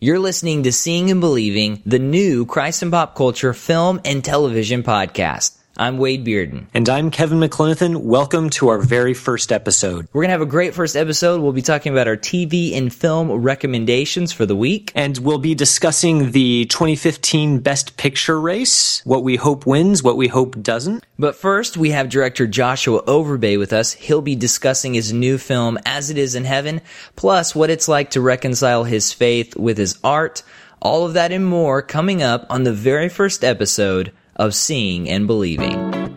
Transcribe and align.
You're 0.00 0.20
listening 0.20 0.62
to 0.62 0.70
Seeing 0.70 1.10
and 1.10 1.20
Believing, 1.20 1.82
the 1.84 1.98
new 1.98 2.46
Christ 2.46 2.82
and 2.82 2.92
Pop 2.92 3.16
Culture 3.16 3.52
film 3.52 4.00
and 4.04 4.24
television 4.24 4.84
podcast. 4.84 5.56
I'm 5.80 5.98
Wade 5.98 6.26
Bearden. 6.26 6.66
And 6.74 6.88
I'm 6.88 7.12
Kevin 7.12 7.38
McLenithan. 7.38 7.98
Welcome 7.98 8.50
to 8.50 8.70
our 8.70 8.78
very 8.78 9.14
first 9.14 9.52
episode. 9.52 10.08
We're 10.12 10.22
going 10.22 10.30
to 10.30 10.32
have 10.32 10.40
a 10.40 10.46
great 10.46 10.74
first 10.74 10.96
episode. 10.96 11.40
We'll 11.40 11.52
be 11.52 11.62
talking 11.62 11.92
about 11.92 12.08
our 12.08 12.16
TV 12.16 12.76
and 12.76 12.92
film 12.92 13.30
recommendations 13.30 14.32
for 14.32 14.44
the 14.44 14.56
week. 14.56 14.90
And 14.96 15.16
we'll 15.18 15.38
be 15.38 15.54
discussing 15.54 16.32
the 16.32 16.64
2015 16.64 17.60
Best 17.60 17.96
Picture 17.96 18.40
race, 18.40 19.02
what 19.04 19.22
we 19.22 19.36
hope 19.36 19.66
wins, 19.66 20.02
what 20.02 20.16
we 20.16 20.26
hope 20.26 20.60
doesn't. 20.60 21.06
But 21.16 21.36
first, 21.36 21.76
we 21.76 21.90
have 21.90 22.08
director 22.08 22.48
Joshua 22.48 23.00
Overbay 23.04 23.56
with 23.56 23.72
us. 23.72 23.92
He'll 23.92 24.20
be 24.20 24.34
discussing 24.34 24.94
his 24.94 25.12
new 25.12 25.38
film, 25.38 25.78
As 25.86 26.10
It 26.10 26.18
Is 26.18 26.34
in 26.34 26.44
Heaven, 26.44 26.80
plus 27.14 27.54
what 27.54 27.70
it's 27.70 27.86
like 27.86 28.10
to 28.10 28.20
reconcile 28.20 28.82
his 28.82 29.12
faith 29.12 29.54
with 29.54 29.78
his 29.78 29.96
art. 30.02 30.42
All 30.82 31.06
of 31.06 31.14
that 31.14 31.30
and 31.30 31.46
more 31.46 31.82
coming 31.82 32.20
up 32.20 32.46
on 32.50 32.64
the 32.64 32.72
very 32.72 33.08
first 33.08 33.44
episode 33.44 34.12
of 34.38 34.54
seeing 34.54 35.08
and 35.08 35.26
believing. 35.26 36.08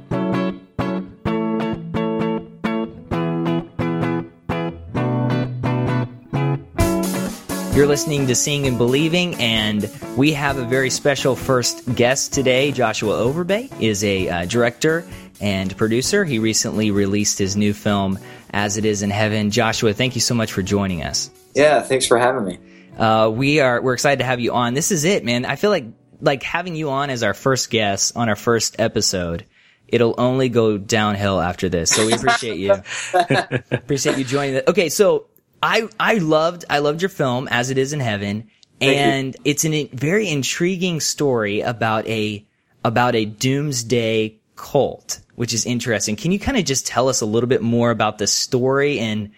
You're 7.73 7.87
listening 7.87 8.27
to 8.27 8.35
Seeing 8.35 8.67
and 8.67 8.77
Believing, 8.77 9.33
and 9.35 9.89
we 10.15 10.33
have 10.33 10.57
a 10.57 10.65
very 10.65 10.89
special 10.89 11.35
first 11.35 11.95
guest 11.95 12.33
today. 12.33 12.71
Joshua 12.71 13.13
Overbay 13.13 13.81
is 13.81 14.03
a 14.03 14.29
uh, 14.29 14.45
director 14.45 15.03
and 15.39 15.75
producer. 15.77 16.23
He 16.23 16.37
recently 16.37 16.91
released 16.91 17.39
his 17.39 17.55
new 17.55 17.73
film, 17.73 18.19
As 18.51 18.77
It 18.77 18.85
Is 18.85 19.01
in 19.01 19.09
Heaven. 19.09 19.51
Joshua, 19.51 19.93
thank 19.93 20.15
you 20.15 20.21
so 20.21 20.35
much 20.35 20.51
for 20.51 20.61
joining 20.61 21.01
us. 21.01 21.31
Yeah, 21.55 21.81
thanks 21.81 22.05
for 22.05 22.19
having 22.19 22.45
me. 22.45 22.59
Uh, 22.97 23.31
we 23.33 23.61
are 23.61 23.81
we're 23.81 23.93
excited 23.93 24.19
to 24.19 24.25
have 24.25 24.39
you 24.39 24.53
on. 24.53 24.73
This 24.73 24.91
is 24.91 25.05
it, 25.05 25.23
man. 25.23 25.45
I 25.45 25.55
feel 25.55 25.69
like 25.69 25.85
like 26.21 26.43
having 26.43 26.75
you 26.75 26.89
on 26.89 27.09
as 27.09 27.23
our 27.23 27.33
first 27.33 27.69
guest 27.69 28.15
on 28.15 28.29
our 28.29 28.35
first 28.35 28.79
episode, 28.79 29.45
it'll 29.87 30.15
only 30.17 30.49
go 30.49 30.77
downhill 30.77 31.39
after 31.39 31.69
this. 31.69 31.89
So 31.89 32.05
we 32.05 32.13
appreciate 32.13 32.57
you. 32.57 32.75
appreciate 33.71 34.17
you 34.17 34.23
joining. 34.23 34.55
The, 34.55 34.69
okay, 34.69 34.89
so 34.89 35.27
I 35.61 35.87
I 35.99 36.15
loved 36.15 36.65
I 36.69 36.79
loved 36.79 37.01
your 37.01 37.09
film 37.09 37.47
as 37.49 37.69
it 37.69 37.77
is 37.77 37.93
in 37.93 37.99
heaven, 37.99 38.49
and 38.79 39.35
it's 39.43 39.65
a 39.65 39.87
very 39.87 40.29
intriguing 40.29 40.99
story 40.99 41.61
about 41.61 42.07
a 42.07 42.45
about 42.83 43.15
a 43.15 43.25
doomsday 43.25 44.39
cult, 44.55 45.19
which 45.35 45.53
is 45.53 45.65
interesting. 45.65 46.15
Can 46.15 46.31
you 46.31 46.39
kind 46.39 46.57
of 46.57 46.65
just 46.65 46.87
tell 46.87 47.09
us 47.09 47.21
a 47.21 47.25
little 47.25 47.49
bit 47.49 47.61
more 47.61 47.91
about 47.91 48.17
the 48.17 48.27
story 48.27 48.99
and 48.99 49.31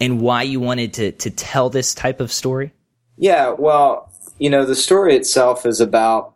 and 0.00 0.20
why 0.20 0.42
you 0.42 0.60
wanted 0.60 0.94
to 0.94 1.12
to 1.12 1.30
tell 1.30 1.70
this 1.70 1.94
type 1.94 2.20
of 2.20 2.32
story? 2.32 2.72
Yeah, 3.16 3.50
well, 3.50 4.10
you 4.38 4.48
know, 4.48 4.64
the 4.64 4.74
story 4.74 5.14
itself 5.14 5.66
is 5.66 5.80
about 5.80 6.34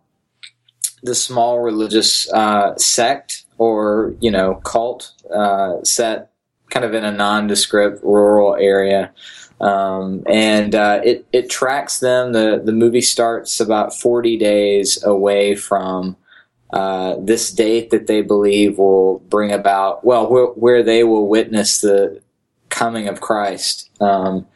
the 1.05 1.15
small 1.15 1.61
religious 1.61 2.31
uh, 2.33 2.75
sect 2.77 3.45
or, 3.59 4.15
you 4.21 4.31
know, 4.31 4.57
cult 4.65 5.13
uh, 5.33 5.83
set 5.85 6.31
kind 6.71 6.85
of 6.85 6.95
in 6.95 7.05
a 7.05 7.13
nondescript 7.13 8.03
rural 8.03 8.57
area. 8.57 9.13
Um, 9.61 10.25
and 10.27 10.75
uh, 10.75 11.01
it, 11.05 11.27
it 11.33 11.49
tracks 11.49 12.01
them. 12.01 12.33
The, 12.33 12.61
the 12.65 12.73
movie 12.73 13.01
starts 13.01 13.61
about 13.61 13.95
40 13.95 14.37
days 14.37 15.03
away 15.05 15.55
from 15.55 16.17
uh, 16.73 17.17
this 17.21 17.53
date 17.53 17.91
that 17.91 18.09
they 18.09 18.21
believe 18.21 18.79
will 18.79 19.21
bring 19.29 19.53
about, 19.53 20.05
well, 20.05 20.29
where, 20.29 20.47
where 20.47 20.83
they 20.83 21.05
will 21.05 21.29
witness 21.29 21.81
the 21.81 22.21
coming 22.69 23.07
of 23.07 23.21
Christ. 23.21 23.91
Um, 24.01 24.47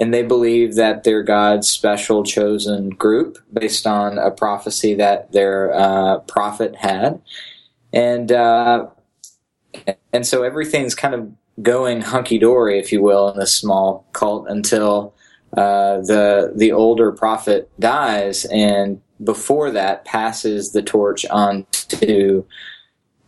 and 0.00 0.14
they 0.14 0.22
believe 0.22 0.76
that 0.76 1.04
they're 1.04 1.22
God's 1.22 1.68
special 1.68 2.24
chosen 2.24 2.88
group 2.88 3.38
based 3.52 3.86
on 3.86 4.18
a 4.18 4.30
prophecy 4.30 4.94
that 4.94 5.30
their 5.32 5.74
uh, 5.74 6.20
prophet 6.20 6.74
had, 6.74 7.20
and 7.92 8.32
uh, 8.32 8.86
and 10.12 10.26
so 10.26 10.42
everything's 10.42 10.94
kind 10.94 11.14
of 11.14 11.30
going 11.62 12.00
hunky 12.00 12.38
dory, 12.38 12.78
if 12.78 12.90
you 12.90 13.02
will, 13.02 13.30
in 13.30 13.38
this 13.38 13.54
small 13.54 14.06
cult 14.12 14.48
until 14.48 15.14
uh, 15.56 15.98
the 15.98 16.54
the 16.56 16.72
older 16.72 17.12
prophet 17.12 17.70
dies, 17.78 18.46
and 18.46 19.02
before 19.22 19.70
that 19.70 20.06
passes 20.06 20.72
the 20.72 20.82
torch 20.82 21.26
on 21.26 21.66
to 21.88 22.46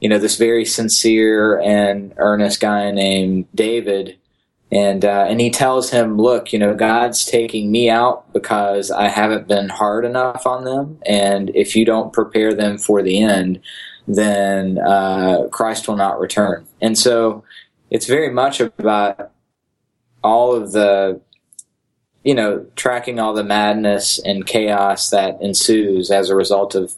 you 0.01 0.09
know 0.09 0.19
this 0.19 0.39
very 0.39 0.65
sincere 0.65 1.61
and 1.61 2.15
earnest 2.17 2.61
guy 2.61 2.91
named 2.91 3.47
David 3.55 4.17
and 4.73 5.05
uh, 5.05 5.27
and 5.29 5.39
he 5.39 5.51
tells 5.51 5.91
him, 5.91 6.17
"Look, 6.17 6.53
you 6.53 6.59
know, 6.59 6.75
God's 6.75 7.27
taking 7.27 7.71
me 7.71 7.91
out 7.91 8.33
because 8.33 8.91
I 8.91 9.09
haven't 9.09 9.47
been 9.47 9.69
hard 9.69 10.07
enough 10.07 10.47
on 10.47 10.65
them, 10.65 10.99
and 11.05 11.51
if 11.55 11.77
you 11.77 11.85
don't 11.85 12.13
prepare 12.13 12.55
them 12.55 12.79
for 12.79 13.03
the 13.03 13.23
end, 13.23 13.61
then 14.09 14.79
uh, 14.79 15.49
Christ 15.51 15.87
will 15.87 15.97
not 15.97 16.19
return." 16.19 16.67
And 16.81 16.97
so, 16.97 17.45
it's 17.91 18.07
very 18.07 18.31
much 18.31 18.61
about 18.61 19.31
all 20.25 20.55
of 20.55 20.73
the, 20.73 21.21
you 22.25 22.35
know, 22.35 22.65
tracking 22.75 23.21
all 23.21 23.35
the 23.35 23.45
madness 23.45 24.19
and 24.21 24.47
chaos 24.47 25.11
that 25.11 25.41
ensues 25.43 26.11
as 26.11 26.31
a 26.31 26.37
result 26.37 26.75
of 26.75 26.95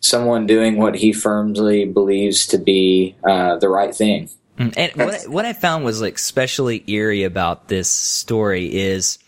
someone 0.00 0.46
doing 0.46 0.76
what 0.76 0.96
he 0.96 1.10
firmly 1.10 1.86
believes 1.86 2.46
to 2.48 2.58
be 2.58 3.16
uh, 3.26 3.56
the 3.56 3.70
right 3.70 3.94
thing. 3.94 4.28
Mm, 4.58 4.74
and 4.76 4.92
what 4.94 5.14
I, 5.14 5.28
what 5.28 5.44
I 5.44 5.52
found 5.52 5.84
was 5.84 6.00
like 6.00 6.14
especially 6.14 6.84
eerie 6.86 7.24
about 7.24 7.68
this 7.68 7.88
story 7.88 8.72
is 8.72 9.18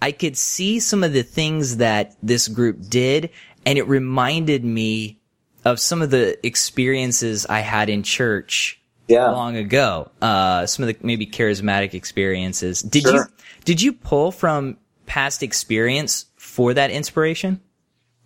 I 0.00 0.12
could 0.12 0.36
see 0.36 0.78
some 0.78 1.02
of 1.02 1.12
the 1.12 1.24
things 1.24 1.78
that 1.78 2.16
this 2.22 2.46
group 2.46 2.88
did, 2.88 3.30
and 3.66 3.78
it 3.78 3.88
reminded 3.88 4.64
me 4.64 5.18
of 5.64 5.80
some 5.80 6.02
of 6.02 6.10
the 6.10 6.44
experiences 6.46 7.46
I 7.46 7.60
had 7.60 7.88
in 7.88 8.04
church 8.04 8.80
yeah. 9.08 9.30
long 9.30 9.56
ago. 9.56 10.10
Uh, 10.22 10.66
some 10.66 10.84
of 10.84 10.88
the 10.88 11.04
maybe 11.04 11.26
charismatic 11.26 11.94
experiences. 11.94 12.80
Did 12.80 13.02
sure. 13.02 13.14
you 13.14 13.24
did 13.64 13.82
you 13.82 13.92
pull 13.92 14.30
from 14.30 14.78
past 15.06 15.42
experience 15.42 16.26
for 16.36 16.74
that 16.74 16.90
inspiration? 16.90 17.60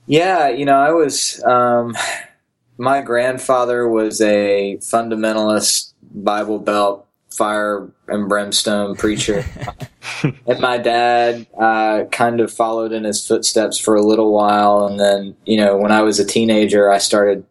Yeah, 0.07 0.49
you 0.49 0.65
know, 0.65 0.77
I 0.77 0.91
was. 0.91 1.43
Um, 1.45 1.97
my 2.79 3.01
grandfather 3.01 3.87
was 3.87 4.21
a 4.21 4.77
fundamentalist 4.81 5.92
Bible 6.15 6.59
Belt 6.59 7.07
fire 7.33 7.91
and 8.09 8.29
brimstone 8.29 8.95
preacher. 8.95 9.45
and 10.47 10.61
my 10.61 10.79
dad 10.79 11.47
uh, 11.59 12.05
kind 12.13 12.41
of 12.41 12.53
followed 12.53 12.93
in 12.93 13.05
his 13.05 13.27
footsteps 13.27 13.79
for 13.79 13.95
a 13.95 14.03
little 14.03 14.33
while. 14.33 14.87
And 14.87 15.01
then, 15.01 15.37
you 15.47 15.57
know, 15.57 15.77
when 15.77 15.93
I 15.93 16.03
was 16.03 16.21
a 16.21 16.27
teenager, 16.27 16.91
I 16.91 16.99
started, 16.99 17.45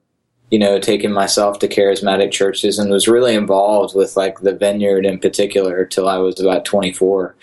you 0.51 0.59
know, 0.59 0.79
taking 0.79 1.11
myself 1.11 1.59
to 1.59 1.67
charismatic 1.67 2.31
churches 2.31 2.77
and 2.77 2.91
was 2.91 3.07
really 3.07 3.33
involved 3.33 3.95
with 3.95 4.15
like 4.15 4.41
the 4.41 4.53
vineyard 4.53 5.05
in 5.05 5.19
particular 5.19 5.85
till 5.85 6.07
I 6.07 6.17
was 6.17 6.39
about 6.39 6.65
24. 6.65 7.35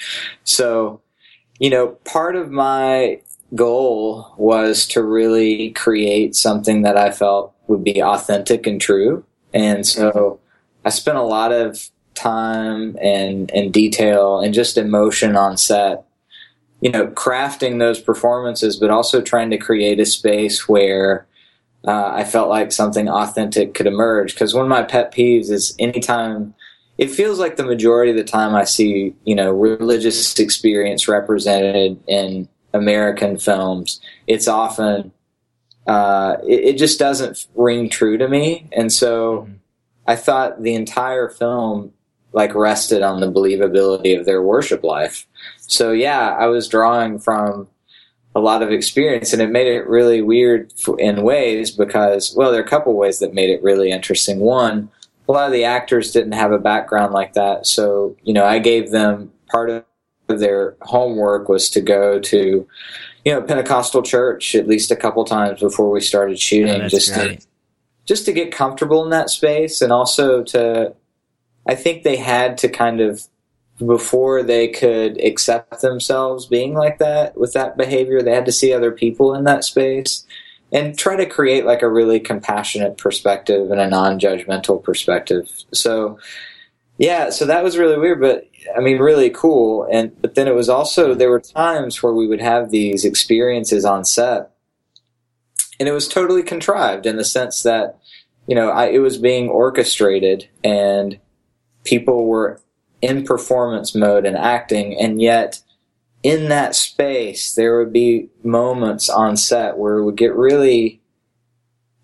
So, 0.44 1.00
you 1.58 1.70
know, 1.70 1.88
part 2.04 2.36
of 2.36 2.50
my 2.50 3.20
goal 3.54 4.32
was 4.36 4.86
to 4.86 5.02
really 5.02 5.70
create 5.70 6.36
something 6.36 6.82
that 6.82 6.96
I 6.96 7.10
felt 7.10 7.54
would 7.66 7.82
be 7.82 8.02
authentic 8.02 8.66
and 8.66 8.80
true. 8.80 9.24
And 9.54 9.86
so, 9.86 10.38
I 10.88 10.90
spent 10.90 11.18
a 11.18 11.22
lot 11.22 11.52
of 11.52 11.90
time 12.14 12.96
and 13.02 13.50
and 13.50 13.74
detail 13.74 14.40
and 14.40 14.54
just 14.54 14.78
emotion 14.78 15.36
on 15.36 15.58
set 15.58 16.06
you 16.80 16.90
know 16.90 17.08
crafting 17.08 17.78
those 17.78 18.00
performances 18.00 18.78
but 18.78 18.88
also 18.88 19.20
trying 19.20 19.50
to 19.50 19.58
create 19.58 20.00
a 20.00 20.06
space 20.06 20.66
where 20.66 21.26
uh, 21.86 22.10
i 22.14 22.24
felt 22.24 22.48
like 22.48 22.72
something 22.72 23.06
authentic 23.06 23.74
could 23.74 23.86
emerge. 23.86 24.32
Because 24.32 24.54
one 24.54 24.64
of 24.64 24.70
my 24.70 24.82
pet 24.82 25.12
peeves 25.12 25.50
is 25.50 25.74
anytime 25.78 26.54
it 26.96 27.10
feels 27.10 27.38
like 27.38 27.56
the 27.56 27.64
majority 27.64 28.10
of 28.12 28.16
the 28.16 28.24
time 28.24 28.54
i 28.54 28.64
see 28.64 29.14
you 29.24 29.34
know 29.34 29.52
religious 29.52 30.38
experience 30.38 31.06
represented 31.06 32.02
in 32.08 32.48
american 32.72 33.36
films 33.36 34.00
it's 34.26 34.48
often 34.48 35.12
uh, 35.86 36.36
it, 36.46 36.64
it, 36.64 36.76
just 36.76 36.98
doesn't 36.98 37.46
ring 37.54 37.88
true 37.88 38.18
to 38.18 38.28
me. 38.28 38.68
And 38.72 38.92
so 38.92 39.46
mm-hmm 39.48 39.54
I 40.08 40.16
thought 40.16 40.62
the 40.62 40.74
entire 40.74 41.28
film 41.28 41.92
like 42.32 42.54
rested 42.54 43.02
on 43.02 43.20
the 43.20 43.30
believability 43.30 44.18
of 44.18 44.26
their 44.26 44.42
worship 44.42 44.82
life. 44.82 45.26
So 45.58 45.92
yeah, 45.92 46.30
I 46.30 46.46
was 46.46 46.66
drawing 46.68 47.18
from 47.18 47.68
a 48.34 48.40
lot 48.40 48.62
of 48.62 48.70
experience 48.70 49.32
and 49.32 49.42
it 49.42 49.50
made 49.50 49.66
it 49.66 49.86
really 49.86 50.22
weird 50.22 50.72
in 50.98 51.22
ways 51.22 51.70
because 51.70 52.34
well 52.36 52.50
there 52.50 52.60
are 52.60 52.64
a 52.64 52.68
couple 52.68 52.94
ways 52.94 53.18
that 53.18 53.34
made 53.34 53.50
it 53.50 53.62
really 53.62 53.90
interesting 53.90 54.38
one 54.38 54.88
a 55.28 55.32
lot 55.32 55.46
of 55.46 55.52
the 55.52 55.64
actors 55.64 56.12
didn't 56.12 56.32
have 56.32 56.52
a 56.52 56.58
background 56.58 57.12
like 57.12 57.32
that 57.32 57.66
so 57.66 58.14
you 58.22 58.32
know 58.32 58.44
i 58.44 58.58
gave 58.58 58.90
them 58.90 59.32
part 59.50 59.70
of 59.70 59.84
their 60.28 60.76
homework 60.82 61.48
was 61.48 61.68
to 61.70 61.80
go 61.80 62.20
to 62.20 62.66
you 63.24 63.32
know 63.32 63.42
pentecostal 63.42 64.02
church 64.02 64.54
at 64.54 64.68
least 64.68 64.90
a 64.90 64.96
couple 64.96 65.24
times 65.24 65.58
before 65.60 65.90
we 65.90 66.00
started 66.00 66.38
shooting 66.38 66.82
yeah, 66.82 66.88
just 66.88 67.12
great. 67.14 67.40
to 67.40 67.46
just 68.08 68.24
to 68.24 68.32
get 68.32 68.50
comfortable 68.50 69.04
in 69.04 69.10
that 69.10 69.28
space 69.28 69.82
and 69.82 69.92
also 69.92 70.42
to 70.42 70.94
I 71.68 71.74
think 71.74 72.02
they 72.02 72.16
had 72.16 72.56
to 72.58 72.68
kind 72.68 73.00
of 73.00 73.28
before 73.76 74.42
they 74.42 74.66
could 74.68 75.22
accept 75.22 75.82
themselves 75.82 76.46
being 76.46 76.74
like 76.74 76.98
that 76.98 77.36
with 77.36 77.52
that 77.52 77.76
behavior, 77.76 78.22
they 78.22 78.34
had 78.34 78.46
to 78.46 78.52
see 78.52 78.72
other 78.72 78.90
people 78.90 79.34
in 79.34 79.44
that 79.44 79.62
space 79.62 80.26
and 80.72 80.98
try 80.98 81.14
to 81.14 81.26
create 81.26 81.64
like 81.64 81.82
a 81.82 81.88
really 81.88 82.18
compassionate 82.18 82.96
perspective 82.96 83.70
and 83.70 83.80
a 83.80 83.88
non-judgmental 83.88 84.82
perspective. 84.82 85.48
So 85.72 86.18
yeah, 86.96 87.30
so 87.30 87.46
that 87.46 87.62
was 87.62 87.78
really 87.78 87.98
weird, 87.98 88.20
but 88.20 88.48
I 88.76 88.80
mean, 88.80 88.98
really 88.98 89.30
cool. 89.30 89.86
And 89.92 90.20
but 90.20 90.34
then 90.34 90.48
it 90.48 90.54
was 90.54 90.68
also 90.68 91.14
there 91.14 91.30
were 91.30 91.40
times 91.40 92.02
where 92.02 92.14
we 92.14 92.26
would 92.26 92.40
have 92.40 92.70
these 92.70 93.04
experiences 93.04 93.84
on 93.84 94.04
set, 94.04 94.50
and 95.78 95.88
it 95.88 95.92
was 95.92 96.08
totally 96.08 96.42
contrived 96.42 97.06
in 97.06 97.16
the 97.16 97.24
sense 97.24 97.62
that 97.62 97.98
you 98.46 98.54
know 98.54 98.70
I, 98.70 98.86
it 98.86 98.98
was 98.98 99.18
being 99.18 99.48
orchestrated 99.48 100.48
and 100.64 101.18
people 101.84 102.26
were 102.26 102.60
in 103.00 103.24
performance 103.24 103.94
mode 103.94 104.26
and 104.26 104.36
acting, 104.36 104.98
and 104.98 105.20
yet 105.20 105.60
in 106.22 106.48
that 106.48 106.74
space 106.74 107.54
there 107.54 107.78
would 107.78 107.92
be 107.92 108.28
moments 108.42 109.08
on 109.08 109.36
set 109.36 109.78
where 109.78 109.98
it 109.98 110.04
would 110.04 110.16
get 110.16 110.34
really 110.34 111.00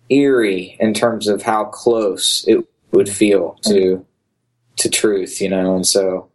eerie 0.09 0.77
in 0.79 0.93
terms 0.93 1.27
of 1.27 1.41
how 1.41 1.65
close 1.65 2.45
it 2.47 2.65
would 2.91 3.09
feel 3.09 3.57
to 3.63 4.05
to 4.77 4.89
truth, 4.89 5.41
you 5.41 5.49
know, 5.49 5.75
and 5.75 5.87
so 5.87 6.29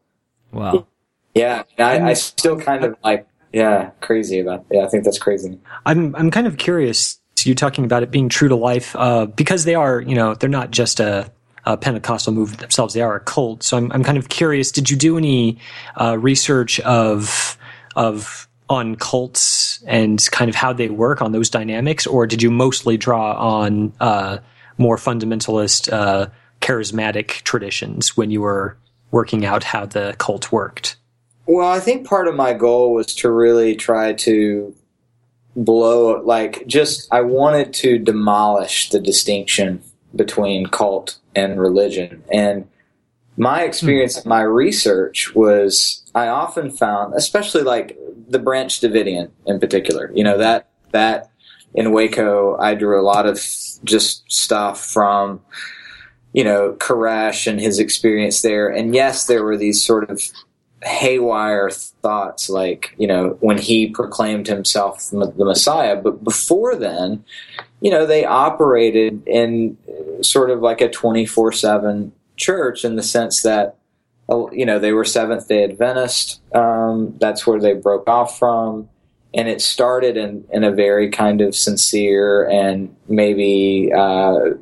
Wow. 0.52 0.86
yeah, 1.34 1.62
I, 1.78 2.00
I 2.00 2.12
still 2.14 2.58
kind 2.58 2.84
of 2.84 2.96
like 3.04 3.26
yeah, 3.52 3.90
crazy 4.00 4.40
about 4.40 4.66
yeah, 4.70 4.84
I 4.84 4.88
think 4.88 5.04
that's 5.04 5.18
crazy. 5.18 5.58
I'm 5.86 6.14
I'm 6.16 6.30
kind 6.30 6.46
of 6.46 6.56
curious. 6.56 7.19
You 7.46 7.54
talking 7.54 7.84
about 7.84 8.02
it 8.02 8.10
being 8.10 8.28
true 8.28 8.48
to 8.48 8.56
life 8.56 8.94
uh, 8.96 9.26
because 9.26 9.64
they 9.64 9.74
are, 9.74 10.00
you 10.00 10.14
know, 10.14 10.34
they're 10.34 10.48
not 10.48 10.70
just 10.70 11.00
a, 11.00 11.30
a, 11.64 11.76
Pentecostal 11.76 12.32
movement 12.32 12.60
themselves; 12.60 12.94
they 12.94 13.02
are 13.02 13.16
a 13.16 13.20
cult. 13.20 13.62
So 13.62 13.76
I'm 13.76 13.92
I'm 13.92 14.04
kind 14.04 14.18
of 14.18 14.28
curious. 14.28 14.72
Did 14.72 14.90
you 14.90 14.96
do 14.96 15.16
any 15.16 15.58
uh, 16.00 16.18
research 16.18 16.80
of 16.80 17.56
of 17.96 18.48
on 18.68 18.94
cults 18.94 19.82
and 19.86 20.28
kind 20.30 20.48
of 20.48 20.54
how 20.54 20.72
they 20.72 20.88
work 20.88 21.20
on 21.20 21.32
those 21.32 21.50
dynamics, 21.50 22.06
or 22.06 22.26
did 22.26 22.40
you 22.40 22.50
mostly 22.50 22.96
draw 22.96 23.32
on 23.32 23.92
uh, 24.00 24.38
more 24.78 24.96
fundamentalist, 24.96 25.92
uh, 25.92 26.28
charismatic 26.60 27.42
traditions 27.42 28.16
when 28.16 28.30
you 28.30 28.40
were 28.40 28.76
working 29.10 29.44
out 29.44 29.64
how 29.64 29.86
the 29.86 30.14
cult 30.18 30.52
worked? 30.52 30.96
Well, 31.46 31.68
I 31.68 31.80
think 31.80 32.06
part 32.06 32.28
of 32.28 32.36
my 32.36 32.52
goal 32.52 32.94
was 32.94 33.14
to 33.16 33.30
really 33.30 33.74
try 33.74 34.12
to 34.12 34.74
blow, 35.56 36.22
like, 36.22 36.66
just, 36.66 37.12
I 37.12 37.20
wanted 37.22 37.72
to 37.74 37.98
demolish 37.98 38.90
the 38.90 39.00
distinction 39.00 39.82
between 40.14 40.66
cult 40.66 41.18
and 41.34 41.60
religion. 41.60 42.22
And 42.32 42.68
my 43.36 43.62
experience, 43.62 44.20
mm. 44.20 44.26
my 44.26 44.42
research 44.42 45.34
was, 45.34 46.02
I 46.14 46.28
often 46.28 46.70
found, 46.70 47.14
especially 47.14 47.62
like 47.62 47.98
the 48.28 48.38
Branch 48.38 48.80
Davidian 48.80 49.30
in 49.46 49.60
particular, 49.60 50.10
you 50.14 50.24
know, 50.24 50.38
that, 50.38 50.70
that 50.92 51.30
in 51.74 51.92
Waco, 51.92 52.56
I 52.58 52.74
drew 52.74 53.00
a 53.00 53.02
lot 53.02 53.26
of 53.26 53.36
just 53.84 54.30
stuff 54.30 54.84
from, 54.84 55.40
you 56.32 56.44
know, 56.44 56.76
Koresh 56.78 57.46
and 57.46 57.60
his 57.60 57.78
experience 57.78 58.42
there. 58.42 58.68
And 58.68 58.94
yes, 58.94 59.26
there 59.26 59.44
were 59.44 59.56
these 59.56 59.82
sort 59.82 60.10
of 60.10 60.22
haywire 60.82 61.70
thoughts, 61.70 62.48
like, 62.48 62.94
you 62.96 63.06
know, 63.06 63.36
when 63.40 63.58
he 63.58 63.88
proclaimed 63.88 64.46
himself 64.46 65.10
the 65.10 65.32
Messiah. 65.36 65.96
But 65.96 66.24
before 66.24 66.74
then, 66.74 67.24
you 67.80 67.90
know, 67.90 68.06
they 68.06 68.24
operated 68.24 69.22
in 69.26 69.76
sort 70.22 70.50
of 70.50 70.60
like 70.60 70.80
a 70.80 70.88
24 70.88 71.52
7 71.52 72.12
church 72.36 72.84
in 72.84 72.96
the 72.96 73.02
sense 73.02 73.42
that, 73.42 73.76
uh, 74.30 74.50
you 74.50 74.64
know, 74.64 74.78
they 74.78 74.92
were 74.92 75.04
Seventh 75.04 75.48
day 75.48 75.64
Adventist. 75.64 76.40
Um, 76.54 77.14
that's 77.18 77.46
where 77.46 77.60
they 77.60 77.74
broke 77.74 78.08
off 78.08 78.38
from. 78.38 78.88
And 79.32 79.48
it 79.48 79.60
started 79.60 80.16
in, 80.16 80.44
in 80.52 80.64
a 80.64 80.72
very 80.72 81.08
kind 81.10 81.40
of 81.40 81.54
sincere 81.54 82.48
and 82.48 82.94
maybe, 83.06 83.92
uh, 83.92 84.54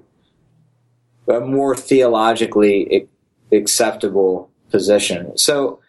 a 1.29 1.41
more 1.41 1.77
theologically 1.77 3.07
acceptable 3.53 4.51
position. 4.71 5.37
So 5.37 5.81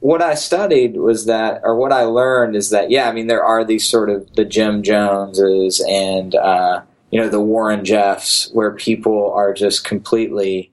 what 0.00 0.22
I 0.22 0.34
studied 0.34 0.96
was 0.96 1.26
that, 1.26 1.60
or 1.64 1.76
what 1.76 1.92
I 1.92 2.02
learned 2.02 2.54
is 2.56 2.70
that, 2.70 2.90
yeah, 2.90 3.08
I 3.08 3.12
mean, 3.12 3.26
there 3.26 3.44
are 3.44 3.64
these 3.64 3.88
sort 3.88 4.10
of 4.10 4.32
the 4.34 4.44
Jim 4.44 4.82
Joneses 4.82 5.84
and, 5.88 6.34
uh, 6.34 6.82
you 7.10 7.20
know, 7.20 7.28
the 7.28 7.40
Warren 7.40 7.84
Jeffs 7.84 8.50
where 8.52 8.72
people 8.72 9.32
are 9.32 9.52
just 9.52 9.84
completely, 9.84 10.70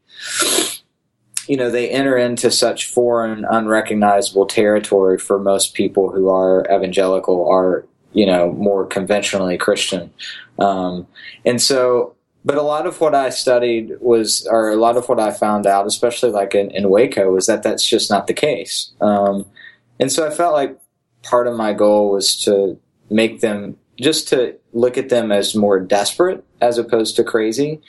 you 1.48 1.58
know, 1.58 1.72
they 1.72 1.90
enter 1.90 2.18
into 2.18 2.52
such 2.52 2.92
foreign, 2.92 3.46
unrecognizable 3.46 4.46
territory 4.46 5.18
for 5.18 5.40
most 5.40 5.74
people 5.74 6.12
who 6.12 6.30
are 6.30 6.66
evangelical, 6.72 7.50
are, 7.50 7.86
you 8.14 8.26
know, 8.26 8.52
more 8.54 8.86
conventionally 8.86 9.58
Christian. 9.58 10.12
Um, 10.60 11.08
and 11.46 11.62
so 11.62 12.15
but 12.46 12.58
a 12.58 12.62
lot 12.62 12.86
of 12.86 13.02
what 13.02 13.16
I 13.16 13.32
studied 13.32 13.94
was, 14.00 14.48
or 14.50 14.70
a 14.70 14.76
lot 14.76 14.98
of 14.98 15.10
what 15.10 15.20
I 15.20 15.32
found 15.32 15.66
out, 15.66 15.88
especially 15.88 16.30
like 16.30 16.54
in, 16.54 16.70
in 16.70 16.92
Waco, 16.92 17.32
was 17.32 17.48
that 17.48 17.64
that's 17.64 17.86
just 17.86 18.12
not 18.12 18.28
the 18.28 18.36
case. 18.36 18.94
Um, 19.02 19.48
and 20.00 20.12
so 20.12 20.28
I 20.28 20.30
felt 20.30 20.54
like 20.54 20.80
part 21.24 21.48
of 21.48 21.58
my 21.58 21.74
goal 21.74 22.12
was 22.12 22.36
to 22.44 22.80
make 23.10 23.42
them 23.42 23.78
just 24.00 24.28
to 24.28 24.56
look 24.74 24.96
at 24.96 25.10
them 25.10 25.32
as 25.32 25.56
more 25.56 25.80
desperate 25.80 26.46
as 26.62 26.78
opposed 26.78 27.16
to 27.16 27.24
crazy. 27.24 27.82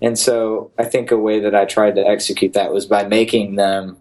And 0.00 0.16
so 0.16 0.70
I 0.78 0.84
think 0.84 1.10
a 1.10 1.18
way 1.18 1.40
that 1.40 1.54
I 1.54 1.64
tried 1.64 1.96
to 1.96 2.06
execute 2.06 2.52
that 2.52 2.72
was 2.72 2.86
by 2.86 3.04
making 3.04 3.56
them 3.56 3.96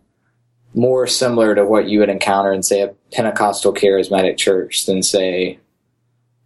more 0.76 1.08
similar 1.08 1.56
to 1.56 1.66
what 1.66 1.88
you 1.88 2.00
would 2.00 2.10
encounter 2.10 2.52
in, 2.52 2.62
say, 2.62 2.82
a 2.82 2.94
Pentecostal 3.12 3.74
charismatic 3.74 4.38
church 4.38 4.86
than, 4.86 5.02
say, 5.02 5.60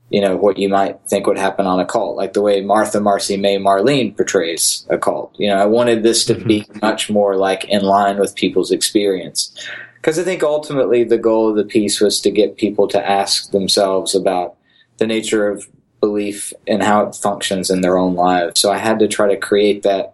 you 0.10 0.22
know, 0.22 0.38
what 0.38 0.58
you 0.58 0.70
might 0.70 1.00
think 1.08 1.28
would 1.28 1.38
happen 1.38 1.66
on 1.66 1.80
a 1.80 1.86
cult, 1.86 2.16
like 2.16 2.34
the 2.34 2.42
way 2.42 2.62
Martha, 2.62 3.02
Marcy, 3.02 3.36
May, 3.36 3.58
Marlene 3.58 4.16
portrays 4.16 4.86
a 4.90 4.98
cult. 4.98 5.36
You 5.38 5.50
know, 5.50 5.58
I 5.58 5.66
wanted 5.66 6.04
this 6.04 6.24
to 6.26 6.36
mm-hmm. 6.36 6.48
be 6.48 6.66
much 6.82 7.10
more 7.10 7.36
like 7.36 7.66
in 7.66 7.82
line 7.82 8.18
with 8.18 8.36
people's 8.36 8.72
experience. 8.72 9.54
Because 9.96 10.18
I 10.18 10.24
think 10.24 10.44
ultimately 10.44 11.04
the 11.04 11.18
goal 11.18 11.50
of 11.50 11.58
the 11.58 11.66
piece 11.66 12.00
was 12.00 12.22
to 12.22 12.32
get 12.32 12.58
people 12.58 12.88
to 12.90 13.10
ask 13.10 13.52
themselves 13.52 14.16
about 14.16 14.56
the 14.98 15.08
nature 15.08 15.50
of 15.50 15.68
belief 16.00 16.54
and 16.68 16.82
how 16.82 17.06
it 17.08 17.16
functions 17.16 17.70
in 17.70 17.82
their 17.82 17.98
own 17.98 18.16
lives. 18.16 18.60
So 18.62 18.72
I 18.72 18.78
had 18.78 19.00
to 19.00 19.08
try 19.08 19.28
to 19.28 19.38
create 19.38 19.84
that. 19.84 20.14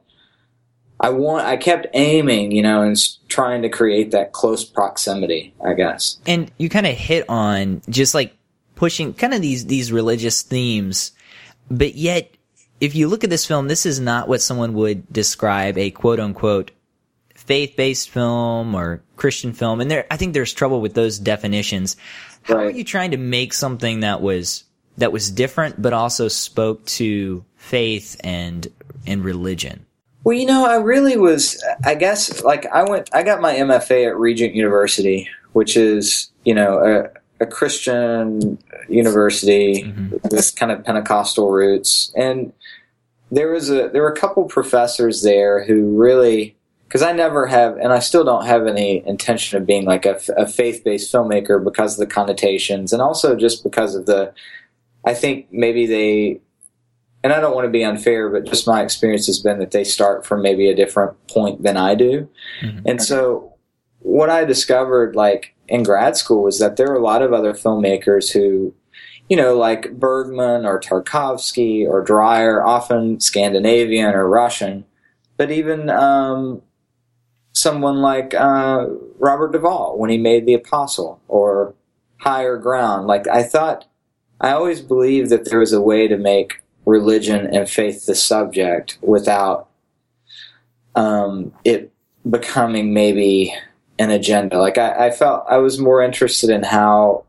I 0.99 1.09
want. 1.09 1.45
I 1.45 1.57
kept 1.57 1.87
aiming, 1.93 2.53
you 2.53 2.61
know, 2.61 2.81
and 2.81 2.97
trying 3.27 3.61
to 3.63 3.69
create 3.69 4.11
that 4.11 4.31
close 4.31 4.63
proximity. 4.63 5.53
I 5.63 5.73
guess. 5.73 6.17
And 6.25 6.49
you 6.57 6.69
kind 6.69 6.87
of 6.87 6.95
hit 6.95 7.29
on 7.29 7.81
just 7.89 8.15
like 8.15 8.33
pushing 8.83 9.13
kind 9.13 9.33
of 9.33 9.41
these 9.41 9.65
these 9.67 9.93
religious 9.93 10.41
themes, 10.41 11.13
but 11.71 11.95
yet 11.95 12.29
if 12.81 12.95
you 12.95 13.07
look 13.07 13.23
at 13.23 13.29
this 13.29 13.45
film, 13.45 13.69
this 13.69 13.85
is 13.85 14.01
not 14.01 14.27
what 14.27 14.41
someone 14.41 14.73
would 14.73 15.07
describe 15.09 15.77
a 15.77 15.89
quote 15.89 16.19
unquote 16.19 16.71
faith 17.33 17.77
based 17.77 18.09
film 18.09 18.75
or 18.75 19.01
Christian 19.15 19.53
film. 19.53 19.79
And 19.79 19.89
there, 19.89 20.05
I 20.11 20.17
think 20.17 20.33
there's 20.33 20.51
trouble 20.51 20.81
with 20.81 20.95
those 20.95 21.17
definitions. 21.17 21.95
How 22.41 22.55
right. 22.55 22.65
are 22.65 22.69
you 22.71 22.83
trying 22.83 23.11
to 23.11 23.17
make 23.17 23.53
something 23.53 24.01
that 24.01 24.21
was 24.21 24.65
that 24.97 25.13
was 25.13 25.31
different, 25.31 25.81
but 25.81 25.93
also 25.93 26.27
spoke 26.27 26.85
to 26.87 27.45
faith 27.55 28.19
and 28.21 28.67
and 29.07 29.23
religion? 29.23 29.85
Well, 30.25 30.35
you 30.35 30.45
know, 30.45 30.65
I 30.65 30.75
really 30.75 31.15
was. 31.15 31.63
I 31.85 31.95
guess 31.95 32.43
like 32.43 32.65
I 32.65 32.83
went. 32.83 33.09
I 33.13 33.23
got 33.23 33.39
my 33.39 33.55
MFA 33.55 34.09
at 34.09 34.17
Regent 34.17 34.55
University, 34.55 35.29
which 35.53 35.77
is 35.77 36.31
you 36.43 36.53
know 36.53 36.79
a 36.79 37.22
a 37.43 37.47
Christian 37.47 38.57
university 38.89 39.83
mm-hmm. 39.83 40.17
with 40.31 40.55
kind 40.55 40.71
of 40.71 40.83
Pentecostal 40.83 41.51
roots, 41.51 42.11
and 42.15 42.51
there 43.31 43.51
was 43.51 43.69
a 43.69 43.89
there 43.89 44.01
were 44.01 44.11
a 44.11 44.19
couple 44.19 44.43
professors 44.45 45.21
there 45.21 45.63
who 45.63 45.95
really 45.95 46.55
because 46.93 47.01
I 47.01 47.11
never 47.11 47.47
have, 47.47 47.77
and 47.77 47.91
I 47.91 47.97
still 47.97 48.23
don't 48.23 48.45
have 48.45 48.67
any 48.67 49.03
intention 49.07 49.57
of 49.57 49.65
being 49.65 49.85
like 49.85 50.05
a, 50.05 50.19
a 50.37 50.47
faith 50.47 50.83
based 50.83 51.11
filmmaker 51.11 51.63
because 51.63 51.99
of 51.99 52.07
the 52.07 52.13
connotations, 52.13 52.93
and 52.93 53.01
also 53.01 53.35
just 53.35 53.63
because 53.63 53.95
of 53.95 54.05
the. 54.05 54.33
I 55.05 55.13
think 55.13 55.47
maybe 55.51 55.85
they, 55.85 56.39
and 57.23 57.33
I 57.33 57.41
don't 57.41 57.55
want 57.55 57.65
to 57.65 57.71
be 57.71 57.83
unfair, 57.83 58.29
but 58.29 58.45
just 58.45 58.65
my 58.67 58.81
experience 58.81 59.25
has 59.27 59.39
been 59.39 59.59
that 59.59 59.71
they 59.71 59.83
start 59.83 60.25
from 60.25 60.41
maybe 60.41 60.69
a 60.69 60.75
different 60.75 61.15
point 61.27 61.63
than 61.63 61.77
I 61.77 61.95
do, 61.95 62.29
mm-hmm. 62.61 62.87
and 62.87 63.01
so 63.01 63.53
what 64.03 64.29
I 64.29 64.45
discovered, 64.45 65.15
like 65.15 65.55
in 65.67 65.83
grad 65.83 66.17
school 66.17 66.43
was 66.43 66.59
that 66.59 66.75
there 66.75 66.89
are 66.91 66.95
a 66.95 67.03
lot 67.03 67.21
of 67.21 67.33
other 67.33 67.53
filmmakers 67.53 68.31
who, 68.31 68.73
you 69.29 69.37
know, 69.37 69.55
like 69.55 69.93
Bergman 69.93 70.65
or 70.65 70.79
Tarkovsky 70.79 71.87
or 71.87 72.03
Dreyer, 72.03 72.65
often 72.65 73.19
Scandinavian 73.19 74.13
or 74.13 74.27
Russian, 74.27 74.85
but 75.37 75.51
even 75.51 75.89
um, 75.89 76.61
someone 77.53 78.01
like 78.01 78.33
uh, 78.33 78.87
Robert 79.19 79.51
Duvall 79.51 79.97
when 79.97 80.09
he 80.09 80.17
made 80.17 80.45
The 80.45 80.55
Apostle 80.55 81.21
or 81.27 81.73
Higher 82.17 82.57
Ground. 82.57 83.07
Like 83.07 83.27
I 83.27 83.43
thought, 83.43 83.85
I 84.41 84.51
always 84.51 84.81
believed 84.81 85.29
that 85.29 85.49
there 85.49 85.59
was 85.59 85.73
a 85.73 85.81
way 85.81 86.07
to 86.07 86.17
make 86.17 86.61
religion 86.85 87.47
and 87.55 87.69
faith 87.69 88.05
the 88.05 88.15
subject 88.15 88.97
without 89.01 89.69
um, 90.95 91.53
it 91.63 91.91
becoming 92.29 92.93
maybe 92.93 93.53
an 93.99 94.09
agenda. 94.09 94.59
Like 94.59 94.77
I, 94.77 95.07
I 95.07 95.11
felt 95.11 95.45
I 95.49 95.57
was 95.57 95.79
more 95.79 96.01
interested 96.01 96.49
in 96.49 96.63
how 96.63 97.25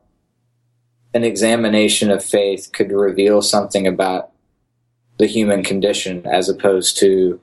an 1.12 1.24
examination 1.24 2.10
of 2.10 2.24
faith 2.24 2.70
could 2.72 2.90
reveal 2.90 3.42
something 3.42 3.86
about 3.86 4.30
the 5.18 5.26
human 5.26 5.62
condition 5.62 6.26
as 6.26 6.48
opposed 6.48 6.98
to 6.98 7.40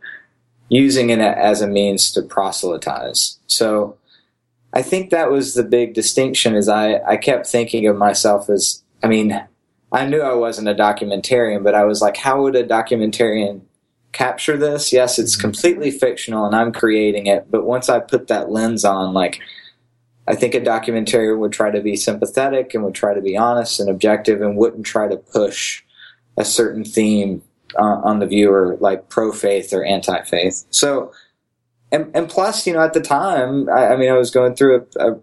using 0.69 1.09
it 1.09 1.19
as 1.19 1.61
a 1.61 1.67
means 1.67 2.11
to 2.11 2.21
proselytize. 2.21 3.37
So 3.47 3.97
I 4.73 4.81
think 4.81 5.09
that 5.09 5.31
was 5.31 5.53
the 5.53 5.63
big 5.63 5.93
distinction 5.93 6.55
is 6.55 6.67
I, 6.67 6.99
I 6.99 7.17
kept 7.17 7.47
thinking 7.47 7.87
of 7.87 7.97
myself 7.97 8.49
as, 8.49 8.83
I 9.03 9.07
mean, 9.07 9.41
I 9.91 10.05
knew 10.05 10.21
I 10.21 10.33
wasn't 10.33 10.69
a 10.69 10.75
documentarian, 10.75 11.63
but 11.63 11.75
I 11.75 11.83
was 11.83 12.01
like, 12.01 12.15
how 12.15 12.41
would 12.41 12.55
a 12.55 12.63
documentarian 12.63 13.61
capture 14.11 14.57
this? 14.57 14.91
Yes, 14.91 15.19
it's 15.19 15.35
mm-hmm. 15.35 15.41
completely 15.41 15.91
fictional 15.91 16.45
and 16.45 16.55
I'm 16.55 16.71
creating 16.71 17.27
it. 17.27 17.49
But 17.49 17.65
once 17.65 17.89
I 17.89 17.99
put 17.99 18.27
that 18.27 18.51
lens 18.51 18.85
on, 18.85 19.13
like, 19.13 19.39
I 20.27 20.35
think 20.35 20.53
a 20.53 20.63
documentary 20.63 21.35
would 21.35 21.51
try 21.51 21.71
to 21.71 21.81
be 21.81 21.95
sympathetic 21.95 22.73
and 22.73 22.83
would 22.83 22.95
try 22.95 23.13
to 23.13 23.21
be 23.21 23.35
honest 23.35 23.79
and 23.79 23.89
objective 23.89 24.41
and 24.41 24.55
wouldn't 24.55 24.85
try 24.85 25.07
to 25.07 25.17
push 25.17 25.83
a 26.37 26.45
certain 26.45 26.85
theme 26.85 27.41
uh, 27.77 28.01
on 28.03 28.19
the 28.19 28.27
viewer, 28.27 28.77
like 28.79 29.09
pro 29.09 29.31
faith 29.31 29.73
or 29.73 29.83
anti 29.83 30.21
faith. 30.23 30.65
So, 30.69 31.11
and, 31.91 32.09
and 32.15 32.29
plus, 32.29 32.65
you 32.67 32.73
know, 32.73 32.81
at 32.81 32.93
the 32.93 33.01
time, 33.01 33.67
I, 33.69 33.87
I 33.87 33.97
mean, 33.97 34.09
I 34.09 34.17
was 34.17 34.31
going 34.31 34.55
through 34.55 34.85
a, 34.97 35.11
a 35.11 35.19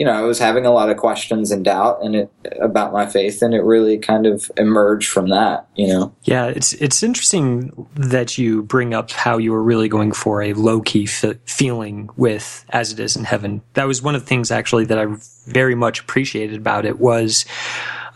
you 0.00 0.06
know, 0.06 0.12
I 0.12 0.22
was 0.22 0.38
having 0.38 0.64
a 0.64 0.70
lot 0.70 0.88
of 0.88 0.96
questions 0.96 1.50
and 1.50 1.62
doubt 1.62 2.02
and 2.02 2.16
it 2.16 2.32
about 2.58 2.90
my 2.90 3.04
faith, 3.04 3.42
and 3.42 3.52
it 3.52 3.60
really 3.60 3.98
kind 3.98 4.24
of 4.24 4.50
emerged 4.56 5.10
from 5.10 5.28
that. 5.28 5.68
You 5.76 5.88
know. 5.88 6.14
Yeah, 6.22 6.46
it's 6.46 6.72
it's 6.72 7.02
interesting 7.02 7.86
that 7.96 8.38
you 8.38 8.62
bring 8.62 8.94
up 8.94 9.10
how 9.10 9.36
you 9.36 9.52
were 9.52 9.62
really 9.62 9.90
going 9.90 10.12
for 10.12 10.40
a 10.40 10.54
low 10.54 10.80
key 10.80 11.04
f- 11.04 11.36
feeling 11.44 12.08
with 12.16 12.64
"As 12.70 12.94
It 12.94 12.98
Is 12.98 13.14
in 13.14 13.24
Heaven." 13.24 13.60
That 13.74 13.86
was 13.86 14.00
one 14.00 14.14
of 14.14 14.22
the 14.22 14.26
things 14.26 14.50
actually 14.50 14.86
that 14.86 14.98
I 14.98 15.04
very 15.46 15.74
much 15.74 16.00
appreciated 16.00 16.56
about 16.56 16.86
it 16.86 16.98
was. 16.98 17.44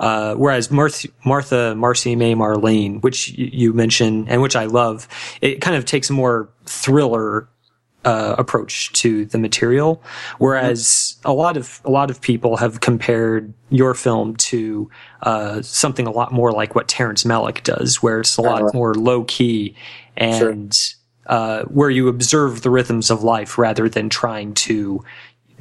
Uh, 0.00 0.34
whereas 0.34 0.70
Martha, 0.70 1.08
Martha, 1.24 1.74
Marcy 1.76 2.16
May 2.16 2.34
Marlene, 2.34 3.00
which 3.02 3.28
you 3.28 3.72
mentioned 3.72 4.28
and 4.28 4.42
which 4.42 4.56
I 4.56 4.64
love, 4.64 5.06
it 5.40 5.60
kind 5.60 5.76
of 5.76 5.84
takes 5.84 6.10
a 6.10 6.14
more 6.14 6.48
thriller 6.64 7.48
uh, 8.04 8.34
approach 8.38 8.92
to 8.92 9.24
the 9.26 9.38
material, 9.38 10.02
whereas 10.38 11.16
a 11.24 11.32
lot 11.32 11.56
of 11.56 11.80
a 11.84 11.90
lot 11.90 12.10
of 12.10 12.20
people 12.20 12.56
have 12.56 12.80
compared 12.80 13.52
your 13.70 13.94
film 13.94 14.36
to 14.36 14.90
uh, 15.22 15.62
something 15.62 16.06
a 16.06 16.10
lot 16.10 16.32
more 16.32 16.52
like 16.52 16.74
what 16.74 16.88
Terrence 16.88 17.24
Malick 17.24 17.62
does, 17.62 18.02
where 18.02 18.20
it's 18.20 18.36
a 18.36 18.42
lot 18.42 18.74
more 18.74 18.94
low 18.94 19.24
key 19.24 19.74
and 20.16 20.74
sure. 20.74 20.96
uh, 21.26 21.62
where 21.64 21.90
you 21.90 22.08
observe 22.08 22.62
the 22.62 22.70
rhythms 22.70 23.10
of 23.10 23.22
life 23.22 23.58
rather 23.58 23.88
than 23.88 24.08
trying 24.08 24.54
to 24.54 25.02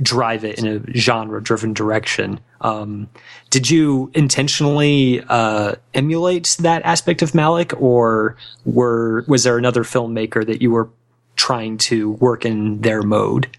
drive 0.01 0.43
it 0.43 0.57
in 0.57 0.67
a 0.67 0.97
genre 0.97 1.41
driven 1.41 1.73
direction. 1.73 2.39
Um, 2.61 3.09
did 3.49 3.69
you 3.69 4.11
intentionally 4.15 5.23
uh, 5.29 5.75
emulate 5.93 6.57
that 6.59 6.81
aspect 6.83 7.21
of 7.21 7.31
Malick, 7.31 7.79
or 7.79 8.35
were 8.65 9.23
was 9.27 9.43
there 9.43 9.57
another 9.57 9.83
filmmaker 9.83 10.45
that 10.45 10.61
you 10.61 10.71
were 10.71 10.89
trying 11.35 11.77
to 11.77 12.11
work 12.11 12.45
in 12.45 12.81
their 12.81 13.01
mode? 13.01 13.57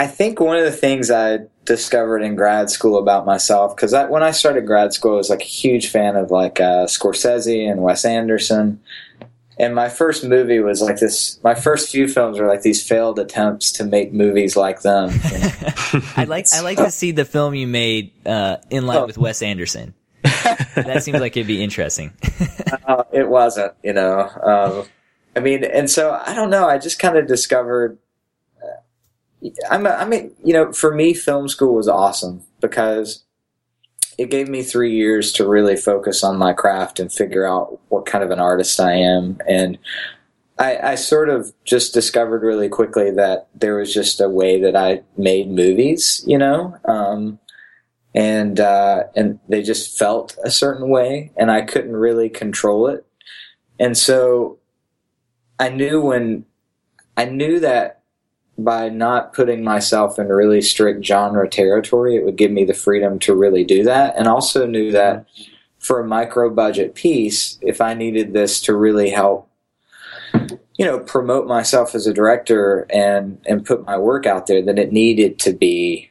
I 0.00 0.06
think 0.06 0.40
one 0.40 0.56
of 0.56 0.64
the 0.64 0.72
things 0.72 1.10
I 1.10 1.40
discovered 1.64 2.22
in 2.22 2.34
grad 2.34 2.68
school 2.68 2.98
about 2.98 3.24
myself, 3.24 3.74
because 3.74 3.92
when 4.10 4.22
I 4.22 4.32
started 4.32 4.66
grad 4.66 4.92
school, 4.92 5.14
I 5.14 5.16
was 5.16 5.30
like 5.30 5.40
a 5.40 5.44
huge 5.44 5.88
fan 5.88 6.16
of 6.16 6.30
like 6.30 6.60
uh, 6.60 6.86
Scorsese 6.86 7.70
and 7.70 7.82
Wes 7.82 8.04
Anderson. 8.04 8.80
And 9.56 9.74
my 9.74 9.88
first 9.88 10.24
movie 10.24 10.58
was 10.58 10.82
like 10.82 10.98
this. 10.98 11.38
My 11.44 11.54
first 11.54 11.92
few 11.92 12.08
films 12.08 12.40
were 12.40 12.48
like 12.48 12.62
these 12.62 12.86
failed 12.86 13.20
attempts 13.20 13.70
to 13.72 13.84
make 13.84 14.12
movies 14.12 14.56
like 14.56 14.82
them. 14.82 15.10
You 15.10 15.38
know? 15.38 16.00
I 16.16 16.24
like 16.26 16.46
I 16.52 16.60
like 16.60 16.78
to 16.78 16.90
see 16.90 17.12
the 17.12 17.24
film 17.24 17.54
you 17.54 17.68
made 17.68 18.10
uh, 18.26 18.56
in 18.70 18.86
line 18.86 18.98
oh. 18.98 19.06
with 19.06 19.16
Wes 19.16 19.42
Anderson. 19.42 19.94
that 20.22 21.02
seems 21.04 21.20
like 21.20 21.36
it'd 21.36 21.46
be 21.46 21.62
interesting. 21.62 22.12
uh, 22.88 23.04
it 23.12 23.28
wasn't, 23.28 23.74
you 23.84 23.92
know. 23.92 24.28
Um, 24.42 24.86
I 25.36 25.40
mean, 25.40 25.64
and 25.64 25.90
so 25.90 26.20
I 26.24 26.34
don't 26.34 26.50
know. 26.50 26.68
I 26.68 26.78
just 26.78 26.98
kind 26.98 27.16
of 27.16 27.26
discovered. 27.26 27.98
Uh, 28.62 29.48
I'm. 29.70 29.86
A, 29.86 29.90
I 29.90 30.04
mean, 30.04 30.32
you 30.44 30.52
know, 30.52 30.72
for 30.72 30.94
me, 30.94 31.14
film 31.14 31.48
school 31.48 31.74
was 31.74 31.88
awesome 31.88 32.42
because 32.60 33.24
it 34.18 34.30
gave 34.30 34.48
me 34.48 34.62
three 34.62 34.94
years 34.94 35.32
to 35.32 35.48
really 35.48 35.76
focus 35.76 36.22
on 36.22 36.36
my 36.36 36.52
craft 36.52 37.00
and 37.00 37.12
figure 37.12 37.46
out 37.46 37.80
what 37.88 38.06
kind 38.06 38.22
of 38.22 38.30
an 38.30 38.38
artist 38.38 38.78
I 38.78 38.92
am. 38.92 39.38
And 39.48 39.78
I, 40.58 40.78
I 40.78 40.94
sort 40.94 41.28
of 41.28 41.52
just 41.64 41.94
discovered 41.94 42.42
really 42.42 42.68
quickly 42.68 43.10
that 43.10 43.48
there 43.54 43.76
was 43.76 43.92
just 43.92 44.20
a 44.20 44.28
way 44.28 44.60
that 44.60 44.76
I 44.76 45.02
made 45.16 45.50
movies, 45.50 46.22
you 46.26 46.38
know, 46.38 46.76
um, 46.84 47.40
and 48.14 48.60
uh, 48.60 49.04
and 49.16 49.40
they 49.48 49.62
just 49.62 49.98
felt 49.98 50.38
a 50.44 50.50
certain 50.50 50.88
way, 50.88 51.32
and 51.36 51.50
I 51.50 51.62
couldn't 51.62 51.96
really 51.96 52.28
control 52.28 52.86
it. 52.86 53.04
And 53.80 53.98
so 53.98 54.58
I 55.58 55.68
knew 55.68 56.00
when 56.00 56.44
I 57.16 57.26
knew 57.26 57.60
that 57.60 58.02
by 58.56 58.88
not 58.88 59.32
putting 59.32 59.64
myself 59.64 60.18
in 60.18 60.28
really 60.28 60.60
strict 60.60 61.04
genre 61.04 61.48
territory, 61.48 62.16
it 62.16 62.24
would 62.24 62.36
give 62.36 62.50
me 62.50 62.64
the 62.64 62.74
freedom 62.74 63.18
to 63.20 63.34
really 63.34 63.64
do 63.64 63.82
that. 63.84 64.14
And 64.16 64.28
also 64.28 64.66
knew 64.66 64.92
that 64.92 65.26
for 65.78 66.00
a 66.00 66.06
micro 66.06 66.50
budget 66.50 66.94
piece, 66.94 67.58
if 67.62 67.80
I 67.80 67.94
needed 67.94 68.32
this 68.32 68.60
to 68.62 68.76
really 68.76 69.10
help, 69.10 69.50
you 70.76 70.84
know, 70.84 71.00
promote 71.00 71.46
myself 71.46 71.94
as 71.94 72.06
a 72.06 72.14
director 72.14 72.86
and, 72.90 73.38
and 73.46 73.66
put 73.66 73.84
my 73.84 73.98
work 73.98 74.26
out 74.26 74.46
there, 74.46 74.62
then 74.62 74.78
it 74.78 74.92
needed 74.92 75.38
to 75.40 75.52
be, 75.52 76.10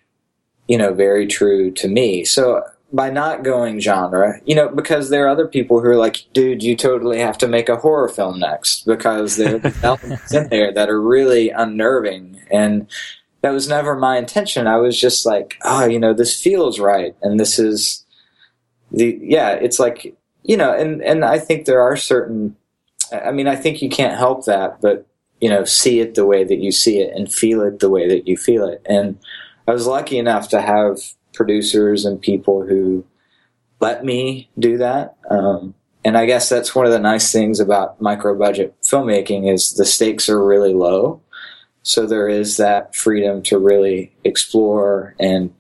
you 0.67 0.77
know, 0.77 0.93
very 0.93 1.27
true 1.27 1.71
to 1.71 1.87
me. 1.87 2.23
So 2.25 2.63
by 2.93 3.09
not 3.09 3.43
going 3.43 3.79
genre, 3.79 4.39
you 4.45 4.53
know, 4.53 4.69
because 4.69 5.09
there 5.09 5.25
are 5.25 5.29
other 5.29 5.47
people 5.47 5.81
who 5.81 5.87
are 5.87 5.97
like, 5.97 6.25
dude, 6.31 6.61
you 6.61 6.75
totally 6.75 7.17
have 7.17 7.39
to 7.39 7.47
make 7.47 7.67
a 7.67 7.77
horror 7.77 8.07
film 8.07 8.39
next 8.39 8.85
because 8.85 9.35
there 9.35 9.55
are 9.55 9.73
elements 9.83 10.31
in 10.31 10.47
there 10.49 10.71
that 10.71 10.89
are 10.89 11.01
really 11.01 11.49
unnerving. 11.49 12.39
And 12.51 12.87
that 13.41 13.49
was 13.49 13.67
never 13.67 13.95
my 13.95 14.17
intention. 14.17 14.67
I 14.67 14.77
was 14.77 14.99
just 14.99 15.25
like, 15.25 15.57
oh, 15.63 15.85
you 15.85 15.99
know, 15.99 16.13
this 16.13 16.39
feels 16.39 16.79
right. 16.79 17.15
And 17.23 17.39
this 17.39 17.57
is 17.57 18.05
the, 18.91 19.17
yeah, 19.19 19.53
it's 19.53 19.79
like, 19.79 20.15
you 20.43 20.55
know, 20.55 20.71
and, 20.71 21.01
and 21.01 21.25
I 21.25 21.39
think 21.39 21.65
there 21.65 21.81
are 21.81 21.97
certain, 21.97 22.55
I 23.11 23.31
mean, 23.31 23.47
I 23.47 23.55
think 23.55 23.81
you 23.81 23.89
can't 23.89 24.17
help 24.17 24.45
that, 24.45 24.81
but, 24.81 25.07
you 25.41 25.49
know, 25.49 25.65
see 25.65 25.99
it 25.99 26.13
the 26.13 26.27
way 26.27 26.43
that 26.43 26.59
you 26.59 26.71
see 26.71 26.99
it 26.99 27.11
and 27.15 27.31
feel 27.31 27.61
it 27.61 27.79
the 27.79 27.89
way 27.89 28.07
that 28.07 28.27
you 28.27 28.37
feel 28.37 28.67
it. 28.67 28.83
And 28.85 29.17
I 29.67 29.71
was 29.71 29.87
lucky 29.87 30.19
enough 30.19 30.47
to 30.49 30.61
have 30.61 30.99
producers 31.33 32.05
and 32.05 32.21
people 32.21 32.65
who 32.65 33.05
let 33.79 34.05
me 34.05 34.49
do 34.57 34.77
that. 34.77 35.17
Um, 35.29 35.73
and 36.05 36.17
I 36.17 36.25
guess 36.25 36.49
that's 36.49 36.75
one 36.75 36.85
of 36.85 36.91
the 36.91 36.99
nice 36.99 37.31
things 37.31 37.59
about 37.59 37.99
micro 38.01 38.37
budget 38.37 38.75
filmmaking 38.81 39.51
is 39.51 39.73
the 39.73 39.85
stakes 39.85 40.29
are 40.29 40.43
really 40.43 40.73
low. 40.73 41.21
So 41.83 42.05
there 42.05 42.29
is 42.29 42.57
that 42.57 42.95
freedom 42.95 43.41
to 43.43 43.57
really 43.57 44.13
explore 44.23 45.15
and 45.19 45.53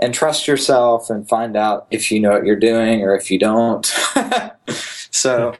and 0.00 0.14
trust 0.14 0.46
yourself 0.46 1.10
and 1.10 1.28
find 1.28 1.56
out 1.56 1.88
if 1.90 2.12
you 2.12 2.20
know 2.20 2.30
what 2.30 2.46
you're 2.46 2.54
doing 2.54 3.02
or 3.02 3.16
if 3.16 3.30
you 3.30 3.38
don't. 3.38 3.84
so 5.10 5.54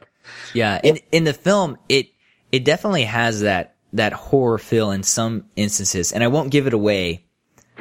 yeah, 0.53 0.79
in 0.83 0.99
in 1.11 1.25
the 1.25 1.33
film 1.33 1.77
it 1.89 2.07
it 2.51 2.63
definitely 2.63 3.03
has 3.03 3.41
that 3.41 3.75
that 3.93 4.13
horror 4.13 4.57
feel 4.57 4.91
in 4.91 5.03
some 5.03 5.45
instances 5.55 6.11
and 6.11 6.23
I 6.23 6.27
won't 6.27 6.51
give 6.51 6.67
it 6.67 6.73
away 6.73 7.25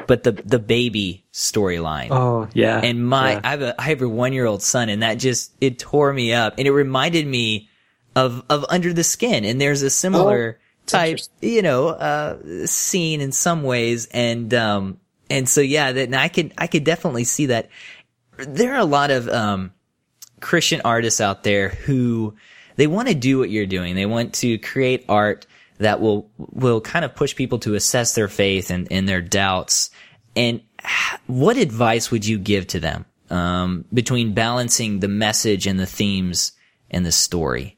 but 0.06 0.22
the 0.22 0.32
the 0.32 0.58
baby 0.58 1.24
storyline. 1.32 2.10
Oh 2.10 2.48
yeah. 2.54 2.80
And 2.82 3.06
my 3.06 3.32
yeah. 3.32 3.40
I 3.44 3.50
have 3.50 3.62
a 3.62 3.80
I 3.80 3.84
have 3.84 4.02
a 4.02 4.08
one 4.08 4.32
year 4.32 4.46
old 4.46 4.62
son, 4.62 4.88
and 4.88 5.02
that 5.02 5.14
just 5.14 5.52
it 5.60 5.78
tore 5.78 6.12
me 6.12 6.32
up, 6.32 6.54
and 6.58 6.66
it 6.66 6.72
reminded 6.72 7.26
me 7.26 7.68
of 8.14 8.44
of 8.48 8.64
Under 8.68 8.92
the 8.92 9.04
Skin, 9.04 9.44
and 9.44 9.60
there's 9.60 9.82
a 9.82 9.90
similar. 9.90 10.58
Oh, 10.58 10.64
type, 10.88 11.18
you 11.42 11.60
know, 11.60 11.88
uh, 11.88 12.64
scene 12.64 13.20
in 13.20 13.30
some 13.30 13.62
ways. 13.62 14.08
And, 14.10 14.54
um, 14.54 14.98
and 15.28 15.46
so, 15.46 15.60
yeah, 15.60 15.92
that, 15.92 16.14
I 16.14 16.28
could, 16.28 16.54
I 16.56 16.66
could 16.66 16.84
definitely 16.84 17.24
see 17.24 17.44
that. 17.44 17.68
There 18.38 18.72
are 18.72 18.78
a 18.78 18.86
lot 18.86 19.10
of, 19.10 19.28
um, 19.28 19.74
Christian 20.40 20.80
artists 20.86 21.20
out 21.20 21.42
there 21.42 21.68
who, 21.68 22.36
they 22.76 22.86
want 22.86 23.08
to 23.08 23.14
do 23.14 23.38
what 23.38 23.50
you're 23.50 23.66
doing. 23.66 23.96
They 23.96 24.06
want 24.06 24.32
to 24.36 24.56
create 24.56 25.04
art 25.10 25.46
that 25.78 26.00
will 26.00 26.30
will 26.36 26.80
kind 26.80 27.04
of 27.04 27.14
push 27.14 27.34
people 27.34 27.58
to 27.60 27.74
assess 27.74 28.14
their 28.14 28.28
faith 28.28 28.70
and, 28.70 28.88
and 28.90 29.08
their 29.08 29.22
doubts. 29.22 29.90
And 30.36 30.60
what 31.26 31.56
advice 31.56 32.10
would 32.10 32.26
you 32.26 32.38
give 32.38 32.66
to 32.68 32.80
them 32.80 33.04
um, 33.30 33.84
between 33.92 34.34
balancing 34.34 35.00
the 35.00 35.08
message 35.08 35.66
and 35.66 35.78
the 35.78 35.86
themes 35.86 36.52
and 36.90 37.04
the 37.04 37.12
story? 37.12 37.76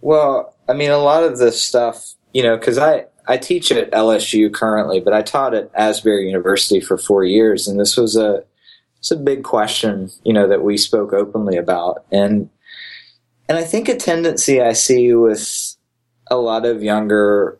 Well, 0.00 0.54
I 0.68 0.74
mean, 0.74 0.90
a 0.90 0.98
lot 0.98 1.24
of 1.24 1.38
this 1.38 1.62
stuff, 1.62 2.14
you 2.32 2.42
know, 2.42 2.56
because 2.56 2.78
I 2.78 3.06
I 3.26 3.38
teach 3.38 3.72
at 3.72 3.90
LSU 3.90 4.52
currently, 4.52 5.00
but 5.00 5.12
I 5.12 5.22
taught 5.22 5.54
at 5.54 5.70
Asbury 5.74 6.26
University 6.26 6.80
for 6.80 6.96
four 6.96 7.24
years, 7.24 7.66
and 7.66 7.78
this 7.78 7.96
was 7.96 8.16
a 8.16 8.44
it's 8.98 9.10
a 9.10 9.16
big 9.16 9.44
question, 9.44 10.10
you 10.24 10.32
know, 10.32 10.48
that 10.48 10.62
we 10.62 10.76
spoke 10.76 11.12
openly 11.12 11.56
about, 11.56 12.04
and 12.10 12.50
and 13.48 13.58
I 13.58 13.62
think 13.62 13.88
a 13.88 13.96
tendency 13.96 14.60
I 14.60 14.72
see 14.72 15.14
with 15.14 15.65
a 16.28 16.36
lot 16.36 16.66
of 16.66 16.82
younger 16.82 17.58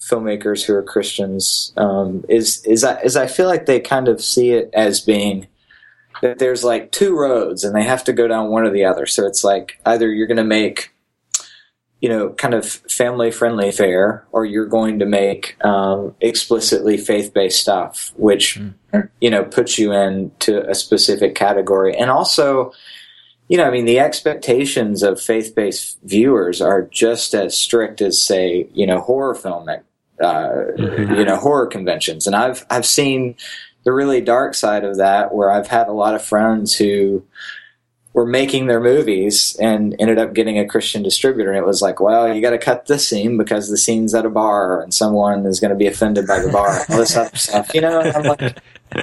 filmmakers 0.00 0.64
who 0.64 0.74
are 0.74 0.82
Christians 0.82 1.72
um, 1.76 2.24
is 2.28 2.64
is 2.64 2.84
I, 2.84 3.00
is 3.00 3.16
I 3.16 3.26
feel 3.26 3.46
like 3.46 3.66
they 3.66 3.80
kind 3.80 4.08
of 4.08 4.22
see 4.22 4.50
it 4.50 4.70
as 4.72 5.00
being 5.00 5.48
that 6.22 6.38
there's 6.38 6.64
like 6.64 6.92
two 6.92 7.16
roads 7.16 7.64
and 7.64 7.74
they 7.74 7.82
have 7.82 8.04
to 8.04 8.12
go 8.12 8.28
down 8.28 8.50
one 8.50 8.64
or 8.64 8.70
the 8.70 8.84
other. 8.84 9.06
So 9.06 9.26
it's 9.26 9.44
like 9.44 9.80
either 9.84 10.10
you're 10.10 10.26
going 10.26 10.36
to 10.36 10.44
make 10.44 10.90
you 12.00 12.08
know 12.08 12.30
kind 12.30 12.54
of 12.54 12.66
family 12.66 13.30
friendly 13.30 13.72
fare 13.72 14.26
or 14.30 14.44
you're 14.44 14.66
going 14.66 14.98
to 14.98 15.06
make 15.06 15.56
um, 15.64 16.14
explicitly 16.20 16.98
faith 16.98 17.32
based 17.32 17.60
stuff, 17.60 18.12
which 18.16 18.58
mm. 18.58 19.08
you 19.20 19.30
know 19.30 19.44
puts 19.44 19.78
you 19.78 19.92
into 19.92 20.68
a 20.68 20.74
specific 20.74 21.34
category 21.34 21.96
and 21.96 22.10
also 22.10 22.72
you 23.48 23.58
know, 23.58 23.64
I 23.64 23.70
mean, 23.70 23.84
the 23.84 23.98
expectations 23.98 25.02
of 25.02 25.20
faith-based 25.20 25.98
viewers 26.02 26.60
are 26.60 26.82
just 26.82 27.34
as 27.34 27.56
strict 27.56 28.00
as, 28.00 28.20
say, 28.20 28.68
you 28.72 28.86
know, 28.86 29.00
horror 29.00 29.34
film, 29.34 29.68
uh, 29.68 29.78
mm-hmm. 30.22 31.14
you 31.14 31.24
know, 31.24 31.36
horror 31.36 31.66
conventions. 31.66 32.26
And 32.26 32.34
I've 32.34 32.64
I've 32.70 32.86
seen 32.86 33.36
the 33.84 33.92
really 33.92 34.22
dark 34.22 34.54
side 34.54 34.84
of 34.84 34.96
that, 34.96 35.34
where 35.34 35.50
I've 35.50 35.68
had 35.68 35.88
a 35.88 35.92
lot 35.92 36.14
of 36.14 36.24
friends 36.24 36.74
who 36.74 37.22
were 38.14 38.24
making 38.24 38.66
their 38.66 38.80
movies 38.80 39.56
and 39.60 39.94
ended 39.98 40.18
up 40.18 40.32
getting 40.32 40.58
a 40.58 40.66
Christian 40.66 41.02
distributor. 41.02 41.50
And 41.50 41.58
it 41.58 41.66
was 41.66 41.82
like, 41.82 41.98
well, 42.00 42.32
you 42.32 42.40
got 42.40 42.50
to 42.50 42.58
cut 42.58 42.86
this 42.86 43.06
scene 43.06 43.36
because 43.36 43.68
the 43.68 43.76
scene's 43.76 44.14
at 44.14 44.24
a 44.24 44.30
bar 44.30 44.80
and 44.80 44.94
someone 44.94 45.44
is 45.46 45.58
going 45.58 45.72
to 45.72 45.76
be 45.76 45.88
offended 45.88 46.26
by 46.26 46.38
the 46.38 46.50
bar. 46.50 46.86
all 46.88 46.96
this 46.96 47.16
other 47.16 47.36
stuff, 47.36 47.74
you 47.74 47.80
know. 47.80 48.00
And 48.00 48.16
I'm 48.16 48.22
like, 48.22 48.58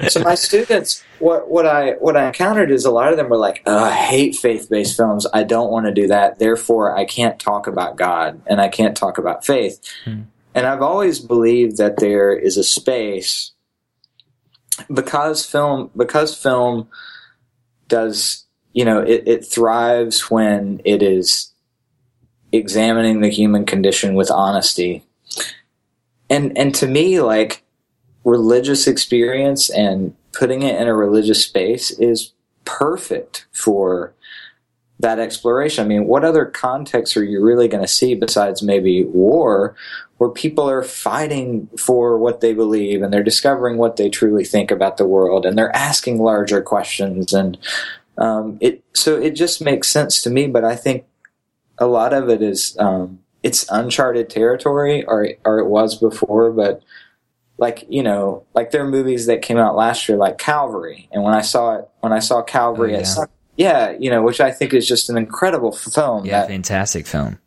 so 0.07 0.21
my 0.21 0.35
students, 0.35 1.03
what 1.19 1.49
what 1.49 1.65
I 1.65 1.91
what 1.93 2.15
I 2.15 2.27
encountered 2.27 2.71
is 2.71 2.85
a 2.85 2.91
lot 2.91 3.11
of 3.11 3.17
them 3.17 3.29
were 3.29 3.37
like, 3.37 3.61
oh, 3.65 3.83
I 3.83 3.91
hate 3.91 4.35
faith 4.35 4.69
based 4.69 4.95
films. 4.95 5.27
I 5.33 5.43
don't 5.43 5.71
want 5.71 5.85
to 5.85 5.93
do 5.93 6.07
that. 6.07 6.39
Therefore, 6.39 6.97
I 6.97 7.05
can't 7.05 7.39
talk 7.39 7.67
about 7.67 7.97
God 7.97 8.41
and 8.47 8.61
I 8.61 8.69
can't 8.69 8.95
talk 8.95 9.17
about 9.17 9.45
faith. 9.45 9.81
Hmm. 10.05 10.21
And 10.53 10.65
I've 10.65 10.81
always 10.81 11.19
believed 11.19 11.77
that 11.77 11.97
there 11.97 12.33
is 12.33 12.57
a 12.57 12.63
space 12.63 13.51
because 14.93 15.45
film 15.45 15.91
because 15.95 16.35
film 16.35 16.87
does 17.87 18.45
you 18.73 18.85
know 18.85 19.01
it, 19.01 19.23
it 19.27 19.45
thrives 19.45 20.31
when 20.31 20.81
it 20.85 21.03
is 21.03 21.51
examining 22.51 23.21
the 23.21 23.29
human 23.29 23.65
condition 23.65 24.15
with 24.15 24.31
honesty 24.31 25.03
and 26.29 26.57
and 26.57 26.73
to 26.75 26.87
me 26.87 27.19
like 27.21 27.63
religious 28.23 28.87
experience 28.87 29.69
and 29.69 30.15
putting 30.33 30.61
it 30.61 30.79
in 30.79 30.87
a 30.87 30.95
religious 30.95 31.43
space 31.43 31.91
is 31.91 32.33
perfect 32.65 33.45
for 33.51 34.13
that 34.99 35.19
exploration. 35.19 35.83
I 35.83 35.87
mean, 35.87 36.05
what 36.05 36.23
other 36.23 36.45
context 36.45 37.17
are 37.17 37.23
you 37.23 37.43
really 37.43 37.67
going 37.67 37.83
to 37.83 37.87
see 37.87 38.13
besides 38.13 38.61
maybe 38.61 39.03
war, 39.05 39.75
where 40.17 40.29
people 40.29 40.69
are 40.69 40.83
fighting 40.83 41.67
for 41.79 42.19
what 42.19 42.41
they 42.41 42.53
believe 42.53 43.01
and 43.01 43.11
they're 43.11 43.23
discovering 43.23 43.77
what 43.77 43.97
they 43.97 44.09
truly 44.09 44.45
think 44.45 44.69
about 44.69 44.97
the 44.97 45.07
world 45.07 45.45
and 45.45 45.57
they're 45.57 45.75
asking 45.75 46.21
larger 46.21 46.61
questions 46.61 47.33
and 47.33 47.57
um, 48.17 48.57
it 48.61 48.83
so 48.93 49.19
it 49.19 49.31
just 49.31 49.61
makes 49.61 49.87
sense 49.87 50.21
to 50.21 50.29
me. 50.29 50.47
But 50.47 50.63
I 50.63 50.75
think 50.75 51.05
a 51.77 51.87
lot 51.87 52.13
of 52.13 52.29
it 52.29 52.41
is 52.41 52.75
um, 52.77 53.19
it's 53.41 53.65
uncharted 53.69 54.29
territory, 54.29 55.03
or 55.05 55.29
or 55.43 55.59
it 55.59 55.67
was 55.67 55.97
before, 55.97 56.51
but 56.51 56.83
like 57.61 57.85
you 57.87 58.03
know 58.03 58.43
like 58.55 58.71
there 58.71 58.83
are 58.83 58.89
movies 58.89 59.27
that 59.27 59.41
came 59.41 59.57
out 59.57 59.75
last 59.75 60.09
year 60.09 60.17
like 60.17 60.37
calvary. 60.37 61.07
And 61.13 61.23
when 61.23 61.33
i 61.33 61.41
saw 61.41 61.75
it 61.77 61.87
when 62.01 62.11
i 62.11 62.19
saw 62.19 62.41
calvary 62.41 62.95
oh, 62.95 62.99
yeah. 62.99 63.25
yeah 63.55 63.95
you 63.97 64.09
know 64.09 64.21
which 64.21 64.41
i 64.41 64.51
think 64.51 64.73
is 64.73 64.87
just 64.87 65.09
an 65.09 65.17
incredible 65.17 65.71
film 65.71 66.25
yeah 66.25 66.41
that, 66.41 66.49
fantastic 66.49 67.05
film. 67.05 67.39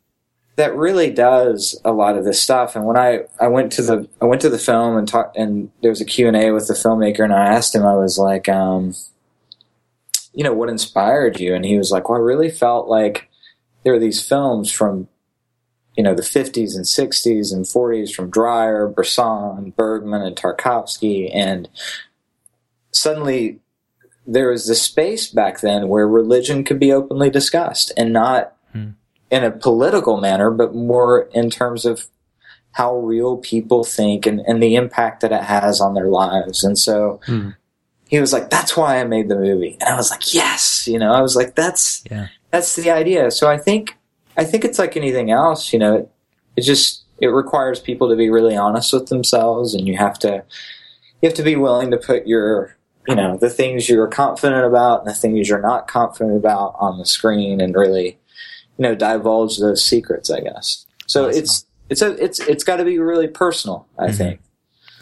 that 0.56 0.74
really 0.76 1.10
does 1.10 1.78
a 1.84 1.92
lot 1.92 2.16
of 2.16 2.24
this 2.24 2.40
stuff. 2.40 2.76
And 2.76 2.86
when 2.86 2.96
i 2.96 3.24
i 3.40 3.48
went 3.48 3.72
to 3.72 3.82
the 3.82 4.08
i 4.22 4.24
went 4.24 4.40
to 4.42 4.48
the 4.48 4.58
film 4.58 4.96
and 4.96 5.06
talked 5.06 5.36
and 5.36 5.70
there 5.82 5.90
was 5.90 6.00
a 6.00 6.06
q&a 6.06 6.52
with 6.52 6.68
the 6.68 6.74
filmmaker 6.74 7.24
and 7.24 7.34
i 7.34 7.46
asked 7.46 7.74
him 7.74 7.84
i 7.84 7.96
was 7.96 8.16
like 8.16 8.48
um 8.48 8.94
you 10.36 10.42
know 10.42 10.52
what 10.52 10.68
inspired 10.68 11.38
you? 11.38 11.54
And 11.54 11.64
he 11.64 11.76
was 11.76 11.90
like 11.90 12.08
well 12.08 12.18
i 12.18 12.22
really 12.22 12.50
felt 12.50 12.88
like 12.88 13.28
there 13.82 13.92
were 13.92 13.98
these 13.98 14.26
films 14.26 14.70
from 14.70 15.08
you 15.96 16.02
know, 16.02 16.14
the 16.14 16.22
50s 16.22 16.74
and 16.74 16.84
60s 16.84 17.52
and 17.52 17.64
40s 17.64 18.12
from 18.12 18.30
Dreyer, 18.30 18.88
Bresson, 18.88 19.70
Bergman, 19.76 20.22
and 20.22 20.36
Tarkovsky. 20.36 21.30
And 21.32 21.68
suddenly 22.90 23.60
there 24.26 24.50
was 24.50 24.66
this 24.66 24.82
space 24.82 25.28
back 25.28 25.60
then 25.60 25.88
where 25.88 26.08
religion 26.08 26.64
could 26.64 26.80
be 26.80 26.92
openly 26.92 27.30
discussed 27.30 27.92
and 27.96 28.12
not 28.12 28.56
hmm. 28.72 28.90
in 29.30 29.44
a 29.44 29.50
political 29.50 30.20
manner, 30.20 30.50
but 30.50 30.74
more 30.74 31.28
in 31.32 31.50
terms 31.50 31.84
of 31.84 32.06
how 32.72 32.96
real 32.96 33.36
people 33.36 33.84
think 33.84 34.26
and, 34.26 34.40
and 34.40 34.60
the 34.60 34.74
impact 34.74 35.20
that 35.20 35.30
it 35.30 35.44
has 35.44 35.80
on 35.80 35.94
their 35.94 36.08
lives. 36.08 36.64
And 36.64 36.76
so 36.76 37.20
hmm. 37.26 37.50
he 38.08 38.18
was 38.18 38.32
like, 38.32 38.50
that's 38.50 38.76
why 38.76 38.98
I 38.98 39.04
made 39.04 39.28
the 39.28 39.36
movie. 39.36 39.76
And 39.80 39.90
I 39.90 39.96
was 39.96 40.10
like, 40.10 40.34
yes, 40.34 40.88
you 40.88 40.98
know, 40.98 41.12
I 41.12 41.20
was 41.20 41.36
like, 41.36 41.54
that's, 41.54 42.02
yeah. 42.10 42.28
that's 42.50 42.74
the 42.74 42.90
idea. 42.90 43.30
So 43.30 43.48
I 43.48 43.58
think, 43.58 43.96
I 44.36 44.44
think 44.44 44.64
it's 44.64 44.78
like 44.78 44.96
anything 44.96 45.30
else, 45.30 45.72
you 45.72 45.78
know, 45.78 45.96
it, 45.96 46.10
it 46.56 46.62
just 46.62 47.04
it 47.20 47.28
requires 47.28 47.80
people 47.80 48.08
to 48.08 48.16
be 48.16 48.30
really 48.30 48.56
honest 48.56 48.92
with 48.92 49.08
themselves 49.08 49.74
and 49.74 49.86
you 49.86 49.96
have 49.96 50.18
to 50.20 50.44
you 51.22 51.28
have 51.28 51.34
to 51.34 51.42
be 51.42 51.56
willing 51.56 51.90
to 51.90 51.96
put 51.96 52.26
your 52.26 52.76
you 53.08 53.14
know 53.14 53.36
the 53.36 53.50
things 53.50 53.88
you're 53.88 54.06
confident 54.08 54.64
about 54.64 55.00
and 55.00 55.08
the 55.08 55.14
things 55.14 55.48
you're 55.48 55.60
not 55.60 55.86
confident 55.86 56.36
about 56.36 56.74
on 56.78 56.98
the 56.98 57.06
screen 57.06 57.60
and 57.60 57.74
really 57.74 58.18
you 58.78 58.82
know 58.82 58.94
divulge 58.94 59.58
those 59.58 59.84
secrets 59.84 60.30
i 60.30 60.40
guess 60.40 60.86
so 61.06 61.28
awesome. 61.28 61.38
it's 61.42 61.66
it's 61.90 62.02
a 62.02 62.24
it's 62.24 62.40
it's 62.40 62.64
got 62.64 62.76
to 62.76 62.84
be 62.84 62.98
really 62.98 63.28
personal 63.28 63.86
i 63.98 64.06
mm-hmm. 64.06 64.16
think 64.16 64.40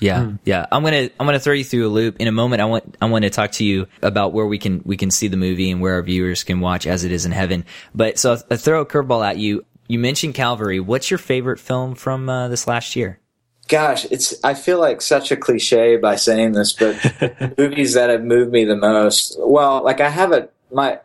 yeah, 0.02 0.20
mm. 0.20 0.38
yeah. 0.44 0.66
I'm 0.72 0.82
gonna 0.82 1.10
I'm 1.18 1.26
gonna 1.26 1.38
throw 1.38 1.54
you 1.54 1.64
through 1.64 1.86
a 1.86 1.88
loop 1.88 2.16
in 2.20 2.28
a 2.28 2.32
moment. 2.32 2.60
I 2.60 2.64
want 2.64 2.96
I 3.00 3.06
want 3.06 3.22
to 3.22 3.30
talk 3.30 3.52
to 3.52 3.64
you 3.64 3.86
about 4.02 4.32
where 4.32 4.46
we 4.46 4.58
can 4.58 4.82
we 4.84 4.96
can 4.96 5.10
see 5.10 5.28
the 5.28 5.36
movie 5.36 5.70
and 5.70 5.80
where 5.80 5.94
our 5.94 6.02
viewers 6.02 6.42
can 6.44 6.60
watch 6.60 6.86
as 6.86 7.04
it 7.04 7.12
is 7.12 7.24
in 7.24 7.32
heaven. 7.32 7.64
But 7.94 8.18
so 8.18 8.36
I 8.50 8.56
throw 8.56 8.80
a 8.80 8.86
curveball 8.86 9.24
at 9.24 9.38
you. 9.38 9.64
You 9.86 9.98
mentioned 9.98 10.34
Calvary. 10.34 10.80
What's 10.80 11.10
your 11.10 11.18
favorite 11.18 11.60
film 11.60 11.94
from 11.94 12.28
uh, 12.28 12.48
this 12.48 12.66
last 12.66 12.96
year? 12.96 13.20
Gosh, 13.68 14.04
it's 14.10 14.34
I 14.42 14.54
feel 14.54 14.80
like 14.80 15.00
such 15.00 15.30
a 15.30 15.36
cliche 15.36 15.96
by 15.96 16.16
saying 16.16 16.52
this, 16.52 16.72
but 16.72 17.56
movies 17.58 17.94
that 17.94 18.10
have 18.10 18.24
moved 18.24 18.50
me 18.50 18.64
the 18.64 18.76
most. 18.76 19.36
Well, 19.38 19.84
like 19.84 20.00
I 20.00 20.08
have 20.08 20.32
a 20.32 20.48
my 20.72 20.98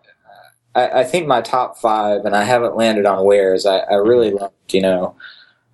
I, 0.73 1.01
I 1.01 1.03
think 1.03 1.27
my 1.27 1.41
top 1.41 1.77
five, 1.77 2.25
and 2.25 2.35
I 2.35 2.43
haven't 2.43 2.75
landed 2.75 3.05
on 3.05 3.25
where's. 3.25 3.65
I, 3.65 3.79
I 3.79 3.95
really 3.95 4.31
loved, 4.31 4.53
you 4.69 4.81
know, 4.81 5.15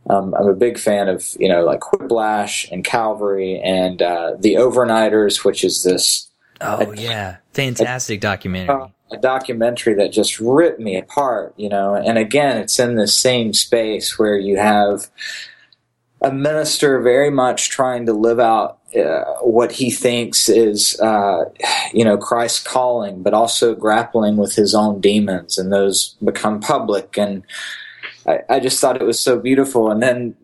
um, 0.10 0.34
I'm 0.36 0.48
a 0.48 0.54
big 0.54 0.78
fan 0.78 1.08
of 1.08 1.26
you 1.40 1.48
know 1.48 1.64
like 1.64 1.92
Whiplash 1.92 2.70
and 2.72 2.84
Calvary 2.84 3.62
and 3.64 4.02
uh, 4.02 4.34
The 4.38 4.56
Overnighters, 4.56 5.46
which 5.46 5.64
is 5.64 5.84
this. 5.84 6.30
Oh 6.62 6.92
a, 6.92 6.96
yeah, 6.96 7.38
fantastic 7.54 8.20
a, 8.20 8.22
documentary. 8.22 8.94
A 9.12 9.18
documentary 9.18 9.94
that 9.96 10.12
just 10.12 10.40
ripped 10.40 10.80
me 10.80 10.98
apart, 10.98 11.54
you 11.58 11.70
know. 11.70 11.96
And 11.96 12.18
again, 12.18 12.58
it's 12.58 12.80
in 12.80 12.96
the 12.96 13.08
same 13.08 13.54
space 13.54 14.18
where 14.18 14.38
you 14.38 14.58
have 14.58 15.10
a 16.22 16.32
minister 16.32 17.02
very 17.02 17.30
much 17.30 17.70
trying 17.70 18.06
to 18.06 18.14
live 18.14 18.40
out 18.40 18.80
uh, 18.96 19.24
what 19.42 19.72
he 19.72 19.92
thinks 19.92 20.48
is, 20.48 21.00
uh, 21.02 21.44
you 21.94 22.06
know, 22.06 22.18
Christ's 22.18 22.62
calling, 22.62 23.22
but 23.22 23.34
also 23.34 23.76
grappling 23.76 24.38
with 24.38 24.56
his 24.56 24.74
own 24.74 25.02
demons, 25.02 25.58
and 25.58 25.72
those 25.72 26.16
become 26.24 26.60
public 26.60 27.18
and 27.18 27.44
I, 28.28 28.40
I 28.50 28.60
just 28.60 28.80
thought 28.80 29.02
it 29.02 29.06
was 29.06 29.20
so 29.20 29.40
beautiful. 29.40 29.92
And 29.92 30.02
then, 30.02 30.36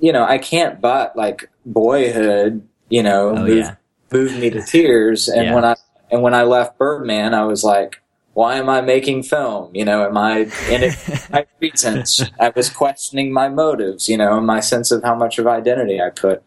you 0.00 0.12
know, 0.12 0.24
I 0.24 0.38
can't 0.38 0.80
but 0.80 1.16
like 1.16 1.50
boyhood, 1.66 2.66
you 2.88 3.02
know, 3.02 3.30
oh, 3.30 3.44
moved, 3.44 3.66
yeah. 3.66 3.74
moved 4.12 4.38
me 4.38 4.50
to 4.50 4.62
tears. 4.62 5.28
And 5.28 5.46
yeah. 5.46 5.54
when 5.54 5.64
I, 5.64 5.76
and 6.10 6.22
when 6.22 6.34
I 6.34 6.42
left 6.42 6.78
Birdman, 6.78 7.34
I 7.34 7.44
was 7.44 7.62
like, 7.62 8.00
why 8.32 8.56
am 8.56 8.68
I 8.68 8.80
making 8.80 9.24
film? 9.24 9.74
You 9.74 9.84
know, 9.84 10.04
am 10.04 10.16
I 10.16 10.38
in 10.70 10.82
it 10.84 11.26
my 11.30 11.46
reasons? 11.60 12.22
I 12.38 12.50
was 12.54 12.70
questioning 12.70 13.32
my 13.32 13.48
motives, 13.48 14.08
you 14.08 14.16
know, 14.16 14.38
and 14.38 14.46
my 14.46 14.60
sense 14.60 14.90
of 14.90 15.02
how 15.02 15.14
much 15.14 15.38
of 15.38 15.46
identity 15.46 16.00
I 16.00 16.10
put 16.10 16.42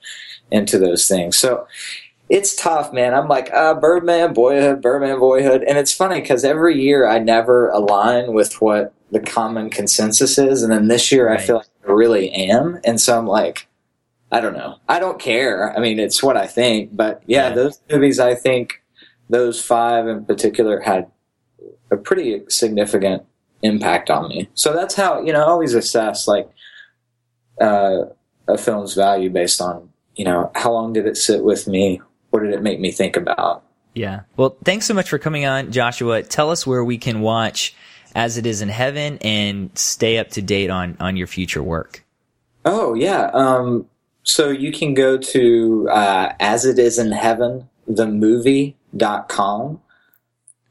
into 0.49 0.77
those 0.77 1.07
things. 1.07 1.38
So 1.38 1.67
it's 2.29 2.55
tough, 2.55 2.93
man. 2.93 3.13
I'm 3.13 3.27
like, 3.27 3.49
ah, 3.53 3.73
Birdman, 3.73 4.33
boyhood, 4.33 4.81
Birdman, 4.81 5.19
boyhood. 5.19 5.63
And 5.63 5.77
it's 5.77 5.93
funny 5.93 6.21
because 6.21 6.43
every 6.43 6.81
year 6.81 7.07
I 7.07 7.19
never 7.19 7.69
align 7.69 8.33
with 8.33 8.62
what 8.62 8.93
the 9.13 9.19
common 9.19 9.69
consensus 9.69 10.38
is. 10.38 10.63
And 10.63 10.71
then 10.71 10.88
this 10.88 11.12
year 11.12 11.28
right. 11.28 11.39
I 11.39 11.43
feel 11.43 11.58
like 11.58 11.67
I 11.88 11.91
really 11.91 12.32
am. 12.32 12.80
And 12.84 12.99
so 12.99 13.17
I'm 13.17 13.28
like, 13.28 13.67
I 14.32 14.41
don't 14.41 14.54
know. 14.54 14.80
I 14.89 14.99
don't 14.99 15.19
care. 15.19 15.71
I 15.78 15.80
mean, 15.80 15.99
it's 15.99 16.23
what 16.23 16.36
I 16.36 16.47
think. 16.47 16.95
But 16.95 17.21
yeah, 17.28 17.49
yeah. 17.49 17.56
those 17.56 17.80
movies, 17.91 18.19
I 18.19 18.34
think 18.34 18.82
those 19.30 19.62
five 19.63 20.08
in 20.08 20.26
particular 20.26 20.80
had 20.80 21.12
a 21.91 21.97
pretty 21.97 22.41
significant 22.49 23.23
impact 23.62 24.10
on 24.10 24.28
me. 24.28 24.49
So 24.56 24.73
that's 24.73 24.95
how, 24.95 25.21
you 25.21 25.32
know, 25.32 25.41
I 25.41 25.47
always 25.47 25.76
assess 25.76 26.28
like 26.28 26.49
uh, 27.62 28.06
a 28.47 28.58
film's 28.58 28.95
value 28.95 29.30
based 29.30 29.62
on, 29.62 29.89
you 30.15 30.26
know, 30.26 30.52
how 30.56 30.71
long 30.73 30.93
did 30.93 31.06
it 31.06 31.17
sit 31.17 31.43
with 31.43 31.67
me? 31.67 32.02
What 32.32 32.41
did 32.41 32.54
it 32.54 32.63
make 32.63 32.80
me 32.80 32.91
think 32.91 33.15
about? 33.15 33.63
Yeah. 33.93 34.21
Well, 34.36 34.58
thanks 34.63 34.88
so 34.88 34.95
much 34.95 35.10
for 35.10 35.19
coming 35.19 35.45
on, 35.45 35.71
Joshua. 35.71 36.23
Tell 36.23 36.49
us 36.49 36.65
where 36.65 36.84
we 36.84 36.97
can 36.97 37.21
watch 37.21 37.76
as 38.15 38.38
it 38.38 38.45
is 38.45 38.62
in 38.62 38.69
heaven 38.69 39.17
and 39.21 39.69
stay 39.78 40.17
up 40.17 40.30
to 40.30 40.41
date 40.41 40.69
on 40.69 40.95
on 40.99 41.17
your 41.17 41.28
future 41.28 41.63
work. 41.63 42.04
Oh 42.65 42.93
yeah. 42.93 43.30
Um, 43.34 43.88
So 44.23 44.49
you 44.49 44.71
can 44.71 44.93
go 44.93 45.17
to 45.17 45.88
uh, 45.91 46.34
as 46.39 46.65
it 46.65 46.80
is 46.80 46.97
in 46.97 47.12
heaven, 47.12 47.67
the 47.88 48.08
movie.com 48.08 49.80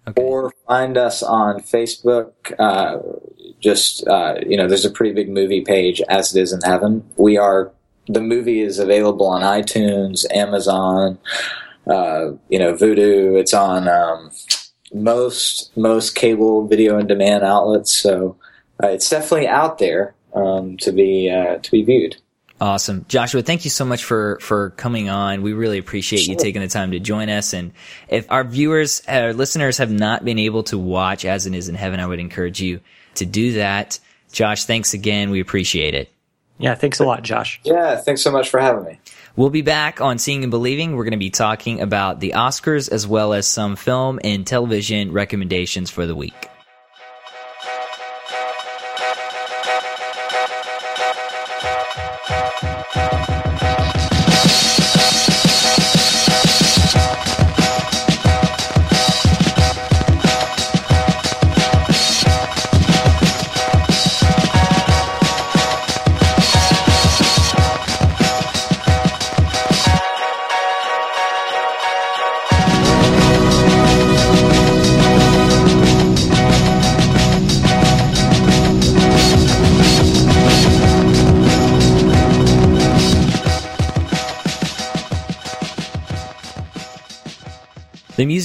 Okay. 0.09 0.21
or 0.23 0.53
find 0.67 0.97
us 0.97 1.23
on 1.23 1.61
Facebook. 1.61 2.33
Uh, 2.59 2.99
just, 3.61 4.05
uh, 4.09 4.35
you 4.45 4.57
know, 4.57 4.67
there's 4.67 4.85
a 4.85 4.91
pretty 4.91 5.15
big 5.15 5.29
movie 5.29 5.61
page 5.61 6.03
as 6.09 6.35
it 6.35 6.41
is 6.43 6.53
in 6.53 6.61
heaven. 6.63 7.05
We 7.17 7.37
are, 7.37 7.71
the 8.09 8.21
movie 8.21 8.61
is 8.63 8.81
available 8.81 9.27
on 9.29 9.43
iTunes, 9.43 10.25
Amazon, 10.35 11.19
uh, 11.87 12.33
you 12.49 12.59
know, 12.59 12.75
Vudu. 12.75 13.39
It's 13.39 13.55
on, 13.55 13.87
um, 13.87 14.33
most, 14.95 15.77
most 15.77 16.15
cable 16.15 16.67
video 16.67 16.99
and 16.99 17.09
demand 17.09 17.45
outlets. 17.45 17.95
So, 17.95 18.37
uh, 18.83 18.89
it's 18.89 19.09
definitely 19.09 19.49
out 19.49 19.79
there, 19.79 20.15
um, 20.35 20.77
to 20.79 20.93
be, 20.93 21.31
uh, 21.31 21.59
to 21.59 21.71
be 21.71 21.83
viewed. 21.85 22.17
Awesome. 22.61 23.05
Joshua, 23.09 23.43
thank 23.43 23.65
you 23.65 23.71
so 23.71 23.85
much 23.85 24.05
for, 24.05 24.39
for 24.41 24.71
coming 24.71 25.09
on. 25.09 25.43
We 25.43 25.53
really 25.53 25.79
appreciate 25.79 26.29
you 26.29 26.37
taking 26.37 26.63
the 26.63 26.69
time 26.69 26.93
to 26.93 27.01
join 27.01 27.29
us. 27.29 27.55
And 27.55 27.73
if 28.09 28.31
our 28.31 28.45
viewers, 28.45 29.03
our 29.09 29.33
listeners 29.33 29.79
have 29.79 29.91
not 29.91 30.25
been 30.25 30.39
able 30.39 30.63
to 30.65 30.79
watch 30.79 31.25
As 31.25 31.47
It 31.47 31.55
Is 31.57 31.69
in 31.69 31.75
Heaven, 31.75 31.99
I 31.99 32.07
would 32.07 32.21
encourage 32.21 32.61
you 32.61 32.79
to 33.17 33.27
do 33.27 33.55
that. 33.55 33.99
Josh, 34.31 34.65
thanks 34.65 34.95
again. 34.95 35.31
We 35.31 35.41
appreciate 35.41 35.95
it. 35.95 36.13
Yeah, 36.59 36.77
thanks 36.77 37.01
a 37.01 37.05
lot, 37.05 37.25
Josh. 37.25 37.61
Yeah. 37.65 37.97
Thanks 37.97 38.23
so 38.23 38.31
much 38.31 38.49
for 38.49 38.61
having 38.61 38.85
me. 38.85 39.01
We'll 39.35 39.49
be 39.49 39.63
back 39.63 40.03
on 40.03 40.19
Seeing 40.19 40.45
and 40.45 40.51
Believing. 40.51 40.95
We're 40.95 41.05
going 41.05 41.13
to 41.13 41.17
be 41.17 41.31
talking 41.31 41.81
about 41.81 42.21
the 42.21 42.35
Oscars 42.37 42.93
as 42.93 43.07
well 43.07 43.33
as 43.33 43.47
some 43.47 43.77
film 43.77 44.21
and 44.23 44.47
television 44.47 45.11
recommendations 45.11 45.89
for 45.89 46.05
the 46.07 46.15
week. 46.15 46.52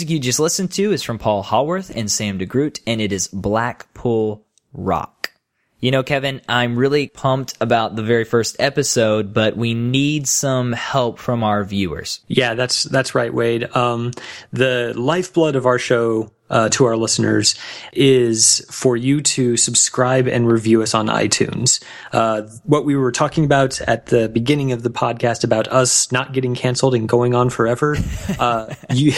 Music 0.07 0.13
you 0.13 0.19
just 0.19 0.39
listened 0.39 0.71
to 0.71 0.93
is 0.93 1.03
from 1.03 1.19
Paul 1.19 1.43
Hallworth 1.43 1.91
and 1.93 2.09
Sam 2.09 2.39
DeGroot, 2.39 2.79
and 2.87 3.01
it 3.01 3.11
is 3.11 3.27
Blackpool 3.27 4.45
Rock. 4.73 5.31
You 5.79 5.91
know, 5.91 6.01
Kevin, 6.01 6.41
I'm 6.47 6.77
really 6.77 7.07
pumped 7.07 7.55
about 7.61 7.95
the 7.95 8.03
very 8.03 8.23
first 8.23 8.55
episode, 8.57 9.33
but 9.33 9.55
we 9.57 9.73
need 9.73 10.27
some 10.27 10.71
help 10.73 11.19
from 11.19 11.43
our 11.43 11.63
viewers. 11.63 12.21
Yeah, 12.27 12.55
that's 12.55 12.83
that's 12.83 13.13
right, 13.13 13.33
Wade. 13.33 13.75
Um, 13.75 14.11
the 14.51 14.93
lifeblood 14.95 15.55
of 15.55 15.65
our 15.65 15.77
show 15.77 16.31
uh, 16.49 16.69
to 16.69 16.85
our 16.85 16.95
listeners 16.95 17.55
is 17.93 18.65
for 18.71 18.95
you 18.95 19.21
to 19.21 19.57
subscribe 19.57 20.27
and 20.27 20.49
review 20.49 20.81
us 20.81 20.93
on 20.93 21.07
iTunes. 21.07 21.83
Uh, 22.11 22.43
what 22.63 22.85
we 22.85 22.95
were 22.95 23.11
talking 23.11 23.45
about 23.45 23.81
at 23.81 24.07
the 24.07 24.29
beginning 24.29 24.71
of 24.71 24.83
the 24.83 24.89
podcast 24.89 25.43
about 25.43 25.67
us 25.67 26.11
not 26.11 26.33
getting 26.33 26.55
canceled 26.55 26.95
and 26.95 27.09
going 27.09 27.35
on 27.35 27.49
forever, 27.49 27.97
uh, 28.39 28.73
you 28.93 29.11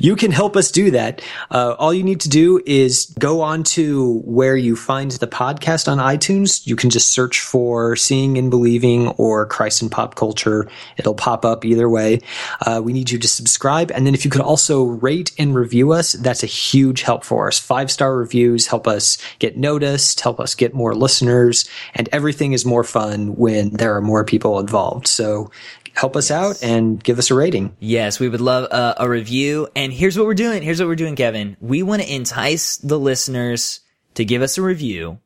you 0.00 0.16
can 0.16 0.30
help 0.30 0.56
us 0.56 0.70
do 0.70 0.90
that. 0.92 1.22
Uh, 1.50 1.74
all 1.78 1.92
you 1.92 2.02
need 2.02 2.20
to 2.20 2.28
do 2.28 2.62
is 2.66 3.06
go 3.18 3.40
on 3.40 3.62
to 3.64 4.20
where 4.24 4.56
you 4.56 4.76
find 4.76 5.12
the 5.12 5.26
podcast 5.26 5.90
on 5.90 5.98
iTunes. 5.98 6.66
You 6.66 6.76
can 6.76 6.90
just 6.90 7.10
search 7.10 7.40
for 7.40 7.96
"Seeing 7.96 8.38
and 8.38 8.50
Believing" 8.50 9.08
or 9.08 9.46
"Christ 9.46 9.82
and 9.82 9.90
Pop 9.90 10.14
Culture." 10.14 10.68
It'll 10.96 11.14
pop 11.14 11.44
up 11.44 11.64
either 11.64 11.88
way. 11.88 12.20
Uh, 12.64 12.80
we 12.84 12.92
need 12.92 13.10
you 13.10 13.18
to 13.18 13.28
subscribe, 13.28 13.90
and 13.92 14.06
then 14.06 14.14
if 14.14 14.24
you 14.24 14.30
could 14.30 14.40
also 14.40 14.84
rate 14.84 15.32
and 15.38 15.54
review 15.54 15.92
us, 15.92 16.12
that's 16.12 16.42
a 16.42 16.46
huge 16.46 17.02
help 17.02 17.24
for 17.24 17.48
us. 17.48 17.58
Five 17.58 17.90
star 17.90 18.16
reviews 18.16 18.66
help 18.66 18.86
us 18.86 19.18
get 19.38 19.56
noticed, 19.56 20.20
help 20.20 20.40
us 20.40 20.54
get 20.54 20.74
more 20.74 20.94
listeners, 20.94 21.68
and 21.94 22.08
everything 22.12 22.52
is 22.52 22.64
more 22.64 22.84
fun 22.84 23.36
when 23.36 23.70
there 23.70 23.94
are 23.96 24.00
more 24.00 24.24
people 24.24 24.58
involved. 24.58 25.06
So 25.06 25.50
help 25.96 26.14
us 26.14 26.30
out 26.30 26.62
and 26.62 27.02
give 27.02 27.18
us 27.18 27.30
a 27.30 27.34
rating. 27.34 27.74
Yes, 27.80 28.20
we 28.20 28.28
would 28.28 28.40
love 28.42 28.64
a, 28.70 28.96
a 28.98 29.08
review. 29.08 29.66
And 29.74 29.92
here's 29.92 30.16
what 30.16 30.26
we're 30.26 30.34
doing. 30.34 30.62
Here's 30.62 30.78
what 30.78 30.88
we're 30.88 30.94
doing, 30.94 31.16
Kevin. 31.16 31.56
We 31.60 31.82
want 31.82 32.02
to 32.02 32.14
entice 32.14 32.76
the 32.76 32.98
listeners 32.98 33.80
to 34.14 34.24
give 34.24 34.42
us 34.42 34.58
a 34.58 34.62
review. 34.62 35.18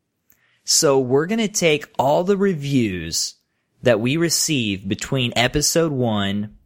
So 0.64 1.00
we're 1.00 1.26
going 1.26 1.40
to 1.40 1.48
take 1.48 1.86
all 1.98 2.22
the 2.22 2.36
reviews 2.36 3.34
that 3.82 3.98
we 3.98 4.16
receive 4.16 4.88
between 4.88 5.32
episode 5.34 5.90
one 5.90 6.56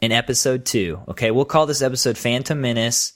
and 0.00 0.12
episode 0.12 0.64
two. 0.64 1.00
Okay. 1.08 1.30
We'll 1.30 1.44
call 1.44 1.66
this 1.66 1.82
episode 1.82 2.18
Phantom 2.18 2.60
Menace. 2.60 3.12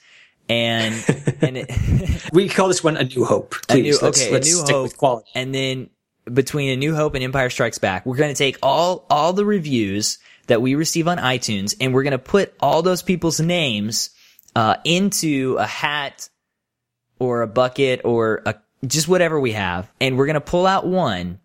And, 0.49 0.95
and 1.41 1.57
it, 1.57 2.23
We 2.33 2.49
call 2.49 2.69
this 2.69 2.85
one 2.85 2.97
a 2.97 3.05
new 3.05 3.25
hope. 3.25 3.57
A 3.69 3.75
New- 3.75 3.83
Please, 3.83 4.01
let's, 4.03 4.23
okay, 4.23 4.33
let's 4.33 4.47
a 4.47 4.51
New 4.51 4.57
stick 4.59 4.75
Hope, 4.77 4.83
with 4.85 4.97
quality. 4.97 5.29
and 5.35 5.53
then 5.53 5.91
between 6.33 6.71
A 6.71 6.77
New 6.77 6.95
Hope 6.95 7.15
and 7.15 7.25
Empire 7.25 7.51
Strikes 7.51 7.79
Back, 7.79 8.07
we're 8.07 8.17
going 8.17 8.33
to 8.33 8.39
take 8.39 8.59
all 8.63 9.07
all 9.11 9.33
the 9.33 9.45
reviews 9.45 10.19
that 10.47 10.63
we 10.63 10.75
receive 10.75 11.09
on 11.09 11.19
iTunes, 11.19 11.77
and 11.81 11.93
we're 11.93 12.03
going 12.03 12.13
to 12.13 12.19
put 12.19 12.55
all 12.61 12.83
those 12.83 13.03
people's 13.03 13.41
names 13.41 14.11
uh, 14.55 14.77
into 14.85 15.57
a 15.59 15.67
hat 15.67 16.29
or 17.19 17.43
a 17.43 17.47
bucket 17.47 18.03
or 18.05 18.43
a 18.47 18.55
just 18.87 19.09
whatever 19.09 19.41
we 19.41 19.53
have, 19.53 19.91
and 20.01 20.17
we're 20.17 20.27
going 20.27 20.35
to 20.35 20.41
pull 20.41 20.67
out 20.67 20.87
one, 20.87 21.41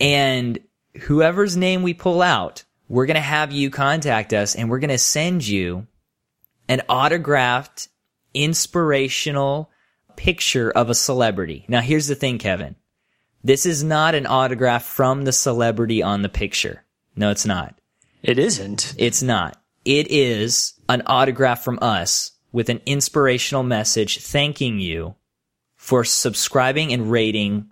and 0.00 0.58
whoever's 1.02 1.56
name 1.56 1.82
we 1.82 1.94
pull 1.94 2.20
out, 2.20 2.64
we're 2.88 3.06
going 3.06 3.14
to 3.14 3.20
have 3.20 3.52
you 3.52 3.70
contact 3.70 4.32
us, 4.32 4.54
and 4.54 4.68
we're 4.68 4.80
going 4.80 4.90
to 4.90 4.98
send 4.98 5.46
you 5.46 5.86
an 6.68 6.82
autographed, 6.88 7.88
inspirational 8.34 9.70
picture 10.16 10.70
of 10.70 10.90
a 10.90 10.94
celebrity. 10.94 11.64
Now, 11.68 11.80
here's 11.80 12.08
the 12.08 12.14
thing, 12.14 12.38
Kevin. 12.38 12.74
This 13.44 13.64
is 13.64 13.84
not 13.84 14.14
an 14.14 14.26
autograph 14.26 14.84
from 14.84 15.22
the 15.22 15.32
celebrity 15.32 16.02
on 16.02 16.22
the 16.22 16.28
picture. 16.28 16.84
No, 17.14 17.30
it's 17.30 17.46
not. 17.46 17.78
It 18.26 18.40
isn't. 18.40 18.92
It's 18.98 19.22
not. 19.22 19.56
It 19.84 20.10
is 20.10 20.74
an 20.88 21.04
autograph 21.06 21.62
from 21.62 21.78
us 21.80 22.32
with 22.50 22.68
an 22.68 22.80
inspirational 22.84 23.62
message 23.62 24.18
thanking 24.18 24.80
you 24.80 25.14
for 25.76 26.02
subscribing 26.02 26.92
and 26.92 27.08
rating 27.08 27.70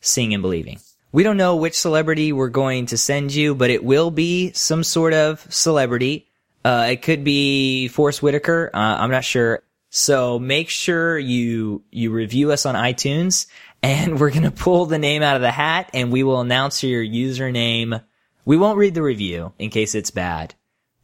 Seeing 0.00 0.32
and 0.32 0.42
Believing. 0.42 0.80
We 1.12 1.24
don't 1.24 1.36
know 1.36 1.56
which 1.56 1.78
celebrity 1.78 2.32
we're 2.32 2.48
going 2.48 2.86
to 2.86 2.96
send 2.96 3.34
you, 3.34 3.54
but 3.54 3.68
it 3.68 3.84
will 3.84 4.10
be 4.10 4.52
some 4.52 4.82
sort 4.82 5.12
of 5.12 5.46
celebrity. 5.52 6.26
Uh, 6.64 6.88
it 6.92 7.02
could 7.02 7.22
be 7.22 7.88
Forest 7.88 8.22
Whitaker. 8.22 8.70
Uh, 8.72 8.78
I'm 8.78 9.10
not 9.10 9.24
sure. 9.24 9.62
So 9.90 10.38
make 10.38 10.70
sure 10.70 11.18
you, 11.18 11.84
you 11.90 12.12
review 12.12 12.50
us 12.50 12.64
on 12.64 12.76
iTunes 12.76 13.44
and 13.82 14.18
we're 14.20 14.30
going 14.30 14.44
to 14.44 14.50
pull 14.50 14.86
the 14.86 14.98
name 14.98 15.22
out 15.22 15.36
of 15.36 15.42
the 15.42 15.50
hat 15.50 15.90
and 15.92 16.10
we 16.10 16.22
will 16.22 16.40
announce 16.40 16.82
your 16.82 17.04
username. 17.04 18.02
We 18.44 18.56
won't 18.56 18.78
read 18.78 18.94
the 18.94 19.02
review 19.02 19.52
in 19.58 19.70
case 19.70 19.94
it's 19.94 20.10
bad, 20.10 20.54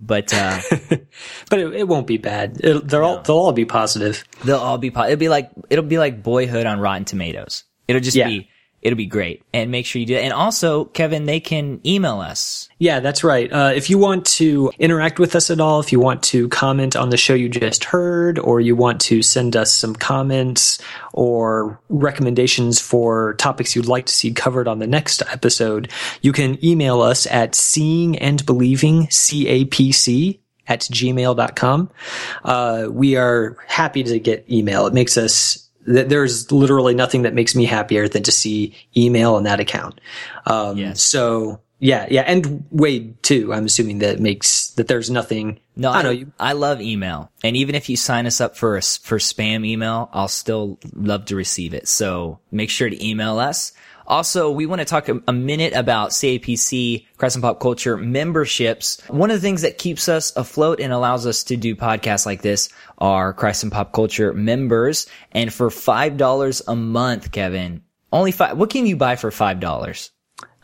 but, 0.01 0.33
uh, 0.35 0.61
But 1.51 1.59
it, 1.61 1.74
it 1.74 1.88
won't 1.88 2.07
be 2.07 2.18
bad. 2.18 2.61
It'll, 2.62 2.83
they're 2.83 3.03
all, 3.03 3.22
they'll 3.22 3.37
all 3.37 3.53
be 3.53 3.64
positive. 3.64 4.24
they'll 4.44 4.59
all 4.59 4.79
be, 4.79 4.90
po- 4.90 5.05
it'll 5.05 5.16
be 5.16 5.29
like, 5.29 5.51
it'll 5.70 5.85
be 5.85 5.98
like 5.98 6.22
boyhood 6.22 6.66
on 6.66 6.81
Rotten 6.81 7.05
Tomatoes. 7.05 7.64
It'll 7.87 8.01
just 8.03 8.16
Yeah. 8.16 8.29
be, 8.29 8.48
it'll 8.82 8.96
be 8.96 9.06
great. 9.06 9.42
And 9.52 9.70
make 9.70 9.86
sure 9.86 10.00
you 10.00 10.06
do 10.06 10.14
it. 10.14 10.22
And 10.22 10.32
also, 10.32 10.86
Kevin, 10.86 11.26
they 11.26 11.40
can 11.40 11.80
email 11.84 12.20
us. 12.20 12.68
Yeah, 12.78 13.00
that's 13.00 13.24
right. 13.24 13.52
Uh, 13.52 13.72
if 13.74 13.90
you 13.90 13.98
want 13.98 14.24
to 14.26 14.70
interact 14.78 15.18
with 15.18 15.34
us 15.34 15.50
at 15.50 15.60
all, 15.60 15.80
if 15.80 15.92
you 15.92 16.00
want 16.00 16.22
to 16.24 16.48
comment 16.48 16.94
on 16.94 17.10
the 17.10 17.16
show 17.16 17.34
you 17.34 17.48
just 17.48 17.84
heard, 17.84 18.38
or 18.38 18.60
you 18.60 18.76
want 18.76 19.00
to 19.02 19.22
send 19.22 19.56
us 19.56 19.72
some 19.72 19.94
comments 19.94 20.78
or 21.12 21.80
recommendations 21.88 22.80
for 22.80 23.34
topics 23.34 23.74
you'd 23.74 23.86
like 23.86 24.06
to 24.06 24.12
see 24.12 24.32
covered 24.32 24.68
on 24.68 24.78
the 24.78 24.86
next 24.86 25.22
episode, 25.22 25.90
you 26.22 26.32
can 26.32 26.62
email 26.64 27.00
us 27.00 27.26
at 27.26 27.54
seeing 27.54 28.16
and 28.18 28.44
believing, 28.46 29.10
C-A-P-C, 29.10 30.40
at 30.68 30.80
gmail.com. 30.80 31.90
Uh, 32.44 32.88
we 32.90 33.16
are 33.16 33.56
happy 33.66 34.02
to 34.04 34.18
get 34.20 34.48
email. 34.50 34.86
It 34.86 34.94
makes 34.94 35.16
us 35.16 35.67
there's 35.86 36.50
literally 36.52 36.94
nothing 36.94 37.22
that 37.22 37.34
makes 37.34 37.54
me 37.54 37.64
happier 37.64 38.08
than 38.08 38.22
to 38.24 38.32
see 38.32 38.74
email 38.96 39.34
on 39.34 39.44
that 39.44 39.60
account. 39.60 40.00
Um, 40.46 40.76
Yes. 40.76 41.02
so 41.02 41.60
yeah, 41.80 42.06
yeah. 42.10 42.22
And 42.22 42.64
Wade 42.70 43.22
too. 43.22 43.52
I'm 43.54 43.64
assuming 43.66 44.00
that 44.00 44.18
makes, 44.18 44.70
that 44.70 44.88
there's 44.88 45.10
nothing. 45.10 45.60
No, 45.76 45.90
I 45.90 46.00
I, 46.00 46.02
know 46.02 46.10
you. 46.10 46.32
I 46.38 46.52
love 46.54 46.80
email. 46.80 47.30
And 47.44 47.56
even 47.56 47.76
if 47.76 47.88
you 47.88 47.96
sign 47.96 48.26
us 48.26 48.40
up 48.40 48.56
for 48.56 48.76
a 48.76 48.82
for 48.82 49.18
spam 49.18 49.64
email, 49.64 50.10
I'll 50.12 50.26
still 50.26 50.78
love 50.92 51.26
to 51.26 51.36
receive 51.36 51.74
it. 51.74 51.86
So 51.86 52.40
make 52.50 52.70
sure 52.70 52.90
to 52.90 53.06
email 53.06 53.38
us. 53.38 53.72
Also, 54.08 54.50
we 54.50 54.64
want 54.64 54.80
to 54.80 54.86
talk 54.86 55.10
a, 55.10 55.22
a 55.28 55.32
minute 55.32 55.74
about 55.74 56.10
CAPC, 56.10 57.06
Christ 57.18 57.36
and 57.36 57.42
Pop 57.42 57.60
Culture 57.60 57.98
memberships. 57.98 59.00
One 59.08 59.30
of 59.30 59.36
the 59.36 59.46
things 59.46 59.62
that 59.62 59.76
keeps 59.76 60.08
us 60.08 60.34
afloat 60.34 60.80
and 60.80 60.94
allows 60.94 61.26
us 61.26 61.44
to 61.44 61.58
do 61.58 61.76
podcasts 61.76 62.24
like 62.24 62.40
this 62.40 62.70
are 62.96 63.34
Christ 63.34 63.64
and 63.64 63.70
Pop 63.70 63.92
Culture 63.92 64.32
members. 64.32 65.06
And 65.32 65.52
for 65.52 65.68
$5 65.68 66.62
a 66.66 66.74
month, 66.74 67.30
Kevin, 67.32 67.82
only 68.10 68.32
five, 68.32 68.56
what 68.56 68.70
can 68.70 68.86
you 68.86 68.96
buy 68.96 69.16
for 69.16 69.30
$5? 69.30 70.10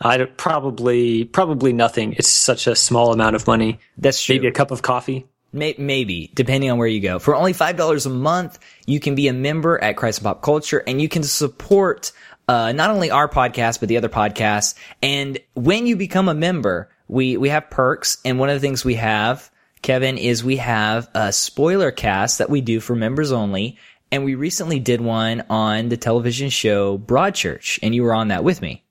I 0.01 0.25
probably 0.25 1.25
probably 1.25 1.71
nothing. 1.71 2.13
It's 2.13 2.27
such 2.27 2.67
a 2.67 2.75
small 2.75 3.13
amount 3.13 3.35
of 3.35 3.47
money. 3.47 3.79
That's 3.97 4.21
true. 4.21 4.35
Maybe 4.35 4.47
a 4.47 4.51
cup 4.51 4.71
of 4.71 4.81
coffee. 4.81 5.27
May- 5.55 5.75
Maybe, 5.77 6.29
depending 6.33 6.69
on 6.69 6.77
where 6.77 6.87
you 6.87 6.99
go. 6.99 7.17
For 7.17 7.35
only 7.35 7.53
$5 7.53 8.05
a 8.05 8.09
month, 8.09 8.59
you 8.85 8.99
can 8.99 9.15
be 9.15 9.27
a 9.27 9.33
member 9.33 9.81
at 9.81 9.95
Christ 9.97 10.19
and 10.19 10.25
Pop 10.25 10.41
Culture 10.41 10.83
and 10.85 11.01
you 11.01 11.09
can 11.09 11.23
support, 11.23 12.11
uh, 12.47 12.71
not 12.73 12.91
only 12.91 13.09
our 13.09 13.27
podcast, 13.27 13.79
but 13.79 13.89
the 13.89 13.97
other 13.97 14.09
podcasts. 14.09 14.75
And 15.01 15.39
when 15.55 15.87
you 15.87 15.95
become 15.95 16.29
a 16.29 16.35
member, 16.35 16.89
we, 17.07 17.37
we 17.37 17.49
have 17.49 17.69
perks. 17.69 18.17
And 18.25 18.37
one 18.37 18.49
of 18.49 18.55
the 18.55 18.59
things 18.59 18.85
we 18.85 18.95
have, 18.95 19.49
Kevin, 19.81 20.17
is 20.17 20.43
we 20.43 20.57
have 20.57 21.09
a 21.15 21.31
spoiler 21.31 21.91
cast 21.91 22.37
that 22.39 22.49
we 22.49 22.61
do 22.61 22.79
for 22.79 22.95
members 22.95 23.31
only. 23.31 23.77
And 24.11 24.23
we 24.23 24.35
recently 24.35 24.79
did 24.79 25.01
one 25.01 25.43
on 25.49 25.89
the 25.89 25.97
television 25.97 26.49
show 26.49 26.97
Broadchurch 26.97 27.79
and 27.81 27.95
you 27.95 28.03
were 28.03 28.13
on 28.13 28.27
that 28.27 28.43
with 28.43 28.61
me. 28.61 28.84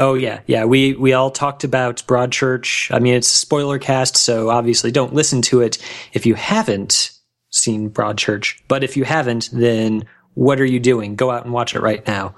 Oh 0.00 0.14
yeah, 0.14 0.40
yeah. 0.46 0.64
We 0.64 0.94
we 0.94 1.12
all 1.12 1.30
talked 1.30 1.64
about 1.64 1.96
Broadchurch. 2.06 2.94
I 2.94 3.00
mean, 3.00 3.14
it's 3.14 3.34
a 3.34 3.36
spoiler 3.38 3.78
cast, 3.80 4.16
so 4.16 4.48
obviously 4.48 4.92
don't 4.92 5.12
listen 5.12 5.42
to 5.42 5.60
it 5.60 5.76
if 6.12 6.24
you 6.24 6.34
haven't 6.36 7.10
seen 7.50 7.90
Broadchurch. 7.90 8.60
But 8.68 8.84
if 8.84 8.96
you 8.96 9.04
haven't, 9.04 9.50
then 9.52 10.04
what 10.34 10.60
are 10.60 10.64
you 10.64 10.78
doing? 10.78 11.16
Go 11.16 11.32
out 11.32 11.42
and 11.44 11.52
watch 11.52 11.74
it 11.74 11.80
right 11.80 12.06
now. 12.06 12.36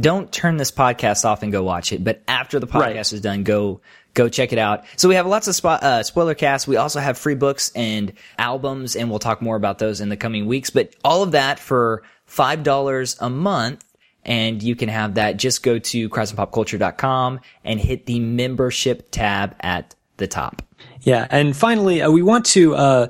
don't 0.00 0.30
turn 0.30 0.58
this 0.58 0.70
podcast 0.70 1.24
off 1.24 1.42
and 1.42 1.50
go 1.50 1.62
watch 1.62 1.92
it. 1.94 2.04
But 2.04 2.22
after 2.28 2.60
the 2.60 2.66
podcast 2.66 2.80
Right. 2.80 3.12
is 3.14 3.20
done, 3.22 3.42
go 3.42 3.80
go 4.12 4.28
check 4.28 4.52
it 4.52 4.58
out. 4.58 4.84
So 4.96 5.08
we 5.08 5.14
have 5.14 5.26
lots 5.26 5.48
of 5.48 5.54
spo- 5.54 5.82
uh, 5.82 6.02
spoiler 6.02 6.34
casts. 6.34 6.68
We 6.68 6.76
also 6.76 7.00
have 7.00 7.16
free 7.16 7.36
books 7.36 7.72
and 7.74 8.12
albums, 8.38 8.96
and 8.96 9.08
we'll 9.08 9.18
talk 9.20 9.40
more 9.40 9.56
about 9.56 9.78
those 9.78 10.02
in 10.02 10.10
the 10.10 10.16
coming 10.18 10.44
weeks. 10.46 10.68
But 10.68 10.94
all 11.04 11.22
of 11.22 11.32
that 11.32 11.58
for 11.58 12.02
five 12.26 12.62
dollars 12.64 13.16
a 13.20 13.30
month. 13.30 13.82
And 14.28 14.62
you 14.62 14.76
can 14.76 14.90
have 14.90 15.14
that. 15.14 15.38
Just 15.38 15.62
go 15.62 15.78
to 15.78 16.08
christandpopculture.com 16.10 17.40
and 17.64 17.80
hit 17.80 18.04
the 18.06 18.20
membership 18.20 19.10
tab 19.10 19.56
at 19.60 19.94
the 20.18 20.26
top. 20.26 20.62
Yeah, 21.08 21.26
and 21.30 21.56
finally, 21.56 22.02
uh, 22.02 22.10
we 22.10 22.20
want 22.20 22.44
to. 22.52 22.74
Uh, 22.74 23.08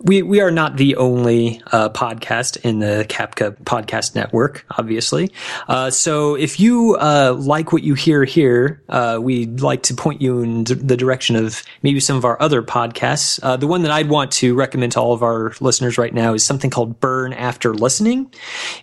we 0.00 0.20
we 0.20 0.42
are 0.42 0.50
not 0.50 0.76
the 0.76 0.96
only 0.96 1.62
uh, 1.72 1.88
podcast 1.88 2.58
in 2.58 2.80
the 2.80 3.06
Kapka 3.08 3.56
Podcast 3.64 4.14
Network, 4.14 4.66
obviously. 4.76 5.30
Uh, 5.66 5.88
so 5.88 6.34
if 6.34 6.60
you 6.60 6.98
uh, 7.00 7.34
like 7.38 7.72
what 7.72 7.82
you 7.82 7.94
hear 7.94 8.24
here, 8.24 8.82
uh, 8.90 9.18
we'd 9.18 9.62
like 9.62 9.82
to 9.84 9.94
point 9.94 10.20
you 10.20 10.42
in 10.42 10.64
d- 10.64 10.74
the 10.74 10.94
direction 10.94 11.36
of 11.36 11.62
maybe 11.82 12.00
some 12.00 12.18
of 12.18 12.26
our 12.26 12.40
other 12.42 12.62
podcasts. 12.62 13.40
Uh, 13.42 13.56
the 13.56 13.66
one 13.66 13.80
that 13.80 13.90
I'd 13.90 14.10
want 14.10 14.30
to 14.32 14.54
recommend 14.54 14.92
to 14.92 15.00
all 15.00 15.14
of 15.14 15.22
our 15.22 15.54
listeners 15.62 15.96
right 15.96 16.12
now 16.12 16.34
is 16.34 16.44
something 16.44 16.68
called 16.68 17.00
Burn 17.00 17.32
After 17.32 17.72
Listening. 17.72 18.30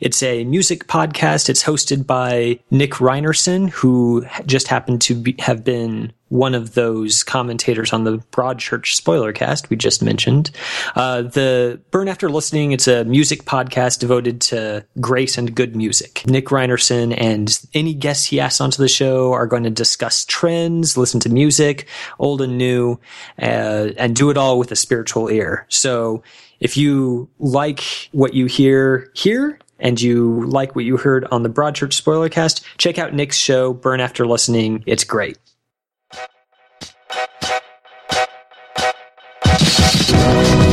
It's 0.02 0.24
a 0.24 0.44
music 0.44 0.88
podcast. 0.88 1.50
It's 1.50 1.64
hosted 1.64 2.08
by 2.08 2.60
Nick 2.72 2.94
Rynerson, 2.94 3.70
who 3.70 4.26
just 4.48 4.68
happened 4.70 5.04
to 5.04 5.14
be, 5.14 5.36
have 5.38 5.64
been 5.64 6.12
one 6.30 6.56
of 6.56 6.74
those 6.74 7.24
commentators 7.24 7.94
on 7.94 8.04
the 8.04 8.18
Broadchurch 8.32 8.96
spoiler 8.96 9.32
cast 9.32 9.70
we 9.70 9.76
just 9.76 10.02
mentioned. 10.02 10.52
Uh, 10.96 11.22
the 11.22 11.80
Burn 11.92 12.08
After 12.08 12.30
Listening, 12.30 12.72
it's 12.72 12.88
a 12.88 13.06
music 13.06 13.44
podcast 13.46 14.00
devoted 14.00 14.42
to 14.42 14.86
grace 15.00 15.38
and 15.38 15.54
good 15.54 15.76
music. 15.76 16.24
Nick 16.26 16.48
Rynerson 16.48 17.14
and 17.18 17.60
any 17.74 17.94
guests 17.94 18.26
he 18.26 18.40
asks 18.40 18.60
onto 18.60 18.82
the 18.82 18.88
show 18.88 19.34
are 19.34 19.48
going 19.48 19.64
to 19.64 19.70
discuss 19.70 20.26
trends, 20.26 20.98
listen 20.98 21.20
to 21.22 21.30
music, 21.30 21.88
old 22.20 22.42
and 22.42 22.58
new, 22.58 23.00
uh, 23.40 23.90
and 23.98 24.16
do 24.16 24.30
it 24.30 24.38
all 24.38 24.58
with 24.58 24.72
a 24.72 24.76
spiritual 24.76 25.30
ear. 25.30 25.66
So 25.70 26.24
if 26.60 26.76
you 26.76 27.30
like 27.38 27.82
what 28.12 28.34
you 28.34 28.48
hear 28.48 29.12
here, 29.14 29.60
and 29.78 30.00
you 30.02 30.46
like 30.46 30.74
what 30.74 30.86
you 30.86 30.96
heard 30.96 31.26
on 31.32 31.44
the 31.44 31.50
Broadchurch 31.50 31.92
spoiler 31.94 32.30
cast, 32.30 32.66
check 32.78 32.98
out 32.98 33.14
Nick's 33.14 33.38
show, 33.38 33.74
Burn 33.74 34.00
After 34.00 34.26
Listening. 34.26 34.82
It's 34.86 35.04
great. 35.04 35.38
Thank 40.26 40.60
you. 40.60 40.65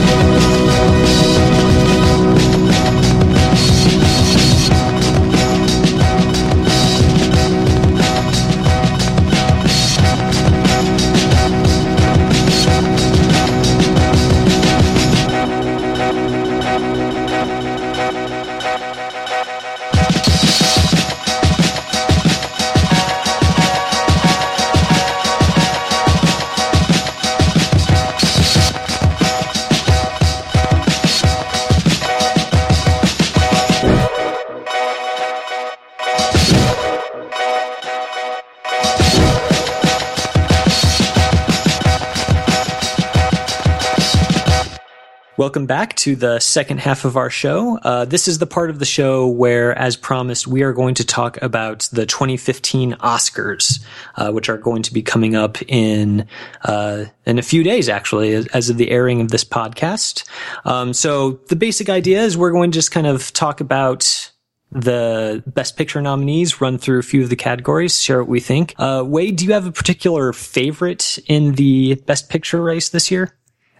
Welcome 45.53 45.67
back 45.67 45.97
to 45.97 46.17
the 46.17 46.41
second 46.41 46.81
half 46.81 47.05
of 47.05 47.19
our 47.19 47.29
show. 47.29 47.77
Uh, 47.83 48.07
this 48.07 48.27
is 48.27 48.39
the 48.39 48.47
part 48.47 48.71
of 48.71 48.79
the 48.79 48.87
show 48.87 49.29
where, 49.29 49.77
as 49.77 49.97
promised, 49.97 50.47
we 50.47 50.63
are 50.63 50.73
going 50.73 50.95
to 50.95 51.05
talk 51.05 51.37
about 51.43 51.91
the 51.93 52.07
2015 52.07 52.95
Oscars, 52.95 53.85
uh, 54.17 54.33
which 54.33 54.49
are 54.49 54.57
going 54.57 54.83
to 54.83 54.95
be 54.95 55.03
coming 55.03 55.37
up 55.37 55.61
in 55.69 56.27
uh, 56.65 57.05
in 57.27 57.39
a 57.39 57.43
few 57.43 57.63
days, 57.63 57.91
actually, 57.91 58.33
as- 58.33 58.71
of 58.71 58.79
the 58.79 58.91
airing 58.91 59.21
of 59.21 59.29
this 59.29 59.45
podcast. 59.45 60.27
Um, 60.65 60.95
so 60.95 61.33
the 61.51 61.57
basic 61.57 61.91
idea 61.91 62.23
is 62.23 62.39
we're 62.39 62.51
going 62.51 62.71
to 62.71 62.79
just 62.79 62.91
kind 62.91 63.07
of 63.07 63.31
talk 63.35 63.61
about 63.61 64.33
the 64.71 65.45
best 65.49 65.77
picture 65.77 66.01
nominees, 66.01 66.63
run 66.63 66.79
through 66.79 66.99
a 66.99 67.03
few 67.03 67.23
of 67.23 67.29
the 67.29 67.37
categories, 67.37 68.03
share 68.03 68.21
what 68.21 68.29
we 68.29 68.41
think. 68.41 68.75
Uh, 68.79 69.05
Wade, 69.07 69.37
do 69.37 69.45
you 69.45 69.53
have 69.53 69.67
a 69.67 69.73
particular 69.73 70.33
favorite 70.33 71.19
in 71.27 71.57
the 71.57 71.97
best 72.07 72.31
picture 72.31 72.63
race 72.63 72.89
this 72.89 73.11
year? 73.11 73.37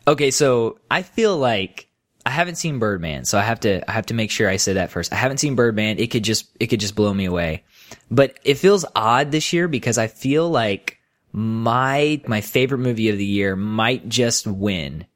Okay, 0.07 0.31
so 0.31 0.79
I 0.91 1.03
feel 1.03 1.37
like 1.37 1.89
I 2.27 2.31
haven't 2.31 2.57
seen 2.57 2.79
Birdman, 2.79 3.25
so 3.25 3.39
I 3.39 3.43
have 3.43 3.61
to 3.61 3.89
I 3.89 3.93
have 3.93 4.07
to 4.07 4.15
make 4.15 4.31
sure 4.31 4.49
I 4.49 4.57
say 4.57 4.75
that 4.75 4.91
first. 4.91 5.13
I 5.13 5.17
haven't 5.17 5.39
seen 5.39 5.55
Birdman. 5.55 5.99
It 5.99 6.11
could 6.11 6.25
just 6.25 6.49
it 6.59 6.69
could 6.69 6.81
just 6.81 6.95
blow 6.95 7.13
me 7.13 7.25
away. 7.25 7.65
But 8.11 8.39
it 8.45 8.55
feels 8.55 8.85
odd 8.95 9.31
this 9.31 9.53
year 9.53 9.69
because 9.69 9.99
I 9.99 10.07
feel 10.07 10.49
like 10.49 10.99
my 11.33 12.21
my 12.27 12.41
favorite 12.41 12.79
movie 12.79 13.09
of 13.09 13.19
the 13.19 13.25
year 13.25 13.57
might 13.57 14.09
just 14.09 14.47
win. 14.47 15.07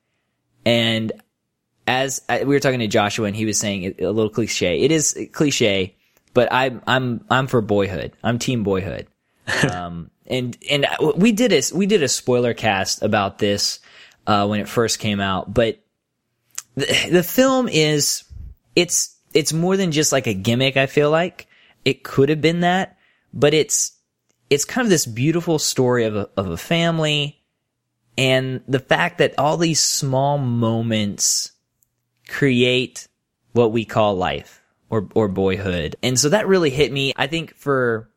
And 0.64 1.12
as 1.86 2.22
I, 2.28 2.40
we 2.40 2.54
were 2.54 2.60
talking 2.60 2.80
to 2.80 2.88
Joshua 2.88 3.26
and 3.26 3.36
he 3.36 3.44
was 3.44 3.58
saying 3.58 3.82
it, 3.84 4.00
a 4.00 4.10
little 4.10 4.30
cliche. 4.30 4.80
It 4.80 4.90
is 4.90 5.28
cliche, 5.32 5.96
but 6.34 6.52
I'm 6.52 6.82
I'm 6.86 7.24
I'm 7.30 7.46
for 7.46 7.60
Boyhood. 7.60 8.12
I'm 8.22 8.38
team 8.38 8.62
Boyhood. 8.62 9.06
um 9.70 10.10
and 10.26 10.56
and 10.70 10.86
we 11.16 11.32
did 11.32 11.52
a 11.52 11.62
we 11.74 11.86
did 11.86 12.02
a 12.02 12.08
spoiler 12.08 12.54
cast 12.54 13.02
about 13.02 13.38
this 13.38 13.78
uh, 14.26 14.46
when 14.46 14.60
it 14.60 14.68
first 14.68 14.98
came 14.98 15.20
out. 15.20 15.52
But 15.52 15.82
the, 16.74 17.08
the 17.10 17.22
film 17.22 17.68
is, 17.68 18.24
it's, 18.74 19.16
it's 19.34 19.52
more 19.52 19.76
than 19.76 19.92
just 19.92 20.12
like 20.12 20.26
a 20.26 20.34
gimmick, 20.34 20.76
I 20.76 20.86
feel 20.86 21.10
like. 21.10 21.46
It 21.84 22.02
could 22.02 22.28
have 22.28 22.40
been 22.40 22.60
that, 22.60 22.98
but 23.32 23.54
it's, 23.54 23.92
it's 24.50 24.64
kind 24.64 24.84
of 24.84 24.90
this 24.90 25.06
beautiful 25.06 25.58
story 25.58 26.04
of 26.04 26.16
a, 26.16 26.28
of 26.36 26.50
a 26.50 26.56
family 26.56 27.42
and 28.18 28.60
the 28.66 28.78
fact 28.78 29.18
that 29.18 29.38
all 29.38 29.56
these 29.56 29.82
small 29.82 30.38
moments 30.38 31.52
create 32.28 33.06
what 33.52 33.72
we 33.72 33.84
call 33.84 34.16
life 34.16 34.62
or, 34.90 35.08
or 35.14 35.28
boyhood. 35.28 35.96
And 36.02 36.18
so 36.18 36.30
that 36.30 36.48
really 36.48 36.70
hit 36.70 36.92
me. 36.92 37.12
I 37.16 37.26
think 37.26 37.54
for, 37.56 38.10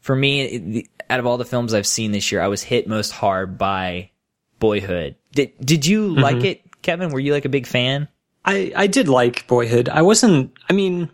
for 0.00 0.14
me, 0.14 0.86
out 1.08 1.20
of 1.20 1.26
all 1.26 1.38
the 1.38 1.44
films 1.44 1.74
I've 1.74 1.86
seen 1.86 2.12
this 2.12 2.30
year, 2.30 2.40
I 2.40 2.48
was 2.48 2.62
hit 2.62 2.88
most 2.88 3.10
hard 3.10 3.58
by 3.58 4.10
Boyhood. 4.58 5.16
Did 5.32 5.52
did 5.60 5.86
you 5.86 6.14
like 6.14 6.44
it, 6.44 6.62
Kevin? 6.82 7.10
Were 7.10 7.20
you 7.20 7.32
like 7.32 7.44
a 7.44 7.48
big 7.50 7.66
fan? 7.66 8.08
I, 8.44 8.72
I 8.74 8.86
did 8.86 9.08
like 9.08 9.46
Boyhood. 9.46 9.88
I 9.90 10.00
wasn't, 10.02 10.52
I 10.70 10.72
mean, 10.72 11.10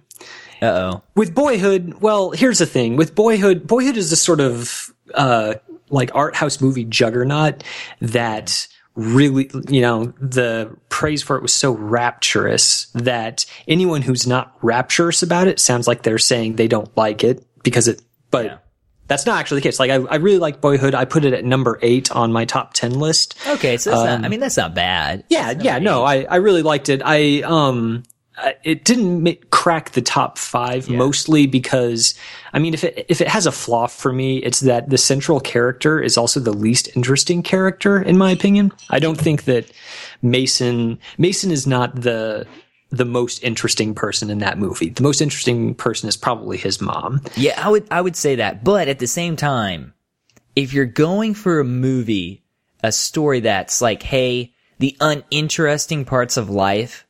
Uh 0.63 0.67
oh. 0.67 1.03
with 1.17 1.35
Boyhood, 1.35 1.95
well, 2.01 2.31
here's 2.31 2.59
the 2.61 2.67
thing. 2.67 2.97
With 2.97 3.15
Boyhood, 3.17 3.67
Boyhood 3.67 3.97
is 3.97 4.13
a 4.13 4.17
sort 4.17 4.41
of, 4.41 4.93
uh, 5.15 5.55
like 5.91 6.15
art 6.15 6.37
house 6.37 6.61
movie 6.61 6.85
juggernaut 6.85 7.65
that 8.01 8.69
really, 8.95 9.51
you 9.69 9.81
know, 9.81 10.13
the 10.21 10.77
praise 10.91 11.23
for 11.25 11.37
it 11.37 11.43
was 11.43 11.53
so 11.53 11.73
rapturous 11.73 12.87
that 12.95 13.45
anyone 13.67 14.03
who's 14.03 14.27
not 14.27 14.57
rapturous 14.63 15.23
about 15.23 15.49
it 15.49 15.59
sounds 15.59 15.89
like 15.89 16.03
they're 16.05 16.19
saying 16.19 16.55
they 16.57 16.69
don't 16.69 16.95
like 16.97 17.25
it 17.25 17.45
because 17.65 17.89
it, 17.89 18.01
but 18.31 18.45
Yeah. 18.45 18.59
That's 19.07 19.27
not 19.27 19.39
actually 19.39 19.61
the 19.61 19.63
case. 19.69 19.79
Like 19.79 19.91
I, 19.91 19.97
I 19.97 20.17
really 20.17 20.39
like 20.39 20.61
Boyhood. 20.61 20.95
I 20.95 21.05
put 21.05 21.25
it 21.25 21.35
at 21.35 21.45
number 21.45 21.79
eight 21.83 22.11
on 22.11 22.33
my 22.33 22.45
top 22.45 22.75
ten 22.75 22.99
list. 22.99 23.37
Okay, 23.47 23.77
so 23.77 23.91
that's 23.91 24.03
not, 24.05 24.25
I 24.25 24.29
mean 24.29 24.41
that's 24.41 24.57
not 24.57 24.75
bad. 24.75 25.21
Um, 25.21 25.25
Yeah, 25.29 25.51
yeah, 25.61 25.79
no, 25.79 26.05
I, 26.05 26.23
I 26.23 26.37
really 26.37 26.63
liked 26.63 26.89
it. 26.89 27.03
I 27.05 27.43
um, 27.43 28.03
it 28.65 28.85
didn't 28.85 29.51
crack 29.51 29.91
the 29.91 30.03
top 30.03 30.39
five 30.39 30.89
mostly 30.91 31.47
because 31.47 32.15
I 32.53 32.59
mean, 32.59 32.75
if 32.75 32.83
it 32.83 33.07
if 33.09 33.21
it 33.21 33.29
has 33.29 33.47
a 33.47 33.53
flaw 33.53 33.87
for 33.87 34.13
me, 34.13 34.39
it's 34.39 34.61
that 34.61 34.91
the 34.91 34.99
central 34.99 35.39
character 35.41 36.01
is 36.01 36.17
also 36.17 36.41
the 36.41 36.53
least 36.53 36.89
interesting 36.97 37.43
character 37.43 38.01
in 38.01 38.19
my 38.19 38.31
opinion. 38.31 38.73
I 38.91 38.99
don't 38.99 39.21
think 39.21 39.45
that 39.45 39.71
Mason 40.23 40.99
Mason 41.19 41.51
is 41.51 41.67
not 41.67 41.95
the 41.95 42.47
the 42.97 43.05
most 43.05 43.43
interesting 43.43 43.95
person 43.95 44.31
in 44.31 44.39
that 44.39 44.59
movie. 44.59 44.91
The 44.91 45.03
most 45.03 45.21
interesting 45.21 45.75
person 45.75 46.09
is 46.09 46.17
probably 46.17 46.57
his 46.57 46.81
mom. 46.81 47.21
Yeah, 47.37 47.61
I 47.65 47.71
would 47.71 47.87
I 47.91 48.01
would 48.01 48.17
say 48.17 48.37
that. 48.37 48.65
But 48.65 48.89
at 48.89 48.99
the 48.99 49.07
same 49.07 49.37
time, 49.37 49.95
if 50.57 50.73
you're 50.73 50.85
going 50.85 51.35
for 51.35 51.61
a 51.61 51.65
movie, 51.65 52.45
a 52.83 52.93
story 52.93 53.41
that's 53.41 53.81
like, 53.81 54.03
hey, 54.03 54.55
the 54.79 54.97
uninteresting 55.01 56.05
parts 56.05 56.37
of 56.37 56.51
life, 56.51 57.07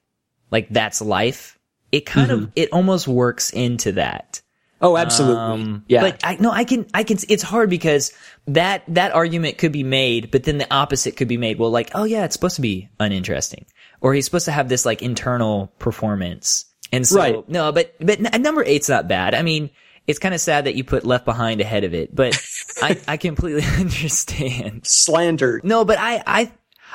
like 0.51 0.69
that's 0.71 1.01
life, 1.01 1.59
it 1.93 2.07
kind 2.07 2.31
of 2.31 2.41
mm-hmm. 2.41 2.51
it 2.57 2.73
almost 2.73 3.07
works 3.07 3.51
into 3.51 3.93
that. 3.93 4.43
Oh, 4.81 4.97
absolutely. 4.97 5.37
Um, 5.41 5.85
yeah. 5.89 6.01
But 6.03 6.21
I 6.25 6.37
no, 6.37 6.51
I 6.51 6.65
can 6.65 6.87
I 6.93 7.05
can 7.05 7.19
it's 7.29 7.43
hard 7.43 7.71
because 7.71 8.13
that 8.49 8.83
that 8.89 9.13
argument 9.13 9.59
could 9.59 9.73
be 9.73 9.83
made, 9.85 10.31
but 10.31 10.45
then 10.45 10.59
the 10.59 10.73
opposite 10.75 11.17
could 11.17 11.29
be 11.29 11.37
made. 11.39 11.59
Well, 11.59 11.71
like, 11.71 11.91
oh 11.95 12.05
yeah, 12.05 12.25
it's 12.25 12.35
supposed 12.35 12.57
to 12.57 12.63
be 12.63 12.89
uninteresting. 13.01 13.67
Or 14.01 14.13
he's 14.13 14.25
supposed 14.27 14.45
to 14.47 14.53
have 14.53 14.69
this 14.69 14.85
like 14.85 15.01
internal 15.01 15.73
performance. 15.79 16.67
And 16.93 17.07
so 17.07 17.19
Right. 17.19 17.49
no, 17.49 17.73
but 17.73 17.95
but 18.01 18.21
n- 18.21 18.43
number 18.43 18.63
eight's 18.65 18.89
not 18.89 19.09
bad. 19.09 19.35
I 19.35 19.43
mean, 19.43 19.71
it's 20.07 20.19
kind 20.19 20.35
of 20.35 20.41
sad 20.41 20.67
that 20.67 20.75
you 20.75 20.85
put 20.85 21.07
Left 21.07 21.25
Behind 21.25 21.61
ahead 21.63 21.85
of 21.85 21.95
it, 21.95 22.15
but 22.15 22.39
I, 22.83 23.01
I 23.09 23.17
completely 23.17 23.63
understand. 23.79 24.87
Slander. 24.87 25.61
No, 25.65 25.85
but 25.87 25.99
I, 25.99 26.23
I, 26.27 26.53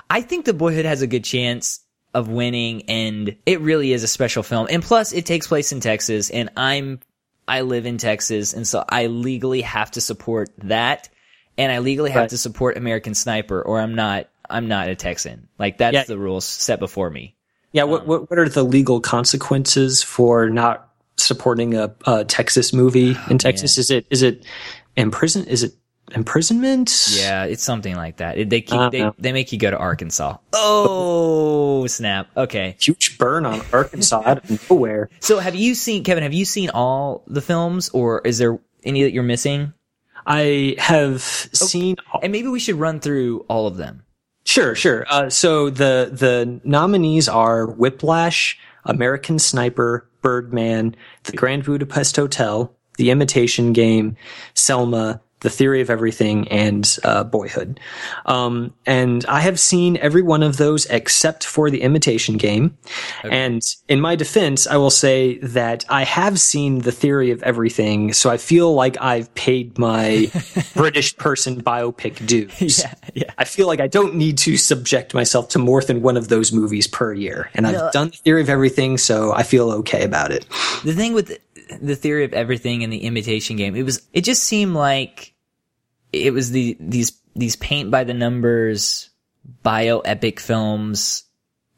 I 0.09 0.21
think 0.21 0.45
the 0.45 0.53
Boyhood 0.53 0.85
has 0.85 1.01
a 1.01 1.07
good 1.07 1.23
chance 1.23 1.79
of 2.13 2.27
winning, 2.27 2.83
and 2.89 3.35
it 3.47 3.61
really 3.61 3.91
is 3.93 4.03
a 4.03 4.07
special 4.07 4.43
film. 4.43 4.67
And 4.69 4.83
plus, 4.83 5.11
it 5.11 5.25
takes 5.25 5.47
place 5.47 5.71
in 5.71 5.79
Texas, 5.79 6.29
and 6.29 6.49
I'm, 6.55 6.99
I 7.49 7.61
live 7.61 7.85
in 7.85 7.97
Texas, 7.97 8.53
and 8.53 8.67
so 8.67 8.85
I 8.87 9.07
legally 9.07 9.61
have 9.61 9.91
to 9.91 10.01
support 10.01 10.49
that, 10.59 11.09
and 11.57 11.71
I 11.71 11.79
legally 11.79 12.11
have 12.11 12.21
Right. 12.21 12.29
to 12.29 12.37
support 12.37 12.77
American 12.77 13.15
Sniper, 13.15 13.61
or 13.61 13.79
I'm 13.81 13.95
not, 13.95 14.29
I'm 14.49 14.67
not 14.67 14.87
a 14.87 14.95
Texan. 14.95 15.47
Like 15.57 15.79
that's 15.79 15.93
Yeah. 15.93 16.03
the 16.03 16.17
rules 16.17 16.45
set 16.45 16.79
before 16.79 17.09
me. 17.09 17.35
Yeah, 17.71 17.83
what, 17.83 18.01
um, 18.01 18.07
what 18.07 18.29
what 18.29 18.39
are 18.39 18.49
the 18.49 18.63
legal 18.63 18.99
consequences 18.99 20.01
for 20.01 20.49
not 20.49 20.89
supporting 21.17 21.75
a, 21.75 21.93
a 22.05 22.23
Texas 22.23 22.71
movie 22.73 23.11
in 23.11 23.35
oh, 23.35 23.37
Texas? 23.37 23.77
Is 23.77 23.91
it 23.91 24.05
is 24.09 24.23
it 24.23 24.45
imprison? 24.95 25.45
Is 25.45 25.63
it 25.63 25.73
imprisonment? 26.13 27.07
Yeah, 27.11 27.45
it's 27.45 27.63
something 27.63 27.95
like 27.95 28.17
that. 28.17 28.37
It- 28.37 28.49
They 28.49 28.61
keep, 28.61 28.79
Uh, 28.79 28.89
they, 28.89 29.09
they 29.19 29.33
make 29.33 29.51
you 29.51 29.59
go 29.59 29.71
to 29.71 29.77
Arkansas. 29.77 30.37
Oh 30.53 31.85
snap! 31.87 32.27
Okay, 32.35 32.75
huge 32.79 33.17
burn 33.17 33.45
on 33.45 33.61
Arkansas 33.73 34.21
out 34.25 34.37
of 34.49 34.69
nowhere. 34.69 35.09
so 35.19 35.39
have 35.39 35.55
you 35.55 35.75
seen 35.75 36.03
Kevin? 36.03 36.23
Have 36.23 36.33
you 36.33 36.45
seen 36.45 36.69
all 36.71 37.23
the 37.27 37.41
films, 37.41 37.89
or 37.89 38.21
is 38.25 38.37
there 38.37 38.59
any 38.83 39.03
that 39.03 39.11
you're 39.13 39.23
missing? 39.23 39.73
I 40.25 40.75
have 40.77 41.21
seen. 41.21 41.95
And 42.21 42.31
maybe 42.31 42.47
we 42.49 42.59
should 42.59 42.75
run 42.75 42.99
through 42.99 43.45
all 43.47 43.67
of 43.67 43.77
them. 43.77 44.03
Sure, 44.45 44.75
sure. 44.75 45.05
Uh, 45.09 45.29
so 45.29 45.69
the 45.69 46.09
the 46.11 46.59
nominees 46.63 47.27
are 47.29 47.65
Whiplash, 47.67 48.59
American 48.85 49.39
Sniper, 49.39 50.07
Birdman, 50.21 50.95
The 51.23 51.33
Grand 51.37 51.63
Budapest 51.63 52.15
Hotel, 52.15 52.75
The 52.97 53.11
Imitation 53.11 53.73
Game, 53.73 54.17
Selma, 54.53 55.21
The 55.41 55.49
Theory 55.49 55.81
of 55.81 55.89
Everything, 55.89 56.47
and 56.49 56.97
uh, 57.03 57.23
Boyhood. 57.23 57.79
Um, 58.25 58.73
and 58.85 59.25
I 59.25 59.39
have 59.39 59.59
seen 59.59 59.97
every 59.97 60.21
one 60.21 60.43
of 60.43 60.57
those 60.57 60.85
except 60.87 61.45
for 61.45 61.69
The 61.69 61.81
Imitation 61.81 62.37
Game. 62.37 62.77
And 63.23 63.61
in 63.87 64.01
my 64.01 64.15
defense, 64.15 64.67
I 64.67 64.77
will 64.77 64.89
say 64.89 65.37
that 65.39 65.85
I 65.89 66.03
have 66.03 66.39
seen 66.39 66.79
The 66.79 66.91
Theory 66.91 67.31
of 67.31 67.41
Everything, 67.43 68.13
so 68.13 68.29
I 68.29 68.37
feel 68.37 68.73
like 68.73 68.99
I've 69.01 69.33
paid 69.35 69.77
my 69.77 70.31
British 70.75 71.15
person 71.17 71.61
biopic 71.61 72.25
dues. 72.25 72.83
yeah. 73.13 73.31
I 73.37 73.45
feel 73.45 73.67
like 73.67 73.79
I 73.79 73.87
don't 73.87 74.15
need 74.15 74.37
to 74.39 74.57
subject 74.57 75.13
myself 75.13 75.49
to 75.49 75.59
more 75.59 75.81
than 75.81 76.01
one 76.01 76.17
of 76.17 76.27
those 76.27 76.51
movies 76.51 76.87
per 76.87 77.13
year. 77.13 77.49
And 77.53 77.65
I've 77.65 77.91
done 77.91 78.09
the 78.09 78.17
theory 78.17 78.41
of 78.41 78.49
everything, 78.49 78.97
so 78.97 79.31
I 79.31 79.43
feel 79.43 79.71
okay 79.71 80.03
about 80.03 80.31
it. 80.31 80.45
The 80.83 80.93
thing 80.93 81.13
with 81.13 81.37
the, 81.69 81.77
the 81.77 81.95
theory 81.95 82.25
of 82.25 82.33
everything 82.33 82.83
and 82.83 82.91
the 82.91 83.03
imitation 83.03 83.55
game, 83.55 83.75
it 83.75 83.83
was 83.83 84.01
it 84.13 84.23
just 84.23 84.43
seemed 84.43 84.73
like 84.73 85.33
it 86.11 86.33
was 86.33 86.51
the 86.51 86.75
these 86.79 87.19
these 87.35 87.55
paint 87.55 87.91
by 87.91 88.03
the 88.03 88.13
numbers 88.13 89.09
biopic 89.63 90.39
films 90.39 91.23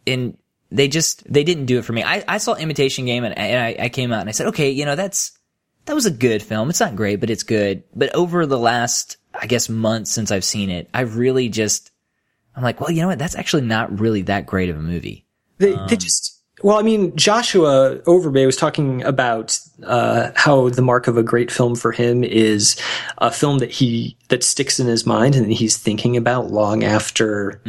and 0.08 0.38
they 0.72 0.88
just 0.88 1.32
they 1.32 1.44
didn't 1.44 1.66
do 1.66 1.78
it 1.78 1.86
for 1.86 1.94
me. 1.94 2.04
I, 2.04 2.24
I 2.28 2.38
saw 2.38 2.56
imitation 2.56 3.06
game 3.06 3.24
and, 3.24 3.38
and 3.38 3.62
I, 3.62 3.86
I 3.86 3.90
came 3.90 4.12
out 4.12 4.22
and 4.22 4.30
I 4.30 4.32
said, 4.32 4.48
okay, 4.48 4.72
you 4.72 4.86
know, 4.86 4.96
that's 4.96 5.38
that 5.86 5.94
was 5.94 6.06
a 6.06 6.12
good 6.12 6.42
film. 6.42 6.70
It's 6.70 6.80
not 6.80 6.96
great, 6.96 7.20
but 7.20 7.30
it's 7.30 7.44
good. 7.44 7.84
But 7.96 8.14
over 8.16 8.46
the 8.46 8.60
last, 8.60 9.18
I 9.34 9.48
guess, 9.48 9.68
months 9.68 10.12
since 10.12 10.32
I've 10.32 10.44
seen 10.44 10.70
it, 10.70 10.90
I've 10.94 11.18
really 11.18 11.50
just, 11.50 11.92
I'm 12.56 12.64
like, 12.64 12.80
well, 12.80 12.92
you 12.92 13.02
know 13.02 13.08
what? 13.08 13.20
That's 13.20 13.36
actually 13.36 13.64
not 13.64 14.00
really 14.00 14.22
that 14.24 14.46
great 14.46 14.70
of 14.70 14.78
a 14.78 14.82
movie. 14.82 15.26
They, 15.58 15.72
they 15.72 15.78
um, 15.78 15.88
just, 15.90 16.31
well, 16.64 16.78
I 16.78 16.82
mean, 16.82 17.16
Joshua 17.16 17.98
Overbay 18.06 18.46
was 18.46 18.56
talking 18.56 19.04
about 19.04 19.60
uh, 19.84 20.32
how 20.36 20.70
the 20.70 20.82
mark 20.82 21.08
of 21.08 21.18
a 21.18 21.24
great 21.24 21.52
film 21.52 21.76
for 21.76 21.92
him 21.92 22.24
is 22.24 22.80
a 23.18 23.32
film 23.32 23.60
that 23.60 23.72
he 23.72 24.18
that 24.30 24.44
sticks 24.44 24.80
in 24.80 24.88
his 24.88 25.06
mind 25.06 25.36
and 25.36 25.52
he's 25.52 25.78
thinking 25.78 26.18
about 26.18 26.52
long 26.52 26.84
after 26.84 27.62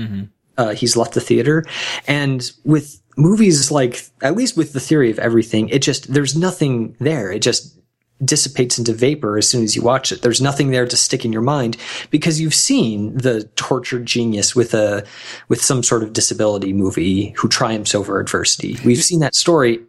uh, 0.59 0.74
he's 0.74 0.96
left 0.96 1.14
the 1.14 1.20
theater. 1.20 1.64
And 2.07 2.50
with 2.64 3.00
movies 3.16 3.70
like, 3.70 4.07
at 4.22 4.37
least 4.37 4.57
with 4.57 4.72
the 4.72 4.81
theory 4.81 5.11
of 5.11 5.18
everything, 5.18 5.68
it 5.68 5.81
just 5.81 6.12
there's 6.12 6.37
nothing 6.37 6.96
there. 7.00 7.31
It 7.33 7.40
just 7.40 7.78
dissipates 8.24 8.78
into 8.78 8.92
vapor 8.92 9.38
as 9.38 9.48
soon 9.48 9.64
as 9.64 9.74
you 9.74 9.82
watch 9.82 10.12
it. 10.12 10.22
There's 10.22 10.40
nothing 10.40 10.70
there 10.70 10.87
to 10.87 10.96
stick 10.96 11.24
in 11.24 11.32
your 11.32 11.42
mind 11.42 11.76
because 12.11 12.40
you've 12.40 12.54
seen 12.54 13.16
the 13.16 13.44
tortured 13.56 14.06
genius 14.06 14.54
with 14.54 14.74
a 14.74 15.04
with 15.48 15.62
some 15.62 15.82
sort 15.82 16.02
of 16.02 16.12
disability 16.12 16.72
movie 16.72 17.30
who 17.37 17.48
triumphs 17.48 17.94
over 17.94 18.20
adversity. 18.20 18.78
We've 18.85 19.02
seen 19.02 19.20
that 19.20 19.35
story 19.35 19.80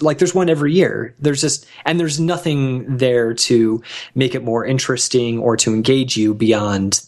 like 0.00 0.18
there's 0.18 0.34
one 0.34 0.48
every 0.48 0.72
year. 0.72 1.14
There's 1.18 1.40
just 1.40 1.66
and 1.84 1.98
there's 1.98 2.20
nothing 2.20 2.96
there 2.96 3.34
to 3.34 3.82
make 4.14 4.34
it 4.34 4.44
more 4.44 4.64
interesting 4.64 5.38
or 5.38 5.56
to 5.58 5.72
engage 5.72 6.16
you 6.16 6.34
beyond 6.34 7.02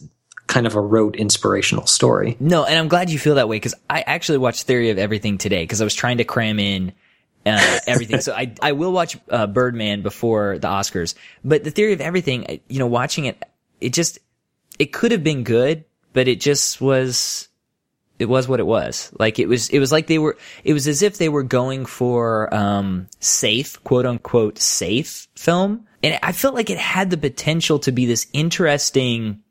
kind 0.47 0.65
of 0.65 0.75
a 0.75 0.81
rote 0.81 1.15
inspirational 1.15 1.85
story. 1.85 2.37
No, 2.39 2.63
and 2.63 2.75
I'm 2.75 2.87
glad 2.87 3.09
you 3.09 3.19
feel 3.19 3.35
that 3.35 3.49
way 3.49 3.57
because 3.57 3.75
I 3.89 4.01
actually 4.01 4.37
watched 4.37 4.63
Theory 4.63 4.89
of 4.89 4.97
Everything 4.97 5.37
today 5.37 5.63
because 5.63 5.81
I 5.81 5.83
was 5.83 5.93
trying 5.93 6.17
to 6.17 6.23
cram 6.23 6.59
in 6.59 6.93
uh, 7.45 7.79
everything. 7.87 8.21
so 8.21 8.33
I 8.33 8.53
I 8.61 8.71
will 8.73 8.91
watch 8.91 9.17
uh, 9.29 9.47
Birdman 9.47 10.01
before 10.01 10.59
the 10.59 10.67
Oscars, 10.67 11.15
but 11.43 11.63
the 11.63 11.71
Theory 11.71 11.93
of 11.93 12.01
Everything, 12.01 12.45
uh, 12.47 12.57
you 12.67 12.79
know, 12.79 12.87
watching 12.87 13.25
it, 13.25 13.43
it 13.81 13.93
just 13.93 14.19
it 14.79 14.93
could 14.93 15.11
have 15.11 15.23
been 15.23 15.43
good, 15.43 15.85
but 16.13 16.27
it 16.27 16.39
just 16.39 16.81
was 16.81 17.47
it 18.19 18.25
was 18.25 18.47
what 18.47 18.59
it 18.59 18.65
was. 18.65 19.11
Like 19.17 19.39
it 19.39 19.47
was 19.47 19.69
it 19.69 19.79
was 19.79 19.91
like 19.91 20.07
they 20.07 20.19
were 20.19 20.37
it 20.63 20.73
was 20.73 20.87
as 20.87 21.01
if 21.01 21.17
they 21.17 21.29
were 21.29 21.43
going 21.43 21.85
for 21.85 22.53
um 22.53 23.07
safe, 23.19 23.81
quote 23.83 24.05
unquote 24.05 24.57
safe 24.59 25.27
film. 25.35 25.87
And 26.03 26.19
I 26.21 26.31
felt 26.31 26.55
like 26.55 26.69
it 26.69 26.77
had 26.77 27.09
the 27.09 27.17
potential 27.17 27.79
to 27.79 27.91
be 27.91 28.05
this 28.05 28.27
interesting 28.31 29.41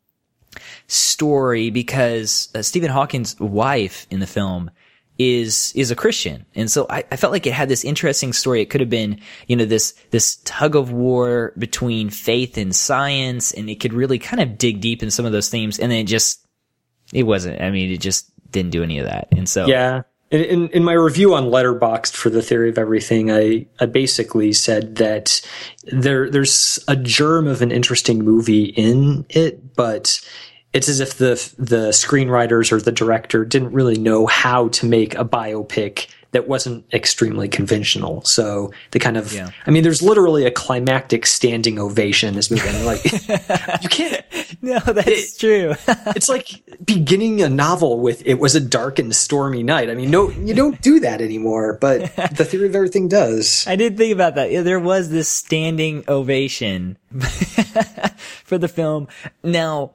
story 0.87 1.71
because 1.71 2.49
uh, 2.55 2.63
Stephen 2.63 2.91
Hawking's 2.91 3.39
wife 3.41 4.07
in 4.11 4.21
the 4.21 4.27
film 4.27 4.71
is 5.19 5.73
is 5.75 5.91
a 5.91 5.97
Christian, 5.97 6.45
and 6.55 6.71
so 6.71 6.87
I, 6.91 7.05
I 7.11 7.17
felt 7.17 7.33
like 7.33 7.47
it 7.47 7.53
had 7.53 7.69
this 7.69 7.85
interesting 7.85 8.33
story. 8.33 8.61
It 8.61 8.71
could 8.71 8.81
have 8.81 8.91
been, 8.91 9.21
you 9.47 9.57
know, 9.57 9.65
this 9.65 9.95
this 10.11 10.37
tug 10.45 10.77
of 10.77 10.93
war 10.93 11.53
between 11.59 12.11
faith 12.11 12.59
and 12.59 12.75
science, 12.75 13.53
and 13.53 13.71
it 13.71 13.81
could 13.81 13.93
really 13.93 14.19
kind 14.19 14.43
of 14.43 14.59
dig 14.59 14.81
deep 14.81 15.03
in 15.03 15.11
some 15.11 15.25
of 15.25 15.33
those 15.33 15.49
themes. 15.49 15.79
And 15.79 15.91
then 15.91 16.01
it 16.01 16.05
just 16.05 16.47
it 17.13 17.25
wasn't. 17.25 17.61
I 17.61 17.71
mean, 17.71 17.91
it 17.91 18.01
just 18.01 18.31
didn't 18.51 18.71
do 18.71 18.83
any 18.83 18.99
of 18.99 19.07
that. 19.07 19.29
And 19.33 19.49
so 19.49 19.67
Yeah. 19.67 20.03
In, 20.29 20.43
in, 20.43 20.69
in 20.71 20.85
my 20.85 20.93
review 20.93 21.35
on 21.35 21.45
Letterboxd 21.45 22.13
for 22.13 22.31
the 22.31 22.43
theory 22.43 22.69
of 22.69 22.79
everything, 22.79 23.31
I, 23.31 23.67
I 23.79 23.87
basically 23.87 24.53
said 24.53 24.97
that 24.97 25.41
there 25.85 26.29
there's 26.29 26.81
a 26.89 26.97
germ 26.97 27.47
of 27.47 27.63
an 27.63 27.71
interesting 27.71 28.25
movie 28.25 28.65
in 28.65 29.25
it, 29.29 29.77
but 29.77 30.21
it's 30.77 30.89
as 30.89 31.01
if 31.01 31.17
the 31.17 31.35
the 31.59 31.89
screenwriters 31.91 32.71
or 32.73 32.81
the 32.81 32.93
director 32.93 33.45
didn't 33.45 33.73
really 33.73 33.99
know 33.99 34.27
how 34.27 34.69
to 34.69 34.87
make 34.87 35.15
a 35.15 35.25
biopic 35.25 36.07
that 36.33 36.49
wasn't 36.49 36.85
extremely 36.93 37.49
conventional. 37.49 38.23
So 38.25 38.71
they 38.91 38.99
kind 38.99 39.17
of, 39.17 39.33
Yeah. 39.33 39.51
I 39.67 39.71
mean, 39.71 39.83
there's 39.85 40.03
literally 40.03 40.45
a 40.45 40.51
climactic 40.51 41.25
standing 41.25 41.79
ovation 41.79 42.29
in 42.31 42.35
this 42.35 42.51
movie. 42.51 42.69
And 42.69 42.85
like, 42.85 43.03
you 43.83 43.89
can't, 43.89 44.23
no, 44.63 44.79
that's 44.81 45.39
true. 45.39 45.75
it's 46.15 46.29
like 46.29 46.49
beginning 46.85 47.41
a 47.43 47.49
novel 47.49 48.01
with 48.01 48.23
it 48.27 48.35
was 48.35 48.55
a 48.55 48.61
dark 48.61 48.99
and 48.99 49.15
stormy 49.17 49.63
night. 49.63 49.89
I 49.89 49.95
mean, 49.95 50.11
no, 50.11 50.29
you 50.31 50.53
don't 50.53 50.79
do 50.83 51.01
that 51.01 51.23
anymore, 51.23 51.79
but 51.81 52.15
the 52.37 52.45
theory 52.45 52.67
of 52.67 52.75
everything 52.75 53.09
does. 53.09 53.65
I 53.67 53.77
did 53.77 53.97
think 53.97 54.13
about 54.13 54.35
that. 54.35 54.51
Yeah, 54.51 54.61
There 54.61 54.81
was 54.81 55.09
this 55.09 55.31
standing 55.31 56.05
ovation. 56.07 56.99
for 58.45 58.59
the 58.59 58.69
film. 58.69 59.09
Now, 59.43 59.95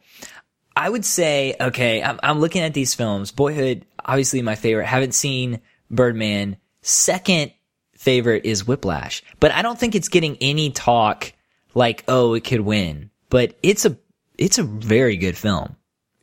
I 0.76 0.90
would 0.90 1.06
say, 1.06 1.56
okay, 1.60 2.02
I'm, 2.02 2.20
I'm 2.24 2.40
looking 2.40 2.62
at 2.62 2.74
these 2.74 2.96
films. 2.96 3.32
Boyhood, 3.32 3.86
obviously 4.04 4.42
my 4.42 4.56
favorite. 4.56 4.86
Haven't 4.86 5.14
seen 5.14 5.62
Birdman. 5.90 6.58
Second 6.82 7.52
favorite 7.94 8.46
is 8.46 8.66
Whiplash, 8.66 9.22
but 9.40 9.52
I 9.52 9.62
don't 9.62 9.78
think 9.78 9.96
it's 9.96 10.10
getting 10.10 10.38
any 10.42 10.72
talk 10.72 11.34
like, 11.74 12.04
oh, 12.08 12.34
it 12.34 12.44
could 12.44 12.62
win. 12.62 13.12
But 13.30 13.58
it's 13.62 13.86
a, 13.86 13.98
it's 14.38 14.58
a 14.58 14.64
very 14.64 15.18
good 15.18 15.38
film. 15.38 15.76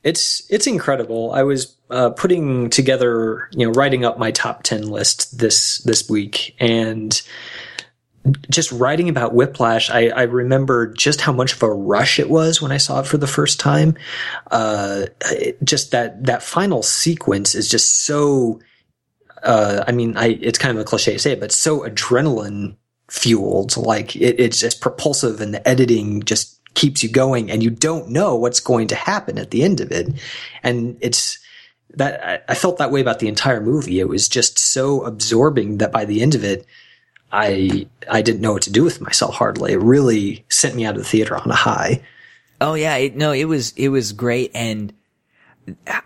It's 0.05 0.47
it's 0.49 0.69
incredible. 0.69 1.33
I 1.33 1.43
was 1.43 1.77
uh, 1.91 2.11
putting 2.11 2.71
together, 2.71 3.49
you 3.53 3.67
know, 3.67 3.73
writing 3.73 4.05
up 4.05 4.17
my 4.17 4.31
top 4.31 4.63
ten 4.63 4.89
list 4.89 5.39
this 5.39 5.79
this 5.79 6.09
week, 6.09 6.55
and 6.61 7.21
just 8.51 8.73
writing 8.73 9.09
about 9.09 9.35
Whiplash, 9.35 9.91
I, 9.91 10.09
I 10.09 10.23
remember 10.23 10.93
just 10.93 11.21
how 11.21 11.33
much 11.33 11.55
of 11.55 11.63
a 11.63 11.73
rush 11.73 12.19
it 12.19 12.29
was 12.29 12.61
when 12.61 12.73
I 12.73 12.77
saw 12.77 13.01
it 13.01 13.07
for 13.07 13.17
the 13.17 13.27
first 13.27 13.61
time. 13.61 13.97
Uh, 14.51 15.07
it, 15.31 15.63
just 15.63 15.93
that 15.93 16.25
that 16.25 16.43
final 16.43 16.83
sequence 16.83 17.55
is 17.55 17.69
just 17.69 18.05
so. 18.05 18.61
Uh, 19.43 19.85
I 19.87 19.93
mean, 19.93 20.17
I 20.17 20.39
it's 20.41 20.59
kind 20.59 20.77
of 20.77 20.81
a 20.81 20.85
cliche 20.85 21.13
to 21.13 21.19
say 21.19 21.33
it, 21.33 21.41
but 21.41 21.53
so 21.53 21.81
adrenaline 21.81 22.77
fueled. 23.09 23.77
Like 23.77 24.17
it, 24.17 24.41
it's 24.41 24.61
just 24.61 24.81
propulsive, 24.81 25.41
and 25.41 25.55
the 25.55 25.67
editing 25.67 26.23
just 26.23 26.61
keeps 26.75 27.03
you 27.03 27.11
going, 27.11 27.51
and 27.51 27.63
you 27.63 27.71
don't 27.71 28.11
know 28.11 28.37
what's 28.37 28.61
going 28.61 28.89
to 28.89 28.95
happen 28.95 29.39
at 29.39 29.51
the 29.51 29.63
end 29.63 29.81
of 29.81 29.91
it. 29.93 30.09
And 30.63 30.99
it's 31.01 31.39
that 31.95 32.25
I, 32.25 32.53
I 32.53 32.55
felt 32.55 32.79
that 32.79 32.91
way 32.91 33.01
about 33.01 33.21
the 33.21 33.29
entire 33.29 33.61
movie. 33.61 34.01
It 34.01 34.09
was 34.09 34.29
just 34.29 34.59
so 34.59 35.03
absorbing 35.03 35.79
that 35.79 35.93
by 35.93 36.05
the 36.05 36.21
end 36.21 36.35
of 36.35 36.45
it, 36.45 36.67
I 37.33 37.87
I 38.11 38.23
didn't 38.23 38.41
know 38.41 38.53
what 38.53 38.63
to 38.63 38.73
do 38.73 38.85
with 38.85 39.01
myself 39.01 39.35
hardly. 39.35 39.73
It 39.73 39.81
really 39.81 40.45
sent 40.49 40.75
me 40.75 40.85
out 40.85 40.97
of 40.97 41.03
the 41.03 41.09
theater 41.09 41.37
on 41.37 41.51
a 41.51 41.55
high. 41.55 42.03
Oh 42.61 42.75
yeah, 42.75 42.97
it, 42.97 43.17
no, 43.17 43.33
it 43.33 43.45
was 43.45 43.73
it 43.77 43.89
was 43.89 44.13
great, 44.13 44.51
and 44.55 44.93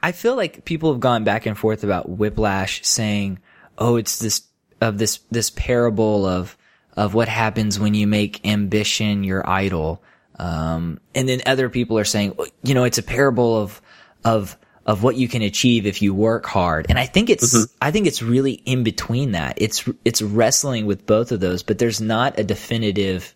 I 0.02 0.12
feel 0.12 0.36
like 0.36 0.64
people 0.64 0.92
have 0.92 1.00
gone 1.00 1.24
back 1.24 1.46
and 1.46 1.56
forth 1.56 1.84
about 1.84 2.08
Whiplash, 2.08 2.84
saying, 2.84 3.38
"Oh, 3.78 3.96
it's 3.96 4.18
this 4.18 4.42
of 4.80 4.98
this 4.98 5.20
this 5.30 5.50
parable 5.50 6.26
of 6.26 6.56
of 6.96 7.14
what 7.14 7.28
happens 7.28 7.78
when 7.78 7.94
you 7.94 8.06
make 8.06 8.44
ambition 8.46 9.24
your 9.24 9.48
idol," 9.48 10.02
um, 10.38 11.00
and 11.14 11.28
then 11.28 11.40
other 11.46 11.68
people 11.68 11.98
are 11.98 12.04
saying, 12.04 12.36
"You 12.64 12.74
know, 12.74 12.84
it's 12.84 12.98
a 12.98 13.02
parable 13.02 13.56
of 13.60 13.80
of 14.24 14.58
of 14.84 15.02
what 15.02 15.16
you 15.16 15.28
can 15.28 15.42
achieve 15.42 15.86
if 15.86 16.02
you 16.02 16.12
work 16.12 16.46
hard. 16.46 16.86
And 16.88 16.98
I 16.98 17.06
think 17.06 17.30
it's, 17.30 17.54
mm-hmm. 17.54 17.72
I 17.80 17.90
think 17.90 18.06
it's 18.06 18.22
really 18.22 18.52
in 18.52 18.82
between 18.82 19.32
that. 19.32 19.54
It's, 19.58 19.88
it's 20.04 20.20
wrestling 20.20 20.86
with 20.86 21.06
both 21.06 21.30
of 21.30 21.40
those, 21.40 21.62
but 21.62 21.78
there's 21.78 22.00
not 22.00 22.38
a 22.38 22.44
definitive 22.44 23.34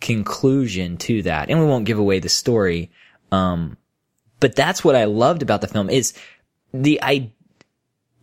conclusion 0.00 0.98
to 0.98 1.22
that. 1.22 1.48
And 1.48 1.58
we 1.58 1.66
won't 1.66 1.86
give 1.86 1.98
away 1.98 2.18
the 2.18 2.28
story. 2.28 2.90
Um, 3.30 3.78
but 4.40 4.54
that's 4.54 4.84
what 4.84 4.94
I 4.94 5.04
loved 5.04 5.42
about 5.42 5.62
the 5.62 5.68
film 5.68 5.88
is 5.88 6.12
the, 6.74 7.00
I, 7.02 7.30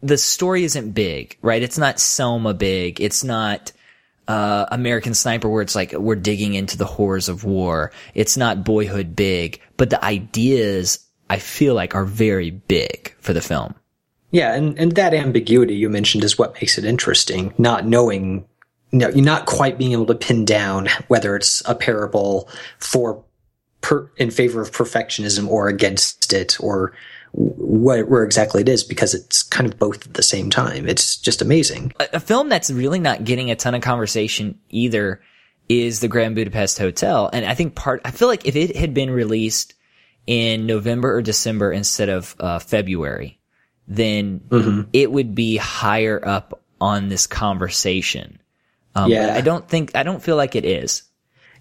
the 0.02 0.18
story 0.18 0.66
isn't 0.66 0.92
big, 0.92 1.38
right? 1.42 1.64
It's 1.64 1.78
not 1.80 2.00
Selma 2.00 2.54
big. 2.54 3.02
It's 3.02 3.24
not, 3.24 3.72
uh, 4.28 4.68
American 4.72 5.16
Sniper 5.16 5.50
where 5.50 5.64
it's 5.64 5.74
like 5.74 5.94
we're 5.94 6.16
digging 6.16 6.54
into 6.54 6.78
the 6.78 6.86
horrors 6.86 7.28
of 7.28 7.44
war. 7.44 7.92
It's 8.14 8.38
not 8.38 8.64
boyhood 8.64 9.16
big, 9.16 9.60
but 9.76 9.90
the 9.90 10.04
ideas 10.06 11.00
I 11.30 11.40
feel 11.40 11.74
like 11.76 11.96
are 11.96 12.06
very 12.06 12.52
big 12.52 13.14
for 13.20 13.34
the 13.34 13.42
film. 13.42 13.76
Yeah, 14.32 14.54
and, 14.54 14.78
and 14.78 14.94
that 14.94 15.14
ambiguity 15.14 15.76
you 15.76 15.90
mentioned 15.90 16.24
is 16.24 16.38
what 16.38 16.54
makes 16.56 16.78
it 16.78 16.86
interesting. 16.86 17.54
Not 17.58 17.86
knowing, 17.86 18.46
you 18.92 19.00
know, 19.00 19.10
you're 19.10 19.26
not 19.26 19.46
quite 19.46 19.78
being 19.78 19.94
able 19.94 20.06
to 20.08 20.16
pin 20.16 20.46
down 20.46 20.88
whether 21.08 21.36
it's 21.36 21.64
a 21.68 21.74
parable 21.74 22.50
for 22.78 23.24
per, 23.82 24.10
in 24.18 24.30
favor 24.30 24.62
of 24.62 24.72
perfectionism 24.72 25.48
or 25.48 25.68
against 25.68 26.32
it 26.32 26.58
or 26.60 26.94
what, 27.32 28.08
where 28.08 28.24
exactly 28.24 28.62
it 28.62 28.70
is 28.70 28.84
because 28.84 29.14
it's 29.14 29.44
kind 29.44 29.72
of 29.72 29.80
both 29.80 30.06
at 30.08 30.14
the 30.14 30.24
same 30.24 30.50
time. 30.50 30.88
It's 30.88 31.18
just 31.18 31.42
amazing. 31.42 31.94
A, 32.00 32.10
a 32.14 32.20
film 32.20 32.50
that's 32.50 32.72
really 32.72 33.00
not 33.00 33.24
getting 33.24 33.52
a 33.52 33.56
ton 33.56 33.76
of 33.76 33.82
conversation 33.82 34.60
either 34.70 35.22
is 35.70 36.00
the 36.00 36.08
Grand 36.08 36.36
Budapest 36.36 36.78
Hotel. 36.78 37.30
And 37.32 37.46
I 37.46 37.54
think 37.54 37.76
part, 37.76 38.02
I 38.04 38.12
feel 38.12 38.28
like 38.28 38.46
if 38.46 38.56
it 38.56 38.76
had 38.76 38.94
been 38.94 39.12
released 39.12 39.76
in 40.30 40.68
November 40.68 41.16
or 41.16 41.24
December 41.24 41.72
instead 41.72 42.08
of 42.08 42.36
uh, 42.40 42.60
February, 42.60 43.40
then 43.88 44.40
mm-hmm. 44.48 44.82
it 44.94 45.12
would 45.12 45.34
be 45.34 45.58
higher 45.58 46.22
up 46.24 46.62
on 46.80 47.10
this 47.10 47.26
conversation. 47.26 48.40
Um, 48.94 49.10
yeah. 49.10 49.34
I 49.34 49.42
don't 49.42 49.68
think, 49.68 49.96
I 49.96 50.04
don't 50.04 50.22
feel 50.22 50.36
like 50.36 50.56
it 50.56 50.66
is. 50.66 51.02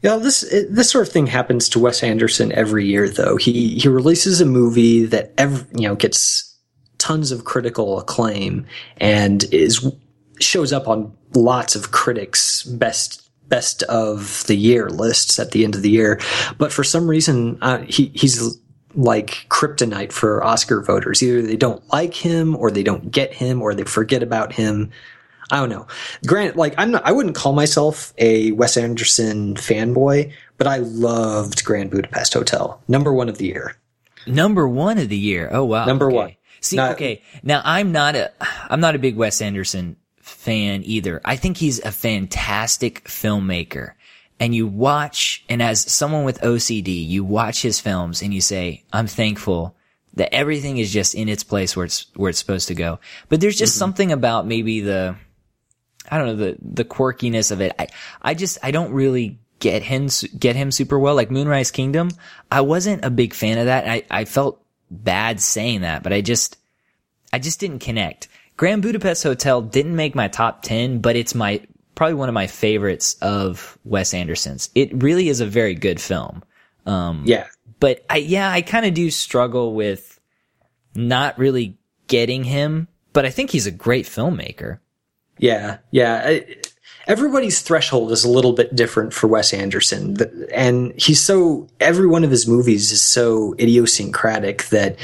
Yeah, 0.03 0.17
this 0.17 0.43
this 0.71 0.91
sort 0.91 1.09
of 1.09 1.13
thing 1.13 1.27
happens 1.27 1.71
to 1.71 1.81
Wes 1.81 2.05
Anderson 2.05 2.53
every 2.53 2.87
year, 2.87 3.09
though. 3.09 3.37
He 3.37 3.81
he 3.81 3.89
releases 3.89 4.41
a 4.41 4.47
movie 4.47 5.07
that 5.07 5.33
every, 5.37 5.67
you 5.75 5.89
know 5.89 5.97
gets 5.97 6.57
tons 6.99 7.33
of 7.33 7.45
critical 7.45 7.99
acclaim 7.99 8.65
and 8.99 9.43
is 9.51 9.93
shows 10.39 10.73
up 10.73 10.87
on 10.87 11.13
lots 11.35 11.75
of 11.75 11.91
critics' 11.91 12.63
best 12.63 13.28
best 13.49 13.83
of 13.85 14.45
the 14.47 14.57
year 14.57 14.89
lists 14.89 15.39
at 15.39 15.53
the 15.53 15.65
end 15.65 15.75
of 15.75 15.83
the 15.83 15.91
year. 15.91 16.21
But 16.59 16.73
for 16.73 16.85
some 16.85 17.09
reason, 17.09 17.59
uh, 17.63 17.79
he 17.79 18.11
he's 18.15 18.59
like 18.95 19.47
kryptonite 19.49 20.13
for 20.13 20.43
Oscar 20.43 20.83
voters. 20.83 21.23
Either 21.23 21.43
they 21.43 21.57
don't 21.57 21.87
like 21.93 22.15
him, 22.15 22.57
or 22.57 22.71
they 22.71 22.83
don't 22.83 23.11
get 23.11 23.33
him, 23.33 23.63
or 23.63 23.75
they 23.75 23.85
forget 23.85 24.23
about 24.23 24.53
him. 24.53 24.91
I 25.51 25.61
don't 25.61 25.71
know. 25.71 25.87
Grant, 26.27 26.57
like 26.57 26.75
I'm 26.77 26.91
not, 26.91 27.07
I 27.07 27.13
wouldn't 27.13 27.35
call 27.35 27.53
myself 27.53 28.13
a 28.19 28.53
Wes 28.53 28.77
Anderson 28.77 29.55
fanboy, 29.55 30.33
but 30.59 30.67
I 30.67 30.79
loved 30.79 31.65
Grand 31.65 31.91
Budapest 31.91 32.35
Hotel, 32.35 32.83
number 32.87 33.13
one 33.13 33.29
of 33.29 33.39
the 33.39 33.47
year. 33.47 33.77
Number 34.27 34.69
one 34.69 34.99
of 34.99 35.09
the 35.09 35.17
year. 35.17 35.49
Oh 35.51 35.65
wow. 35.65 35.87
Number 35.87 36.07
okay. 36.09 36.17
one. 36.17 36.35
See, 36.61 36.77
not, 36.77 36.93
okay. 36.93 37.23
Now 37.43 37.63
I'm 37.65 37.93
not 37.93 38.15
a, 38.17 38.33
I'm 38.69 38.81
not 38.81 38.95
a 38.95 38.99
big 38.99 39.17
Wes 39.17 39.41
Anderson 39.41 39.97
fan 40.29 40.83
either. 40.85 41.21
I 41.25 41.37
think 41.37 41.57
he's 41.57 41.81
a 41.81 41.93
fantastic 41.93 43.05
filmmaker. 43.05 43.93
And 44.41 44.55
you 44.55 44.67
watch, 44.67 45.45
and 45.49 45.61
as 45.61 45.81
someone 45.81 46.25
with 46.25 46.41
OCD, 46.43 47.07
you 47.07 47.25
watch 47.25 47.63
his 47.63 47.81
films 47.81 48.23
and 48.23 48.33
you 48.33 48.41
say, 48.41 48.85
I'm 48.93 49.09
thankful 49.09 49.75
that 50.15 50.33
everything 50.33 50.79
is 50.79 50.93
just 50.93 51.15
in 51.15 51.29
its 51.29 51.43
place 51.43 51.77
where 51.77 51.87
it's, 51.87 52.07
where 52.15 52.31
it's 52.31 52.39
supposed 52.39 52.69
to 52.69 52.75
go. 52.75 53.01
But 53.29 53.41
there's 53.41 53.59
just 53.59 53.75
mm-hmm. 53.75 53.79
something 53.81 54.13
about 54.13 54.47
maybe 54.47 54.81
the, 54.81 55.17
I 56.09 56.19
don't 56.19 56.27
know, 56.29 56.37
the, 56.37 56.57
the 56.61 56.85
quirkiness 56.85 57.51
of 57.51 57.61
it. 57.61 57.75
I, 57.79 57.89
I 58.23 58.35
just, 58.35 58.59
I 58.63 58.71
don't 58.71 58.93
really 58.93 59.39
get 59.59 59.83
him, 59.83 60.09
get 60.39 60.55
him 60.55 60.71
super 60.71 60.99
well. 60.99 61.17
Like 61.17 61.31
Moonrise 61.31 61.73
Kingdom, 61.73 62.11
I 62.51 62.61
wasn't 62.61 63.05
a 63.05 63.11
big 63.11 63.35
fan 63.35 63.59
of 63.59 63.67
that. 63.67 63.89
I, 63.89 64.05
I 64.11 64.25
felt 64.25 64.63
bad 64.91 65.41
saying 65.41 65.81
that, 65.81 66.05
but 66.05 66.13
I 66.13 66.21
just, 66.21 66.59
I 67.33 67.39
just 67.39 67.61
didn't 67.61 67.81
connect. 67.81 68.29
Grand 68.59 68.83
Budapest 68.83 69.23
Hotel 69.23 69.63
didn't 69.63 69.95
make 69.95 70.17
my 70.17 70.27
top 70.27 70.63
10, 70.63 70.99
but 70.99 71.15
it's 71.15 71.33
my, 71.33 71.65
probably 71.95 72.15
one 72.15 72.29
of 72.29 72.35
my 72.35 72.49
favorites 72.49 73.17
of 73.23 73.79
Wes 73.85 74.13
Anderson's. 74.13 74.69
It 74.75 75.01
really 75.01 75.29
is 75.29 75.41
a 75.41 75.47
very 75.47 75.75
good 75.75 76.01
film. 76.01 76.43
Um, 76.85 77.23
yeah. 77.25 77.47
But 77.79 78.05
I, 78.11 78.17
yeah, 78.17 78.51
I 78.51 78.63
kind 78.63 78.85
of 78.85 78.95
do 78.95 79.13
struggle 79.13 79.75
with 79.75 80.19
not 80.97 81.39
really 81.39 81.79
getting 82.09 82.43
him, 82.43 82.89
but 83.13 83.25
I 83.25 83.31
think 83.31 83.51
he's 83.51 83.69
a 83.69 83.71
great 83.71 84.07
filmmaker. 84.07 84.81
Yeah. 85.39 85.79
Yeah. 85.93 86.21
I, 86.25 86.57
everybody's 87.07 87.63
threshold 87.63 88.11
is 88.11 88.25
a 88.25 88.29
little 88.29 88.55
bit 88.55 88.75
different 88.75 89.15
for 89.15 89.29
Wes 89.29 89.55
Anderson. 89.55 90.17
And 90.53 91.01
he's 91.01 91.23
so, 91.23 91.69
every 91.79 92.09
one 92.09 92.25
of 92.25 92.33
his 92.33 92.49
movies 92.49 92.91
is 92.91 93.03
so 93.03 93.55
idiosyncratic 93.61 94.65
that 94.71 94.97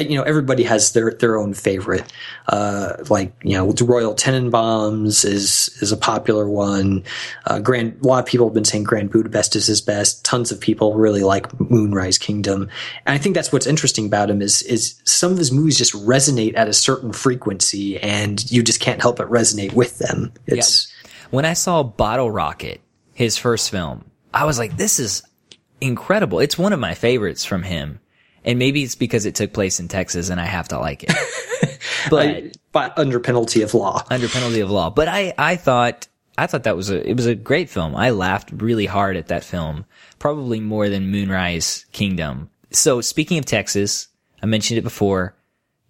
you 0.00 0.16
know 0.16 0.22
everybody 0.22 0.62
has 0.64 0.92
their 0.92 1.12
their 1.12 1.38
own 1.38 1.54
favorite. 1.54 2.12
Uh, 2.48 2.96
like 3.08 3.32
you 3.42 3.56
know, 3.56 3.72
the 3.72 3.84
Royal 3.84 4.14
Tenenbaums 4.14 5.24
is 5.24 5.70
is 5.80 5.92
a 5.92 5.96
popular 5.96 6.48
one. 6.48 7.04
Uh, 7.46 7.60
Grand, 7.60 7.98
a 8.02 8.06
lot 8.06 8.20
of 8.20 8.26
people 8.26 8.46
have 8.46 8.54
been 8.54 8.64
saying 8.64 8.84
Grand 8.84 9.10
Budapest 9.10 9.56
is 9.56 9.66
his 9.66 9.80
best. 9.80 10.24
Tons 10.24 10.50
of 10.50 10.60
people 10.60 10.94
really 10.94 11.22
like 11.22 11.58
Moonrise 11.60 12.18
Kingdom, 12.18 12.62
and 13.06 13.14
I 13.14 13.18
think 13.18 13.34
that's 13.34 13.52
what's 13.52 13.66
interesting 13.66 14.06
about 14.06 14.30
him 14.30 14.42
is 14.42 14.62
is 14.62 15.00
some 15.04 15.32
of 15.32 15.38
his 15.38 15.52
movies 15.52 15.78
just 15.78 15.94
resonate 15.94 16.56
at 16.56 16.68
a 16.68 16.72
certain 16.72 17.12
frequency, 17.12 17.98
and 17.98 18.50
you 18.50 18.62
just 18.62 18.80
can't 18.80 19.00
help 19.00 19.16
but 19.16 19.30
resonate 19.30 19.72
with 19.72 19.98
them. 19.98 20.32
It's 20.46 20.92
yeah. 21.04 21.10
when 21.30 21.44
I 21.44 21.52
saw 21.52 21.82
Bottle 21.82 22.30
Rocket, 22.30 22.80
his 23.14 23.36
first 23.36 23.70
film, 23.70 24.04
I 24.32 24.44
was 24.44 24.58
like, 24.58 24.76
this 24.76 24.98
is 24.98 25.22
incredible. 25.80 26.40
It's 26.40 26.58
one 26.58 26.72
of 26.72 26.80
my 26.80 26.94
favorites 26.94 27.44
from 27.44 27.62
him 27.62 28.00
and 28.44 28.58
maybe 28.58 28.82
it's 28.82 28.94
because 28.94 29.26
it 29.26 29.34
took 29.34 29.52
place 29.52 29.80
in 29.80 29.88
Texas 29.88 30.30
and 30.30 30.40
I 30.40 30.44
have 30.44 30.68
to 30.68 30.78
like 30.78 31.04
it. 31.04 31.80
but, 32.10 32.56
but 32.72 32.98
under 32.98 33.20
penalty 33.20 33.62
of 33.62 33.74
law. 33.74 34.04
Under 34.10 34.28
penalty 34.28 34.60
of 34.60 34.70
law. 34.70 34.90
But 34.90 35.08
I, 35.08 35.34
I 35.36 35.56
thought, 35.56 36.08
I 36.38 36.46
thought 36.46 36.64
that 36.64 36.76
was 36.76 36.90
a, 36.90 37.06
it 37.08 37.16
was 37.16 37.26
a 37.26 37.34
great 37.34 37.68
film. 37.68 37.94
I 37.94 38.10
laughed 38.10 38.50
really 38.52 38.86
hard 38.86 39.16
at 39.16 39.28
that 39.28 39.44
film, 39.44 39.84
probably 40.18 40.60
more 40.60 40.88
than 40.88 41.10
Moonrise 41.10 41.84
Kingdom. 41.92 42.48
So 42.70 43.00
speaking 43.00 43.38
of 43.38 43.44
Texas, 43.44 44.08
I 44.42 44.46
mentioned 44.46 44.78
it 44.78 44.82
before. 44.82 45.36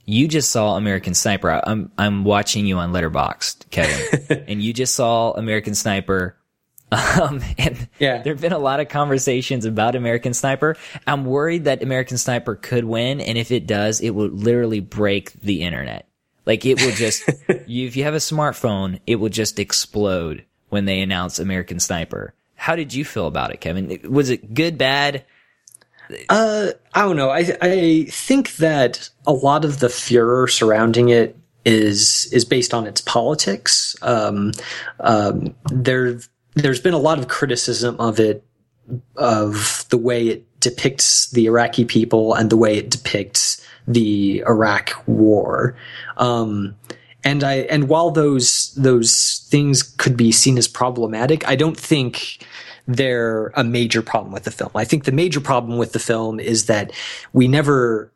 You 0.06 0.26
just 0.26 0.50
saw 0.50 0.76
American 0.76 1.14
Sniper. 1.14 1.60
I'm, 1.64 1.92
I'm 1.96 2.24
watching 2.24 2.66
you 2.66 2.78
on 2.78 2.92
Letterboxd, 2.92 3.70
Kevin, 3.70 4.44
and 4.48 4.60
you 4.60 4.72
just 4.72 4.96
saw 4.96 5.32
American 5.32 5.74
Sniper. 5.74 6.36
Um, 7.20 7.40
and 7.58 7.88
Yeah. 7.98 8.22
there 8.22 8.32
have 8.32 8.40
been 8.40 8.52
a 8.52 8.58
lot 8.58 8.80
of 8.80 8.88
conversations 8.88 9.64
about 9.64 9.94
American 9.94 10.34
Sniper. 10.34 10.76
I'm 11.06 11.24
worried 11.24 11.64
that 11.64 11.82
American 11.82 12.18
Sniper 12.18 12.56
could 12.56 12.84
win, 12.84 13.20
and 13.20 13.38
if 13.38 13.52
it 13.52 13.66
does, 13.66 14.00
it 14.00 14.10
will 14.10 14.28
literally 14.28 14.80
break 14.80 15.32
the 15.40 15.62
internet. 15.62 16.08
Like 16.46 16.66
it 16.66 16.80
will 16.80 16.90
just, 16.92 17.22
you, 17.66 17.86
if 17.86 17.96
you 17.96 18.04
have 18.04 18.14
a 18.14 18.18
smartphone, 18.18 19.00
it 19.06 19.16
will 19.16 19.28
just 19.28 19.58
explode 19.60 20.44
when 20.68 20.84
they 20.84 21.00
announce 21.00 21.38
American 21.38 21.78
Sniper. 21.78 22.34
How 22.56 22.74
did 22.76 22.92
you 22.92 23.04
feel 23.04 23.26
about 23.26 23.52
it, 23.52 23.60
Kevin? 23.60 24.00
Was 24.10 24.30
it 24.30 24.52
good, 24.54 24.76
bad? 24.76 25.24
Uh, 26.28 26.68
I 26.94 27.02
don't 27.02 27.16
know. 27.16 27.30
I 27.30 27.56
I 27.62 28.06
think 28.10 28.56
that 28.56 29.10
a 29.26 29.32
lot 29.32 29.64
of 29.64 29.78
the 29.78 29.88
furor 29.88 30.48
surrounding 30.48 31.08
it 31.10 31.36
is 31.64 32.28
is 32.32 32.44
based 32.44 32.74
on 32.74 32.86
its 32.86 33.00
politics. 33.00 33.94
Um, 34.02 34.50
um, 34.98 35.54
there 35.70 36.18
there's 36.54 36.80
been 36.80 36.94
a 36.94 36.98
lot 36.98 37.18
of 37.18 37.28
criticism 37.28 37.96
of 37.98 38.20
it, 38.20 38.44
of 39.16 39.84
the 39.90 39.98
way 39.98 40.28
it 40.28 40.60
depicts 40.60 41.30
the 41.30 41.46
Iraqi 41.46 41.84
people 41.84 42.34
and 42.34 42.50
the 42.50 42.56
way 42.56 42.76
it 42.76 42.90
depicts 42.90 43.64
the 43.86 44.42
Iraq 44.46 45.02
War. 45.06 45.76
Um, 46.16 46.76
and 47.22 47.44
I 47.44 47.54
and 47.70 47.88
while 47.88 48.10
those 48.10 48.72
those 48.74 49.46
things 49.50 49.82
could 49.82 50.16
be 50.16 50.32
seen 50.32 50.56
as 50.58 50.68
problematic, 50.68 51.46
I 51.46 51.54
don't 51.54 51.76
think 51.76 52.44
they're 52.86 53.48
a 53.48 53.64
major 53.64 54.02
problem 54.02 54.32
with 54.32 54.44
the 54.44 54.50
film. 54.50 54.70
I 54.74 54.84
think 54.84 55.04
the 55.04 55.12
major 55.12 55.40
problem 55.40 55.78
with 55.78 55.92
the 55.92 55.98
film 55.98 56.40
is 56.40 56.66
that 56.66 56.92
we 57.32 57.46
never 57.46 58.12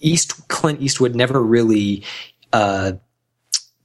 East 0.00 0.48
Clint 0.48 0.80
Eastwood 0.80 1.14
never 1.14 1.42
really 1.42 2.02
uh, 2.52 2.92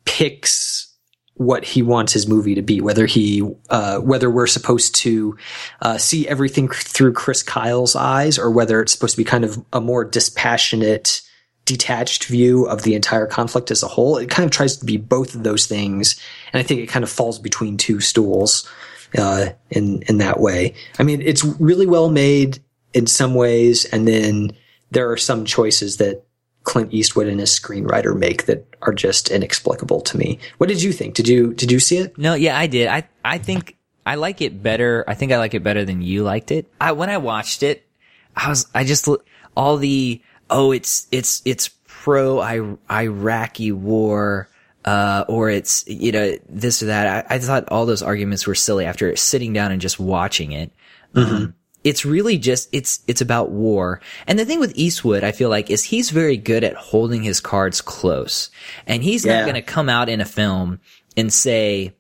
picks 0.06 0.91
what 1.36 1.64
he 1.64 1.82
wants 1.82 2.14
his 2.14 2.28
movie 2.28 2.56
to 2.56 2.62
be. 2.62 2.82
Whether 2.82 3.06
he 3.06 3.44
uh, 3.70 4.00
whether 4.00 4.30
we're 4.30 4.48
supposed 4.48 4.96
to 4.96 5.38
uh, 5.82 5.98
see 5.98 6.28
everything 6.28 6.70
through 6.70 7.14
Chris 7.14 7.44
Kyle's 7.44 7.96
eyes, 7.96 8.38
or 8.38 8.52
whether 8.52 8.82
it's 8.82 8.92
supposed 8.92 9.14
to 9.14 9.18
be 9.18 9.24
kind 9.24 9.44
of 9.44 9.64
a 9.74 9.82
more 9.82 10.04
dispassionate 10.04 11.22
detached 11.66 12.26
view 12.26 12.66
of 12.66 12.82
the 12.84 12.96
entire 12.96 13.28
conflict 13.28 13.72
as 13.72 13.84
a 13.84 13.88
whole. 13.88 14.18
It 14.18 14.30
kind 14.30 14.46
of 14.46 14.52
tries 14.52 14.78
to 14.78 14.86
be 14.86 14.98
both 14.98 15.36
of 15.36 15.44
those 15.44 15.68
things, 15.68 16.20
and 16.52 16.60
I 16.60 16.64
think 16.64 16.82
it 16.82 16.88
kind 16.88 17.04
of 17.04 17.10
falls 17.10 17.40
between 17.40 17.78
two 17.78 18.00
stools 18.00 18.70
uh, 19.18 19.50
in 19.70 20.02
in 20.04 20.18
that 20.20 20.40
way. 20.40 20.76
I 21.00 21.04
mean, 21.04 21.22
it's 21.22 21.44
really 21.44 21.88
well 21.88 22.10
made 22.10 22.60
in 22.94 23.08
some 23.08 23.36
ways, 23.36 23.86
and 23.86 24.08
then 24.08 24.52
there 24.92 25.12
are 25.12 25.18
some 25.18 25.46
choices 25.46 25.98
that 25.98 26.26
Clint 26.64 26.94
Eastwood 26.94 27.28
and 27.28 27.40
his 27.40 27.50
screenwriter 27.50 28.18
make 28.18 28.46
that 28.46 28.66
are 28.82 28.94
just 28.94 29.30
inexplicable 29.30 30.02
to 30.02 30.18
me. 30.18 30.40
What 30.58 30.68
did 30.68 30.82
you 30.82 30.92
think? 30.92 31.16
Did 31.16 31.28
you 31.28 31.54
did 31.54 31.72
you 31.72 31.80
see 31.80 31.98
it? 31.98 32.18
No, 32.18 32.34
yeah, 32.34 32.58
I 32.58 32.68
did. 32.68 32.88
I 32.88 33.08
I 33.26 33.38
think 33.38 33.78
I 34.06 34.16
like 34.16 34.42
it 34.42 34.62
better. 34.62 35.04
I 35.08 35.14
think 35.16 35.32
I 35.32 35.38
like 35.38 35.54
it 35.54 35.64
better 35.64 35.86
than 35.86 36.02
you 36.02 36.24
liked 36.24 36.52
it. 36.52 36.72
I 36.80 36.92
when 36.92 37.10
I 37.10 37.18
watched 37.18 37.64
it, 37.64 37.88
I 38.36 38.50
was 38.50 38.68
I 38.74 38.84
just 38.84 39.08
all 39.56 39.78
the 39.78 40.22
oh 40.50 40.72
it's 40.72 41.08
it's 41.12 41.42
it's 41.46 41.70
pro 41.86 42.42
Iraqi 42.90 43.72
war 43.72 44.50
uh, 44.86 45.26
or 45.28 45.50
it's 45.50 45.88
you 45.88 46.12
know 46.12 46.38
this 46.50 46.82
or 46.82 46.88
that. 46.88 47.26
I, 47.30 47.36
I, 47.36 47.40
thought 47.40 47.70
all 47.70 47.86
those 47.86 48.02
arguments 48.02 48.48
were 48.48 48.56
silly 48.56 48.86
after 48.86 49.16
sitting 49.16 49.54
down 49.54 49.72
and 49.72 49.80
just 49.80 50.00
watching 50.00 50.54
it. 50.54 50.72
Mm-hmm. 51.14 51.36
Um, 51.36 51.56
it's 51.84 52.06
really 52.06 52.38
just 52.38 52.70
it's 52.72 53.00
it's 53.08 53.22
about 53.22 53.52
war. 53.52 54.02
And 54.28 54.38
the 54.38 54.46
thing 54.46 54.60
with 54.60 54.74
Eastwood, 54.76 55.24
I 55.24 55.32
feel 55.32 55.50
like, 55.50 55.70
is 55.70 55.84
he's 55.84 56.10
very 56.10 56.38
good 56.38 56.64
at 56.64 56.76
holding 56.76 57.24
his 57.24 57.40
cards 57.40 57.82
close, 57.82 58.50
and 58.86 59.04
he's 59.04 59.26
yeah. 59.26 59.38
not 59.40 59.46
going 59.46 59.56
to 59.56 59.62
come 59.62 59.90
out 59.90 60.10
in 60.10 60.22
a 60.22 60.26
film 60.26 60.80
and 61.18 61.32
say 61.32 61.94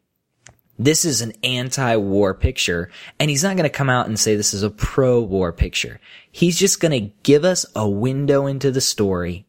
this 0.79 1.05
is 1.05 1.21
an 1.21 1.33
anti-war 1.43 2.33
picture, 2.33 2.89
and 3.19 3.29
he's 3.29 3.43
not 3.43 3.55
going 3.55 3.69
to 3.69 3.77
come 3.77 3.89
out 3.89 4.07
and 4.07 4.19
say 4.19 4.35
this 4.35 4.53
is 4.53 4.63
a 4.63 4.69
pro-war 4.69 5.51
picture. 5.51 5.99
He's 6.31 6.57
just 6.57 6.79
going 6.79 6.91
to 6.91 7.13
give 7.21 7.45
us 7.45 7.65
a 7.75 7.87
window 7.87 8.47
into 8.47 8.71
the 8.71 8.81
story. 8.81 9.45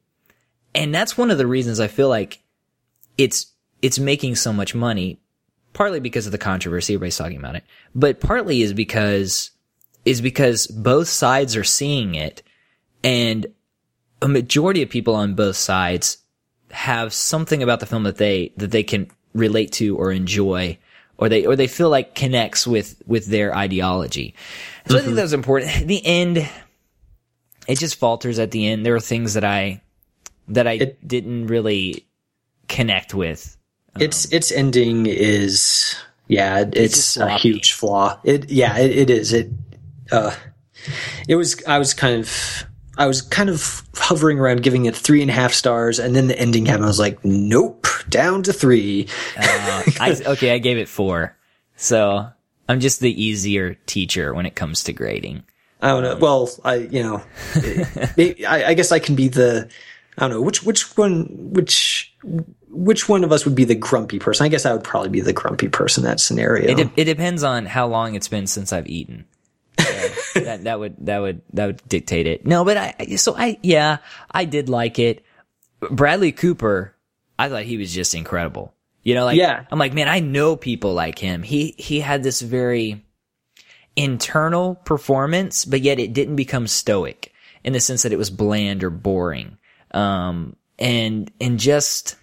And 0.75 0.95
that's 0.95 1.17
one 1.17 1.31
of 1.31 1.39
the 1.39 1.47
reasons 1.47 1.81
I 1.81 1.89
feel 1.89 2.09
like 2.09 2.43
it's, 3.17 3.47
it's 3.81 3.99
making 3.99 4.35
so 4.35 4.53
much 4.53 4.75
money, 4.75 5.21
partly 5.73 6.01
because 6.01 6.27
of 6.27 6.33
the 6.33 6.39
controversy, 6.39 6.95
everybody's 6.95 7.17
talking 7.17 7.39
about 7.39 7.57
it, 7.57 7.65
but 7.95 8.21
partly 8.21 8.61
is 8.61 8.75
because, 8.75 9.53
is 10.05 10.21
because 10.21 10.67
both 10.67 11.09
sides 11.09 11.57
are 11.57 11.65
seeing 11.65 12.15
it 12.15 12.43
and 13.05 13.47
a 14.21 14.29
majority 14.29 14.83
of 14.83 14.91
people 14.91 15.15
on 15.15 15.35
both 15.35 15.57
sides 15.57 16.19
have 16.71 17.13
something 17.13 17.63
about 17.63 17.81
the 17.81 17.87
film 17.87 18.05
that 18.05 18.17
they, 18.17 18.53
that 18.57 18.71
they 18.71 18.83
can 18.83 19.11
relate 19.35 19.73
to 19.73 19.97
or 19.97 20.13
enjoy 20.13 20.79
or 21.19 21.29
they, 21.29 21.47
or 21.47 21.55
they 21.55 21.67
feel 21.67 21.91
like 21.91 22.15
connects 22.15 22.67
with, 22.67 23.01
with 23.07 23.27
their 23.27 23.55
ideology. 23.57 24.35
So 24.87 24.95
mm-hmm. 24.95 24.97
I 24.97 25.01
think 25.03 25.17
that 25.17 25.23
was 25.23 25.33
important. 25.33 25.71
The 25.87 26.05
end, 26.05 26.49
it 27.69 27.79
just 27.79 27.97
falters 27.97 28.39
at 28.39 28.51
the 28.51 28.67
end. 28.67 28.85
There 28.85 28.95
are 28.95 29.01
things 29.01 29.35
that 29.35 29.45
I, 29.45 29.83
that 30.49 30.67
I 30.67 30.73
it, 30.73 31.07
didn't 31.07 31.47
really 31.47 32.07
connect 32.69 33.15
with. 33.15 33.57
Um, 33.95 34.03
its 34.03 34.33
its 34.33 34.51
ending 34.51 35.07
is 35.07 35.95
yeah, 36.29 36.61
it's, 36.61 36.77
it's 36.77 37.17
a 37.19 37.37
huge 37.37 37.73
flaw. 37.73 38.19
It 38.25 38.51
yeah, 38.51 38.79
it, 38.79 38.91
it 38.97 39.11
is. 39.11 39.33
It 39.33 39.51
uh, 40.13 40.35
it 41.29 41.37
was. 41.37 41.63
I 41.67 41.79
was 41.79 41.95
kind 41.95 42.21
of. 42.21 42.65
I 42.99 43.07
was 43.07 43.23
kind 43.23 43.49
of 43.49 43.83
hovering 43.97 44.39
around 44.39 44.63
giving 44.63 44.85
it 44.85 44.95
three 44.95 45.23
and 45.23 45.31
a 45.31 45.35
half 45.35 45.53
stars, 45.55 45.99
and 45.99 46.15
then 46.15 46.29
the 46.29 46.39
ending 46.39 46.67
happened. 46.67 46.85
I 46.85 46.89
was 46.89 46.99
like, 46.99 47.25
"Nope, 47.25 47.87
down 48.09 48.43
to 48.45 48.53
three. 48.53 49.09
uh, 49.37 49.83
I, 50.01 50.23
okay, 50.27 50.53
I 50.53 50.59
gave 50.59 50.79
it 50.79 50.89
four. 50.89 51.37
So 51.77 52.29
I'm 52.69 52.81
just 52.81 53.01
the 53.01 53.23
easier 53.23 53.75
teacher 53.87 54.35
when 54.35 54.47
it 54.47 54.55
comes 54.55 54.85
to 54.85 54.93
grading. 54.93 55.45
I 55.81 55.89
don't 55.89 56.03
know. 56.03 56.17
Well, 56.17 56.51
I 56.65 56.75
you 56.77 57.03
know, 57.03 57.23
I, 58.47 58.65
I 58.69 58.75
guess 58.75 58.93
I 58.93 58.99
can 58.99 59.17
be 59.17 59.29
the 59.29 59.69
I 60.17 60.23
don't 60.23 60.31
know 60.31 60.41
which 60.41 60.63
which 60.63 60.97
one 60.97 61.27
which 61.31 62.15
which 62.69 63.09
one 63.09 63.25
of 63.25 63.33
us 63.33 63.45
would 63.45 63.55
be 63.55 63.65
the 63.65 63.75
grumpy 63.75 64.19
person. 64.19 64.45
I 64.45 64.49
guess 64.49 64.65
I 64.65 64.73
would 64.73 64.85
probably 64.85 65.09
be 65.09 65.21
the 65.21 65.33
grumpy 65.33 65.69
person 65.69 66.05
in 66.05 66.11
that 66.11 66.21
scenario. 66.21 66.71
It, 66.71 66.77
de- 66.77 67.01
it 67.01 67.05
depends 67.05 67.43
on 67.43 67.67
how 67.67 67.87
long 67.87 68.15
it's 68.15 68.29
been 68.29 68.47
since 68.47 68.73
I've 68.73 68.87
eaten. 68.87 69.25
So 69.79 70.41
that 70.41 70.65
that 70.65 70.79
would 70.79 70.97
that 71.07 71.19
would 71.19 71.43
that 71.53 71.67
would 71.67 71.89
dictate 71.89 72.27
it. 72.27 72.47
No, 72.47 72.65
but 72.65 72.77
I 72.77 73.17
so 73.17 73.35
I 73.37 73.59
yeah 73.63 73.99
I 74.31 74.45
did 74.45 74.69
like 74.69 74.99
it. 74.99 75.25
Bradley 75.91 76.33
Cooper, 76.33 76.97
I 77.39 77.49
thought 77.49 77.65
he 77.65 77.77
was 77.77 77.93
just 77.93 78.15
incredible. 78.15 78.75
You 79.03 79.15
know, 79.15 79.25
like 79.25 79.37
yeah. 79.37 79.65
I'm 79.71 79.79
like 79.79 79.95
man, 79.95 80.09
I 80.09 80.21
know 80.21 80.57
people 80.57 80.95
like 80.95 81.19
him. 81.19 81.43
He 81.43 81.75
he 81.79 82.01
had 82.01 82.23
this 82.23 82.41
very 82.41 83.05
internal 83.97 84.75
performance, 84.75 85.65
but 85.65 85.83
yet 85.83 85.99
it 85.99 86.13
didn't 86.13 86.37
become 86.37 86.67
stoic 86.67 87.33
in 87.65 87.73
the 87.73 87.81
sense 87.81 88.03
that 88.03 88.13
it 88.13 88.19
was 88.19 88.31
bland 88.31 88.83
or 88.85 88.91
boring. 88.91 89.59
Um, 89.93 90.57
and, 90.79 91.31
and 91.41 91.59
just 91.59 92.17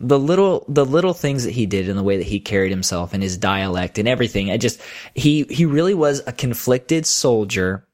the 0.00 0.18
little, 0.18 0.64
the 0.68 0.84
little 0.84 1.14
things 1.14 1.44
that 1.44 1.52
he 1.52 1.66
did 1.66 1.88
and 1.88 1.98
the 1.98 2.02
way 2.02 2.16
that 2.16 2.26
he 2.26 2.40
carried 2.40 2.70
himself 2.70 3.14
and 3.14 3.22
his 3.22 3.36
dialect 3.36 3.98
and 3.98 4.08
everything. 4.08 4.50
I 4.50 4.56
just, 4.56 4.80
he, 5.14 5.44
he 5.44 5.66
really 5.66 5.94
was 5.94 6.22
a 6.26 6.32
conflicted 6.32 7.06
soldier 7.06 7.86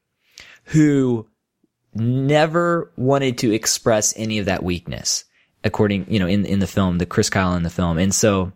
who 0.65 1.27
never 1.93 2.91
wanted 2.95 3.37
to 3.39 3.53
express 3.53 4.13
any 4.17 4.39
of 4.39 4.45
that 4.45 4.63
weakness 4.63 5.25
according, 5.63 6.05
you 6.09 6.19
know, 6.19 6.27
in, 6.27 6.45
in 6.45 6.59
the 6.59 6.67
film, 6.67 6.97
the 6.97 7.05
Chris 7.05 7.29
Kyle 7.29 7.55
in 7.55 7.63
the 7.63 7.69
film. 7.69 7.97
And 7.97 8.15
so, 8.15 8.53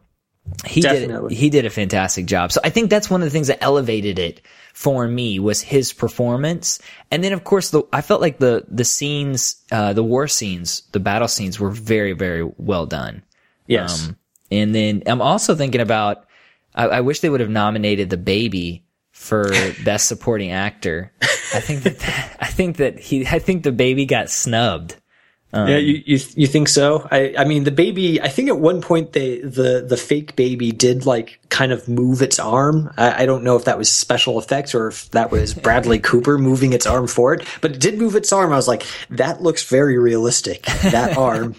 he 0.66 0.82
Definitely. 0.82 1.30
did 1.30 1.38
he 1.38 1.50
did 1.50 1.66
a 1.66 1.70
fantastic 1.70 2.26
job. 2.26 2.52
So 2.52 2.62
I 2.64 2.70
think 2.70 2.90
that's 2.90 3.10
one 3.10 3.22
of 3.22 3.26
the 3.26 3.32
things 3.32 3.48
that 3.48 3.64
elevated 3.64 4.20
it 4.20 4.42
for 4.74 5.08
me 5.08 5.40
was 5.40 5.62
his 5.62 5.94
performance. 5.94 6.80
And 7.10 7.24
then 7.24 7.34
of 7.34 7.44
course 7.44 7.70
the 7.70 7.84
I 7.94 8.02
felt 8.02 8.22
like 8.22 8.40
the 8.40 8.66
the 8.68 8.84
scenes 8.84 9.62
uh 9.72 9.94
the 9.94 10.04
war 10.04 10.28
scenes, 10.28 10.84
the 10.92 11.00
battle 11.00 11.28
scenes 11.28 11.60
were 11.60 11.70
very 11.70 12.14
very 12.14 12.50
well 12.58 12.86
done. 12.86 13.24
Yes. 13.72 14.08
Um, 14.08 14.18
and 14.52 14.76
then 14.76 15.04
I'm 15.06 15.22
also 15.22 15.56
thinking 15.56 15.82
about 15.82 16.26
I, 16.76 16.88
I 16.88 17.02
wish 17.02 17.20
they 17.22 17.30
would 17.30 17.40
have 17.40 17.50
nominated 17.50 18.10
the 18.10 18.18
baby 18.18 18.86
for 19.12 19.50
best 19.84 20.08
supporting 20.08 20.52
actor. 20.52 21.12
I 21.54 21.60
think 21.60 21.84
that, 21.84 22.00
that 22.00 22.38
I 22.40 22.48
think 22.48 22.78
that 22.78 23.00
he 23.00 23.26
I 23.26 23.40
think 23.40 23.64
the 23.64 23.72
baby 23.72 24.06
got 24.06 24.30
snubbed. 24.30 24.96
Um, 25.54 25.68
yeah, 25.68 25.78
you, 25.78 26.02
you 26.06 26.20
you 26.36 26.48
think 26.48 26.70
so? 26.70 27.08
I 27.12 27.34
I 27.38 27.44
mean, 27.44 27.66
the 27.66 27.72
baby. 27.72 28.22
I 28.22 28.30
think 28.30 28.48
at 28.48 28.58
one 28.58 28.82
point 28.82 29.12
they 29.12 29.40
the 29.40 29.86
the 29.86 29.98
fake 29.98 30.38
baby 30.38 30.72
did 30.72 31.06
like 31.06 31.42
kind 31.50 31.74
of 31.74 31.90
move 31.90 32.22
its 32.22 32.40
arm. 32.40 32.94
I, 32.98 33.24
I 33.24 33.26
don't 33.26 33.44
know 33.44 33.58
if 33.58 33.66
that 33.66 33.78
was 33.78 33.92
special 33.92 34.40
effects 34.40 34.74
or 34.74 34.88
if 34.88 35.12
that 35.12 35.30
was 35.30 35.54
Bradley 35.68 36.00
Cooper 36.00 36.38
moving 36.38 36.72
its 36.72 36.86
arm 36.86 37.06
forward, 37.06 37.46
but 37.60 37.72
it 37.72 37.82
did 37.82 37.98
move 37.98 38.16
its 38.16 38.32
arm. 38.32 38.54
I 38.54 38.56
was 38.56 38.70
like, 38.70 38.86
that 39.10 39.42
looks 39.42 39.68
very 39.68 39.98
realistic. 39.98 40.64
That 40.84 41.18
arm. 41.18 41.56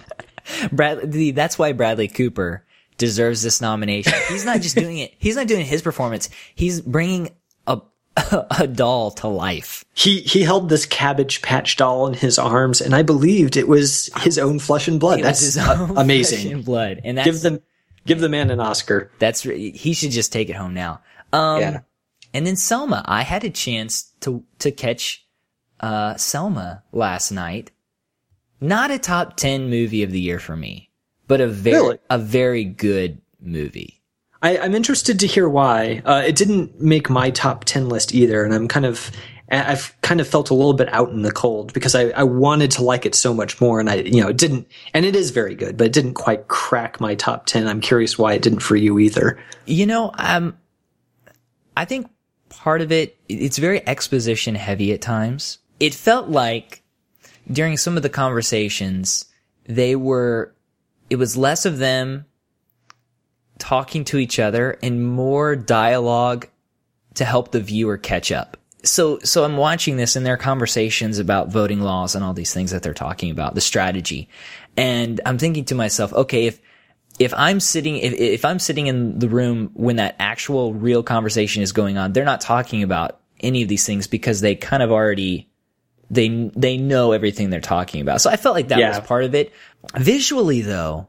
Bradley. 0.70 1.30
That's 1.30 1.59
why 1.59 1.72
Bradley 1.72 2.09
Cooper 2.09 2.64
deserves 2.99 3.43
this 3.43 3.61
nomination. 3.61 4.12
He's 4.28 4.45
not 4.45 4.61
just 4.61 4.76
doing 4.76 4.99
it. 4.99 5.14
He's 5.18 5.36
not 5.36 5.47
doing 5.47 5.64
his 5.64 5.82
performance. 5.82 6.28
He's 6.55 6.80
bringing 6.80 7.30
a 7.66 7.80
a 8.59 8.66
doll 8.66 9.11
to 9.12 9.28
life. 9.28 9.84
He 9.95 10.20
he 10.20 10.43
held 10.43 10.68
this 10.68 10.86
cabbage 10.86 11.43
patch 11.43 11.76
doll 11.76 12.07
in 12.07 12.14
his 12.14 12.38
arms, 12.38 12.80
and 12.80 12.95
I 12.95 13.03
believed 13.03 13.57
it 13.57 13.68
was 13.68 14.11
his 14.20 14.38
own 14.38 14.59
flesh 14.59 14.88
and 14.88 15.01
blood. 15.01 15.20
It 15.20 15.22
that's 15.22 15.57
amazing. 15.57 16.53
and 16.53 16.64
blood, 16.64 17.01
and 17.05 17.18
give 17.24 17.40
them 17.40 17.61
give 18.07 18.20
the 18.20 18.28
man 18.28 18.51
an 18.51 18.61
Oscar. 18.61 19.11
That's 19.18 19.43
he 19.43 19.93
should 19.95 20.11
just 20.11 20.32
take 20.32 20.51
it 20.51 20.57
home 20.57 20.74
now. 20.74 21.01
Um, 21.32 21.61
Yeah. 21.61 21.80
and 22.34 22.47
then 22.47 22.57
Selma, 22.57 23.03
I 23.07 23.22
had 23.22 23.45
a 23.45 23.51
chance 23.51 24.03
to, 24.20 24.45
to 24.59 24.70
catch, 24.70 25.24
uh, 25.80 26.16
Selma 26.16 26.82
last 26.93 27.30
night. 27.30 27.70
Not 28.63 28.91
a 28.93 28.99
top 28.99 29.37
10 29.37 29.69
movie 29.69 30.03
of 30.05 30.13
the 30.13 30.21
year 30.21 30.39
for 30.39 30.57
me, 30.57 30.89
but 31.27 31.41
a 31.41 31.49
very, 31.49 31.77
Really? 31.77 31.99
a 32.09 32.19
very 32.19 32.65
good 32.65 33.21
movie. 33.41 34.01
I, 34.41 34.57
I'm 34.59 34.75
interested 34.75 35.19
to 35.21 35.27
hear 35.27 35.49
why. 35.49 36.01
Uh, 36.05 36.23
it 36.27 36.37
didn't 36.37 36.81
make 36.81 37.11
my 37.11 37.31
top 37.31 37.65
10 37.65 37.89
list 37.89 38.15
either, 38.15 38.45
and 38.45 38.55
I'm 38.55 38.69
kind 38.69 38.87
of. 38.87 39.11
I've 39.51 39.95
kind 40.01 40.19
of 40.19 40.27
felt 40.27 40.49
a 40.49 40.55
little 40.55 40.73
bit 40.73 40.89
out 40.95 41.11
in 41.11 41.21
the 41.21 41.31
cold 41.33 41.75
because 41.75 41.95
I, 41.95 42.05
I 42.11 42.23
wanted 42.23 42.71
to 42.71 42.83
like 42.83 43.05
it 43.05 43.15
so 43.15 43.35
much 43.35 43.61
more, 43.61 43.81
and 43.81 43.91
I, 43.91 43.97
you 43.97 44.23
know, 44.23 44.29
it 44.29 44.39
didn't, 44.39 44.67
and 44.95 45.05
it 45.05 45.15
is 45.15 45.29
very 45.31 45.55
good, 45.55 45.77
but 45.77 45.89
it 45.89 45.93
didn't 45.93 46.15
quite 46.15 46.49
crack 46.49 47.01
my 47.03 47.15
top 47.15 47.45
ten. 47.45 47.67
I'm 47.67 47.83
curious 47.83 48.17
why 48.17 48.33
it 48.33 48.41
didn't 48.41 48.61
for 48.61 48.77
you 48.77 48.99
either. 48.99 49.39
You 49.67 49.85
know, 49.85 50.11
um, 50.17 50.57
I 51.77 51.85
think 51.85 52.09
part 52.49 52.81
of 52.81 52.93
it, 52.93 53.19
it's 53.29 53.59
very 53.59 53.87
exposition 53.87 54.55
heavy 54.55 54.93
at 54.95 55.03
times. 55.03 55.59
It 55.81 55.93
felt 55.95 56.29
like 56.29 56.82
during 57.51 57.76
some 57.76 57.97
of 57.97 58.03
the 58.03 58.09
conversations, 58.09 59.26
they 59.64 59.97
were, 59.97 60.55
it 61.11 61.16
was 61.16 61.36
less 61.36 61.66
of 61.66 61.78
them 61.78 62.26
talking 63.59 64.05
to 64.05 64.18
each 64.18 64.38
other 64.38 64.78
and 64.82 65.07
more 65.07 65.55
dialogue 65.55 66.49
to 67.14 67.24
help 67.24 67.53
the 67.53 67.61
viewer 67.61 67.99
catch 67.99 68.32
up. 68.32 68.57
So, 68.84 69.20
so 69.20 69.45
I'm 69.45 69.57
watching 69.57 69.97
this 69.97 70.16
and 70.16 70.26
their 70.26 70.36
conversations 70.36 71.18
about 71.18 71.51
voting 71.51 71.80
laws 71.80 72.14
and 72.14 72.24
all 72.24 72.32
these 72.32 72.53
things 72.53 72.72
that 72.72 72.82
they're 72.82 72.95
talking 72.95 73.30
about, 73.30 73.55
the 73.55 73.61
strategy. 73.61 74.28
And 74.76 75.20
I'm 75.24 75.38
thinking 75.38 75.64
to 75.66 75.74
myself, 75.76 76.12
okay, 76.12 76.47
if, 76.47 76.61
if 77.18 77.32
I'm 77.34 77.61
sitting, 77.61 77.99
if, 77.99 78.12
if 78.14 78.45
I'm 78.45 78.59
sitting 78.59 78.88
in 78.88 79.18
the 79.20 79.28
room 79.28 79.70
when 79.74 79.97
that 79.97 80.16
actual 80.18 80.74
real 80.74 81.03
conversation 81.03 81.62
is 81.62 81.70
going 81.70 81.99
on, 81.99 82.12
they're 82.12 82.24
not 82.24 82.40
talking 82.40 82.82
about 82.82 83.20
any 83.38 83.62
of 83.62 83.68
these 83.68 83.86
things 83.86 84.07
because 84.09 84.40
they 84.40 84.57
kind 84.57 84.82
of 84.82 84.90
already, 84.90 85.49
they, 86.13 86.51
they 86.55 86.77
know 86.77 87.13
everything 87.13 87.49
they're 87.51 87.61
talking 87.61 88.03
about. 88.03 88.21
So 88.21 88.31
I 88.31 88.37
felt 88.37 88.55
like 88.55 88.69
that 88.69 88.79
Yeah. 88.79 88.91
was 88.91 89.01
part 89.01 89.25
of 89.25 89.35
it. 89.35 89.53
Visually 89.97 90.61
though, 90.61 91.09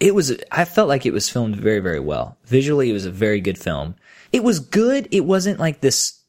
it 0.00 0.14
was, 0.14 0.36
I 0.50 0.64
felt 0.64 0.88
like 0.88 1.06
it 1.06 1.12
was 1.12 1.30
filmed 1.30 1.56
very, 1.56 1.78
very 1.78 2.00
well. 2.00 2.36
Visually, 2.44 2.90
it 2.90 2.92
was 2.92 3.06
a 3.06 3.10
very 3.10 3.40
good 3.40 3.56
film. 3.56 3.94
It 4.32 4.42
was 4.42 4.58
good. 4.58 5.08
It 5.12 5.24
wasn't 5.24 5.60
like 5.60 5.80
this 5.80 6.20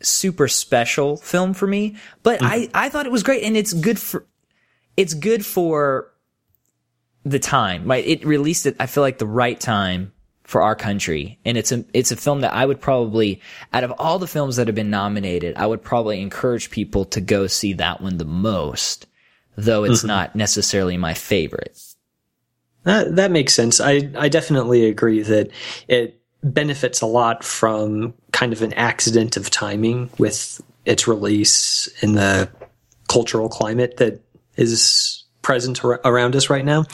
super 0.00 0.46
special 0.48 1.16
film 1.16 1.52
for 1.52 1.66
me, 1.66 1.96
but 2.22 2.40
mm. 2.40 2.46
I, 2.46 2.68
I 2.72 2.88
thought 2.88 3.06
it 3.06 3.12
was 3.12 3.24
great 3.24 3.42
and 3.42 3.56
it's 3.56 3.72
good 3.72 3.98
for, 3.98 4.24
it's 4.96 5.12
good 5.12 5.44
for 5.44 6.12
the 7.24 7.40
time, 7.40 7.86
right? 7.86 8.06
It 8.06 8.24
released 8.24 8.66
it 8.66 8.76
I 8.78 8.86
feel 8.86 9.02
like 9.02 9.18
the 9.18 9.26
right 9.26 9.58
time 9.58 10.12
for 10.44 10.62
our 10.62 10.74
country. 10.74 11.38
And 11.44 11.56
it's 11.56 11.72
a, 11.72 11.84
it's 11.92 12.10
a 12.10 12.16
film 12.16 12.40
that 12.40 12.52
I 12.52 12.66
would 12.66 12.80
probably, 12.80 13.40
out 13.72 13.84
of 13.84 13.92
all 13.98 14.18
the 14.18 14.26
films 14.26 14.56
that 14.56 14.66
have 14.66 14.74
been 14.74 14.90
nominated, 14.90 15.56
I 15.56 15.66
would 15.66 15.82
probably 15.82 16.20
encourage 16.20 16.70
people 16.70 17.04
to 17.06 17.20
go 17.20 17.46
see 17.46 17.74
that 17.74 18.00
one 18.00 18.18
the 18.18 18.24
most, 18.24 19.06
though 19.56 19.84
it's 19.84 20.00
mm-hmm. 20.00 20.08
not 20.08 20.36
necessarily 20.36 20.96
my 20.96 21.14
favorite. 21.14 21.80
That 22.84 23.14
that 23.16 23.30
makes 23.30 23.54
sense. 23.54 23.80
I 23.80 24.10
I 24.18 24.28
definitely 24.28 24.86
agree 24.86 25.22
that 25.22 25.50
it 25.86 26.20
benefits 26.42 27.00
a 27.00 27.06
lot 27.06 27.44
from 27.44 28.14
kind 28.32 28.52
of 28.52 28.62
an 28.62 28.72
accident 28.72 29.36
of 29.36 29.50
timing 29.50 30.10
with 30.18 30.60
its 30.84 31.06
release 31.06 31.86
in 32.02 32.14
the 32.14 32.50
cultural 33.08 33.48
climate 33.48 33.98
that 33.98 34.20
is 34.56 35.21
present 35.42 35.84
ar- 35.84 36.00
around 36.04 36.34
us 36.34 36.48
right 36.48 36.64
now. 36.64 36.84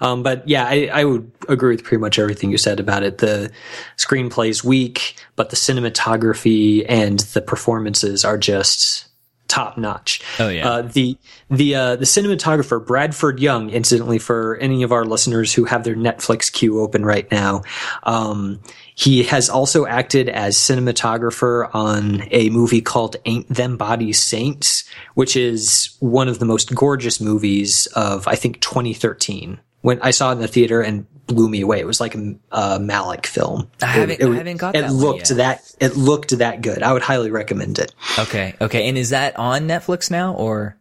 Um, 0.00 0.22
but 0.22 0.46
yeah, 0.48 0.64
I, 0.64 0.90
I 0.92 1.04
would 1.04 1.30
agree 1.48 1.76
with 1.76 1.84
pretty 1.84 2.00
much 2.00 2.18
everything 2.18 2.50
you 2.50 2.58
said 2.58 2.80
about 2.80 3.02
it. 3.02 3.18
The 3.18 3.50
screenplay 3.96 4.48
is 4.48 4.64
weak, 4.64 5.14
but 5.36 5.50
the 5.50 5.56
cinematography 5.56 6.84
and 6.88 7.20
the 7.20 7.42
performances 7.42 8.24
are 8.24 8.38
just 8.38 9.08
top 9.48 9.78
notch. 9.78 10.20
Oh, 10.38 10.48
yeah. 10.48 10.68
Uh, 10.68 10.82
the 10.82 11.16
the 11.50 11.74
uh, 11.74 11.96
the 11.96 12.04
cinematographer 12.04 12.84
Bradford 12.84 13.40
Young, 13.40 13.70
incidentally, 13.70 14.18
for 14.18 14.56
any 14.56 14.82
of 14.82 14.92
our 14.92 15.04
listeners 15.04 15.52
who 15.54 15.64
have 15.64 15.84
their 15.84 15.96
Netflix 15.96 16.52
queue 16.52 16.80
open 16.80 17.04
right 17.04 17.30
now, 17.30 17.62
um, 18.02 18.60
he 18.98 19.22
has 19.22 19.48
also 19.48 19.86
acted 19.86 20.28
as 20.28 20.56
cinematographer 20.56 21.70
on 21.72 22.24
a 22.32 22.50
movie 22.50 22.80
called 22.80 23.14
"Ain't 23.26 23.48
Them 23.48 23.76
Bodies 23.76 24.20
Saints," 24.20 24.82
which 25.14 25.36
is 25.36 25.96
one 26.00 26.26
of 26.28 26.40
the 26.40 26.44
most 26.44 26.74
gorgeous 26.74 27.20
movies 27.20 27.86
of 27.94 28.26
I 28.26 28.34
think 28.34 28.60
2013. 28.60 29.60
When 29.82 30.00
I 30.02 30.10
saw 30.10 30.30
it 30.30 30.32
in 30.32 30.38
the 30.40 30.48
theater 30.48 30.80
and 30.82 31.06
blew 31.28 31.48
me 31.48 31.60
away, 31.60 31.78
it 31.78 31.86
was 31.86 32.00
like 32.00 32.16
a, 32.16 32.34
a 32.50 32.78
Malick 32.80 33.26
film. 33.26 33.70
I 33.80 33.86
haven't- 33.86 34.20
I 34.22 34.34
haven't 34.34 34.56
got 34.56 34.74
It 34.74 34.80
that 34.80 34.92
looked 34.92 35.28
that 35.36 35.62
it 35.78 35.96
looked 35.96 36.36
that 36.38 36.62
good. 36.62 36.82
I 36.82 36.92
would 36.92 37.02
highly 37.02 37.30
recommend 37.30 37.78
it. 37.78 37.94
Okay. 38.18 38.54
Okay. 38.60 38.88
And 38.88 38.98
is 38.98 39.10
that 39.10 39.38
on 39.38 39.68
Netflix 39.68 40.10
now 40.10 40.34
or? 40.34 40.76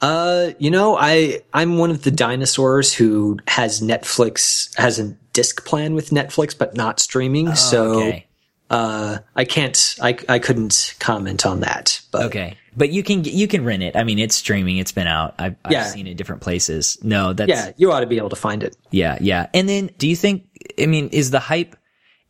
Uh, 0.00 0.50
you 0.58 0.70
know, 0.70 0.96
I 0.96 1.40
I'm 1.52 1.78
one 1.78 1.90
of 1.90 2.02
the 2.02 2.10
dinosaurs 2.10 2.92
who 2.94 3.38
has 3.48 3.80
Netflix 3.80 4.76
has 4.78 4.98
a 4.98 5.08
disc 5.32 5.64
plan 5.64 5.94
with 5.94 6.10
Netflix, 6.10 6.56
but 6.56 6.76
not 6.76 7.00
streaming. 7.00 7.54
so 7.54 7.92
Oh, 7.94 7.98
okay. 8.02 8.26
uh, 8.70 9.18
I 9.34 9.44
can't, 9.44 9.96
I 10.00 10.16
I 10.28 10.38
couldn't 10.38 10.94
comment 11.00 11.44
on 11.46 11.60
that. 11.60 12.00
But 12.12 12.26
Okay. 12.26 12.56
But 12.76 12.90
you 12.90 13.02
can, 13.02 13.24
you 13.24 13.48
can 13.48 13.64
rent 13.64 13.82
it. 13.82 13.96
I 13.96 14.04
mean, 14.04 14.20
it's 14.20 14.36
streaming. 14.36 14.76
It's 14.76 14.92
been 14.92 15.08
out. 15.08 15.34
I've, 15.40 15.56
I've 15.64 15.72
Yeah. 15.72 15.82
seen 15.84 16.06
it 16.06 16.14
different 16.16 16.42
places. 16.42 16.96
No, 17.02 17.32
that's, 17.32 17.48
yeah, 17.48 17.72
you 17.76 17.90
ought 17.90 18.00
to 18.00 18.06
be 18.06 18.18
able 18.18 18.28
to 18.28 18.36
find 18.36 18.62
it. 18.62 18.76
yeah, 18.92 19.18
yeah. 19.20 19.48
And 19.52 19.68
then 19.68 19.90
do 19.98 20.06
you 20.06 20.14
think, 20.14 20.44
I 20.80 20.86
mean, 20.86 21.08
is 21.08 21.32
the 21.32 21.40
hype, 21.40 21.74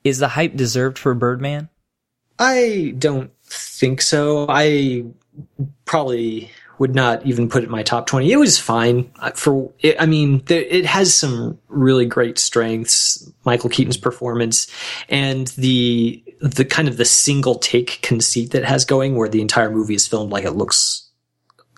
is 0.04 0.20
the 0.20 0.28
hype 0.28 0.56
deserved 0.56 0.96
for 0.98 1.12
Birdman? 1.12 1.68
I 2.38 2.94
don't 2.96 3.30
think 3.44 4.00
so. 4.00 4.46
I 4.48 5.04
probably 5.84 6.50
would 6.78 6.94
not 6.94 7.24
even 7.26 7.48
put 7.48 7.62
it 7.62 7.66
in 7.66 7.72
my 7.72 7.82
top 7.82 8.06
20. 8.06 8.30
It 8.30 8.36
was 8.36 8.58
fine 8.58 9.10
for 9.34 9.72
I 9.98 10.06
mean, 10.06 10.42
it 10.48 10.86
has 10.86 11.14
some 11.14 11.58
really 11.68 12.06
great 12.06 12.38
strengths, 12.38 13.30
Michael 13.44 13.70
Keaton's 13.70 13.96
performance 13.96 14.66
and 15.08 15.48
the 15.48 16.22
the 16.40 16.64
kind 16.64 16.88
of 16.88 16.96
the 16.96 17.04
single 17.04 17.56
take 17.56 18.00
conceit 18.02 18.52
that 18.52 18.64
has 18.64 18.84
going 18.84 19.16
where 19.16 19.28
the 19.28 19.40
entire 19.40 19.70
movie 19.70 19.94
is 19.94 20.06
filmed 20.06 20.30
like 20.30 20.44
it 20.44 20.52
looks 20.52 21.08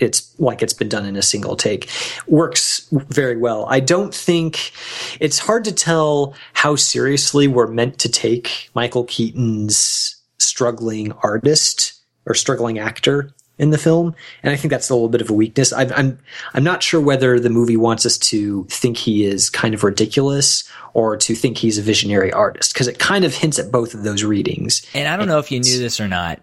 it's 0.01 0.35
like 0.39 0.63
it's 0.63 0.73
been 0.73 0.89
done 0.89 1.05
in 1.05 1.17
a 1.17 1.23
single 1.23 1.57
take 1.57 1.89
works 2.27 2.87
very 2.91 3.37
well. 3.37 3.67
I 3.69 3.81
don't 3.81 4.15
think 4.15 4.73
it's 5.21 5.39
hard 5.39 5.65
to 5.65 5.73
tell 5.73 6.35
how 6.55 6.77
seriously 6.77 7.47
we're 7.49 7.67
meant 7.67 7.99
to 8.01 8.09
take 8.09 8.71
Michael 8.75 9.05
Keaton's 9.05 10.17
struggling 10.39 11.13
artist 11.23 12.01
or 12.27 12.35
struggling 12.35 12.79
actor 12.79 13.33
in 13.61 13.71
the 13.71 13.79
film, 13.79 14.15
and 14.43 14.53
I 14.53 14.57
think 14.57 14.71
that's 14.73 14.91
a 14.91 14.95
little 14.95 15.09
bit 15.09 15.21
of 15.21 15.31
a 15.31 15.35
weakness. 15.35 15.73
I'm 15.73 15.93
I'm 15.93 16.19
I'm 16.55 16.65
not 16.65 16.83
sure 16.83 17.01
whether 17.01 17.39
the 17.39 17.51
movie 17.51 17.77
wants 17.77 18.05
us 18.07 18.19
to 18.19 18.65
think 18.71 18.97
he 18.97 19.25
is 19.25 19.51
kind 19.51 19.75
of 19.75 19.85
ridiculous 19.85 20.65
or 20.95 21.17
to 21.19 21.35
think 21.37 21.59
he's 21.59 21.79
a 21.79 21.83
visionary 21.83 22.33
artist 22.33 22.73
because 22.73 22.89
it 22.89 22.99
kind 22.99 23.25
of 23.25 23.35
hints 23.35 23.59
at 23.59 23.71
both 23.71 23.95
of 23.95 24.03
those 24.03 24.25
readings. 24.25 24.85
And 24.95 25.07
I 25.07 25.17
don't 25.17 25.29
know 25.29 25.39
if 25.39 25.53
you 25.53 25.61
knew 25.61 25.79
this 25.79 26.01
or 26.01 26.09
not, 26.09 26.41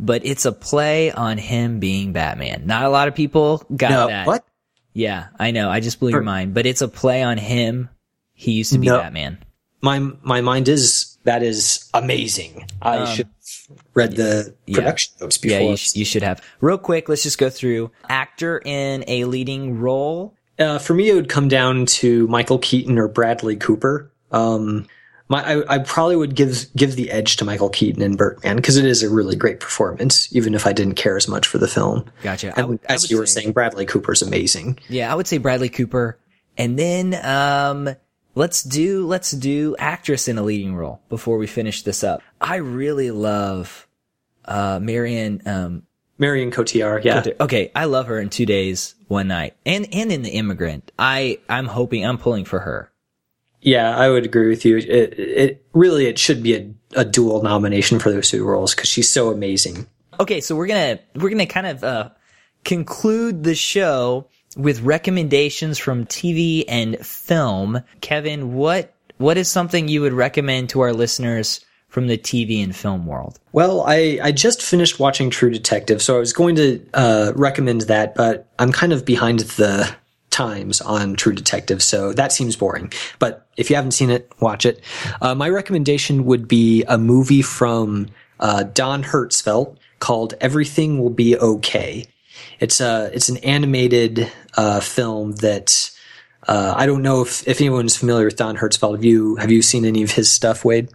but 0.00 0.24
it's 0.24 0.44
a 0.44 0.50
play 0.52 1.12
on 1.12 1.38
him 1.38 1.78
being 1.78 2.12
Batman. 2.12 2.62
Not 2.66 2.84
a 2.84 2.88
lot 2.88 3.06
of 3.08 3.14
people 3.14 3.64
got 3.76 3.90
No, 3.90 4.06
that. 4.08 4.26
what? 4.26 4.44
Yeah, 4.92 5.26
I 5.38 5.50
know. 5.50 5.68
I 5.70 5.80
just 5.80 6.00
blew 6.00 6.10
your 6.10 6.22
mind, 6.22 6.54
but 6.54 6.64
it's 6.66 6.80
a 6.82 6.88
play 6.88 7.22
on 7.22 7.36
him. 7.38 7.90
He 8.32 8.52
used 8.52 8.72
to 8.72 8.78
be 8.78 8.86
No. 8.86 8.98
Batman. 8.98 9.38
my 9.82 9.98
my 10.22 10.40
mind 10.40 10.68
is 10.68 11.05
that 11.26 11.42
is 11.42 11.88
amazing. 11.94 12.66
I 12.80 13.04
should 13.04 13.26
have 13.26 13.76
read 13.94 14.16
the 14.16 14.54
production 14.72 15.14
notes 15.20 15.38
before. 15.38 15.56
Um, 15.58 15.62
Yeah, 15.64 15.70
you, 15.70 15.76
sh- 15.76 15.94
you 15.96 16.04
should 16.04 16.22
have. 16.22 16.42
Real 16.60 16.78
quick, 16.78 17.08
let's 17.08 17.22
just 17.22 17.38
go 17.38 17.50
through 17.50 17.90
actor 18.08 18.60
in 18.64 19.04
a 19.06 19.24
leading 19.26 19.78
role. 19.78 20.34
uh, 20.58 20.78
for 20.78 20.94
me, 20.94 21.10
it 21.10 21.14
would 21.14 21.28
come 21.28 21.48
down 21.48 21.84
to 21.86 22.26
Michael 22.28 22.58
Keaton 22.58 22.98
or 22.98 23.08
Bradley 23.08 23.56
Cooper. 23.56 24.10
Um, 24.32 24.86
my 25.28 25.42
I, 25.44 25.74
I 25.74 25.78
probably 25.80 26.14
would 26.16 26.34
give 26.36 26.66
give 26.76 26.94
the 26.96 27.10
edge 27.10 27.36
to 27.38 27.44
Michael 27.44 27.68
Keaton 27.68 28.00
and 28.00 28.16
Birdman 28.16 28.54
because 28.56 28.76
it 28.76 28.84
is 28.84 29.02
a 29.02 29.10
really 29.10 29.34
great 29.36 29.58
performance, 29.60 30.28
even 30.34 30.54
if 30.54 30.66
I 30.66 30.72
didn't 30.72 30.94
care 30.94 31.16
as 31.16 31.26
much 31.28 31.46
for 31.48 31.58
the 31.58 31.66
film. 31.68 32.04
Gotcha. 32.22 32.52
And 32.56 32.68
would- 32.68 32.80
as 32.88 33.10
you 33.10 33.18
were 33.18 33.26
saying, 33.26 33.50
Bradley 33.52 33.84
Cooper's 33.86 34.22
amazing. 34.22 34.78
Yeah, 34.88 35.12
I 35.12 35.16
would 35.16 35.26
say 35.26 35.38
Bradley 35.38 35.68
Cooper, 35.68 36.16
and 36.56 36.78
then 36.78 37.14
um, 37.24 37.94
let's 38.36 38.62
do 38.62 39.04
let's 39.06 39.32
do 39.32 39.74
actress 39.80 40.28
in 40.28 40.38
a 40.38 40.42
leading 40.42 40.76
role 40.76 41.00
before 41.08 41.38
we 41.38 41.48
finish 41.48 41.82
this 41.82 42.04
up. 42.04 42.22
I 42.40 42.56
really 42.56 43.10
love 43.10 43.88
uh, 44.44 44.78
Marion. 44.80 45.42
Um, 45.44 45.82
Marion 46.18 46.50
Cotillard, 46.50 47.04
yeah. 47.04 47.24
okay, 47.40 47.70
I 47.74 47.84
love 47.84 48.06
her 48.06 48.18
in 48.18 48.30
Two 48.30 48.46
Days, 48.46 48.94
One 49.08 49.28
Night, 49.28 49.54
and 49.66 49.92
and 49.92 50.10
in 50.10 50.22
The 50.22 50.30
Immigrant. 50.30 50.92
I 50.98 51.40
I'm 51.48 51.66
hoping 51.66 52.06
I'm 52.06 52.16
pulling 52.16 52.44
for 52.44 52.60
her. 52.60 52.90
Yeah, 53.60 53.96
I 53.96 54.08
would 54.08 54.24
agree 54.24 54.48
with 54.48 54.64
you. 54.64 54.78
It, 54.78 55.18
it 55.18 55.66
really 55.72 56.06
it 56.06 56.18
should 56.18 56.42
be 56.42 56.54
a, 56.54 57.00
a 57.00 57.04
dual 57.04 57.42
nomination 57.42 57.98
for 57.98 58.10
those 58.12 58.30
two 58.30 58.46
roles 58.46 58.74
because 58.74 58.88
she's 58.88 59.08
so 59.08 59.30
amazing. 59.30 59.88
Okay, 60.20 60.40
so 60.40 60.56
we're 60.56 60.68
gonna 60.68 61.00
we're 61.16 61.30
gonna 61.30 61.46
kind 61.46 61.66
of 61.66 61.84
uh, 61.84 62.10
conclude 62.64 63.44
the 63.44 63.54
show 63.54 64.28
with 64.56 64.80
recommendations 64.80 65.78
from 65.78 66.06
TV 66.06 66.64
and 66.66 66.98
film. 67.06 67.80
Kevin, 68.00 68.54
what 68.54 68.92
what 69.18 69.38
is 69.38 69.48
something 69.48 69.88
you 69.88 70.02
would 70.02 70.12
recommend 70.12 70.70
to 70.70 70.80
our 70.80 70.92
listeners 70.92 71.64
from 71.88 72.08
the 72.08 72.18
TV 72.18 72.62
and 72.62 72.76
film 72.76 73.06
world? 73.06 73.38
Well, 73.52 73.84
I, 73.86 74.18
I 74.22 74.32
just 74.32 74.60
finished 74.62 74.98
watching 74.98 75.30
True 75.30 75.50
Detective, 75.50 76.02
so 76.02 76.16
I 76.16 76.18
was 76.18 76.34
going 76.34 76.56
to 76.56 76.86
uh, 76.92 77.32
recommend 77.34 77.82
that, 77.82 78.14
but 78.14 78.46
I'm 78.58 78.72
kind 78.72 78.92
of 78.92 79.06
behind 79.06 79.40
the 79.40 79.94
times 80.28 80.82
on 80.82 81.16
True 81.16 81.32
Detective, 81.32 81.82
so 81.82 82.12
that 82.12 82.32
seems 82.32 82.56
boring. 82.56 82.92
But 83.18 83.46
if 83.56 83.70
you 83.70 83.76
haven't 83.76 83.92
seen 83.92 84.10
it, 84.10 84.30
watch 84.40 84.66
it. 84.66 84.82
Uh, 85.22 85.34
my 85.34 85.48
recommendation 85.48 86.26
would 86.26 86.46
be 86.46 86.84
a 86.84 86.98
movie 86.98 87.40
from 87.40 88.08
uh, 88.40 88.64
Don 88.64 89.02
Hertzfeldt 89.02 89.78
called 89.98 90.34
Everything 90.42 91.00
Will 91.00 91.10
Be 91.10 91.38
Okay. 91.38 92.06
It's 92.60 92.80
a 92.80 93.10
it's 93.12 93.28
an 93.28 93.38
animated 93.38 94.30
uh, 94.56 94.80
film 94.80 95.32
that 95.36 95.90
uh, 96.48 96.74
I 96.76 96.86
don't 96.86 97.02
know 97.02 97.22
if, 97.22 97.46
if 97.46 97.60
anyone's 97.60 97.96
familiar 97.96 98.26
with 98.26 98.36
Don 98.36 98.56
Hertzfeldt. 98.56 98.96
Have 98.96 99.04
you 99.04 99.36
have 99.36 99.50
you 99.50 99.62
seen 99.62 99.84
any 99.84 100.02
of 100.02 100.10
his 100.12 100.30
stuff, 100.30 100.64
Wade? 100.64 100.88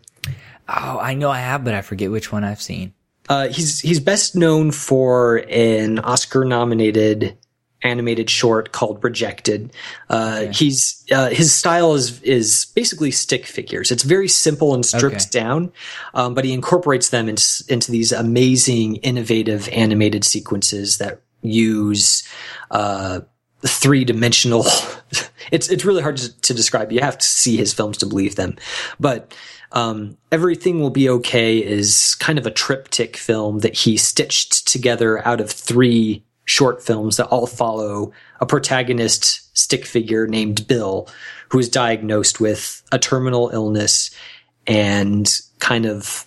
Oh, 0.67 0.99
I 0.99 1.13
know 1.13 1.29
I 1.29 1.39
have, 1.39 1.63
but 1.63 1.73
I 1.73 1.81
forget 1.81 2.11
which 2.11 2.31
one 2.31 2.43
I've 2.43 2.61
seen. 2.61 2.93
Uh, 3.29 3.47
he's 3.47 3.79
he's 3.79 3.99
best 3.99 4.35
known 4.35 4.71
for 4.71 5.43
an 5.49 5.99
Oscar 5.99 6.45
nominated 6.45 7.37
animated 7.83 8.29
short 8.29 8.71
called 8.71 9.03
Rejected. 9.03 9.73
Uh, 10.09 10.41
okay. 10.43 10.51
He's 10.51 11.03
uh, 11.11 11.29
his 11.29 11.53
style 11.53 11.93
is 11.93 12.21
is 12.21 12.65
basically 12.75 13.11
stick 13.11 13.45
figures. 13.45 13.91
It's 13.91 14.03
very 14.03 14.27
simple 14.27 14.73
and 14.73 14.85
stripped 14.85 15.15
okay. 15.15 15.29
down, 15.31 15.71
um, 16.13 16.33
but 16.33 16.45
he 16.45 16.53
incorporates 16.53 17.09
them 17.09 17.27
into, 17.27 17.63
into 17.67 17.91
these 17.91 18.11
amazing, 18.11 18.97
innovative 18.97 19.67
animated 19.69 20.23
sequences 20.23 20.97
that 20.99 21.21
use 21.41 22.27
uh, 22.71 23.21
three 23.65 24.05
dimensional. 24.05 24.65
it's 25.51 25.69
it's 25.69 25.85
really 25.85 26.01
hard 26.01 26.17
to, 26.17 26.41
to, 26.41 26.53
describe. 26.53 26.91
You 26.91 27.01
have 27.01 27.17
to 27.17 27.25
see 27.25 27.57
his 27.57 27.73
films 27.73 27.97
to 27.99 28.05
believe 28.05 28.35
them, 28.35 28.57
but. 28.99 29.33
Um, 29.73 30.17
Everything 30.33 30.81
Will 30.81 30.89
Be 30.89 31.07
Okay 31.07 31.59
is 31.59 32.15
kind 32.15 32.37
of 32.37 32.45
a 32.45 32.51
triptych 32.51 33.15
film 33.15 33.59
that 33.59 33.73
he 33.73 33.95
stitched 33.95 34.67
together 34.67 35.25
out 35.25 35.39
of 35.39 35.49
three 35.49 36.25
short 36.43 36.83
films 36.83 37.15
that 37.15 37.27
all 37.27 37.47
follow 37.47 38.11
a 38.41 38.45
protagonist 38.45 39.57
stick 39.57 39.85
figure 39.85 40.27
named 40.27 40.67
Bill, 40.67 41.07
who 41.49 41.59
is 41.59 41.69
diagnosed 41.69 42.41
with 42.41 42.83
a 42.91 42.99
terminal 42.99 43.49
illness 43.53 44.11
and 44.67 45.29
kind 45.59 45.85
of 45.85 46.25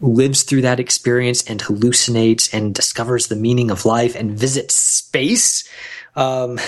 lives 0.00 0.42
through 0.42 0.62
that 0.62 0.78
experience 0.78 1.42
and 1.44 1.60
hallucinates 1.60 2.52
and 2.52 2.74
discovers 2.74 3.26
the 3.26 3.36
meaning 3.36 3.70
of 3.70 3.84
life 3.84 4.14
and 4.14 4.38
visits 4.38 4.76
space. 4.76 5.68
Um, 6.14 6.58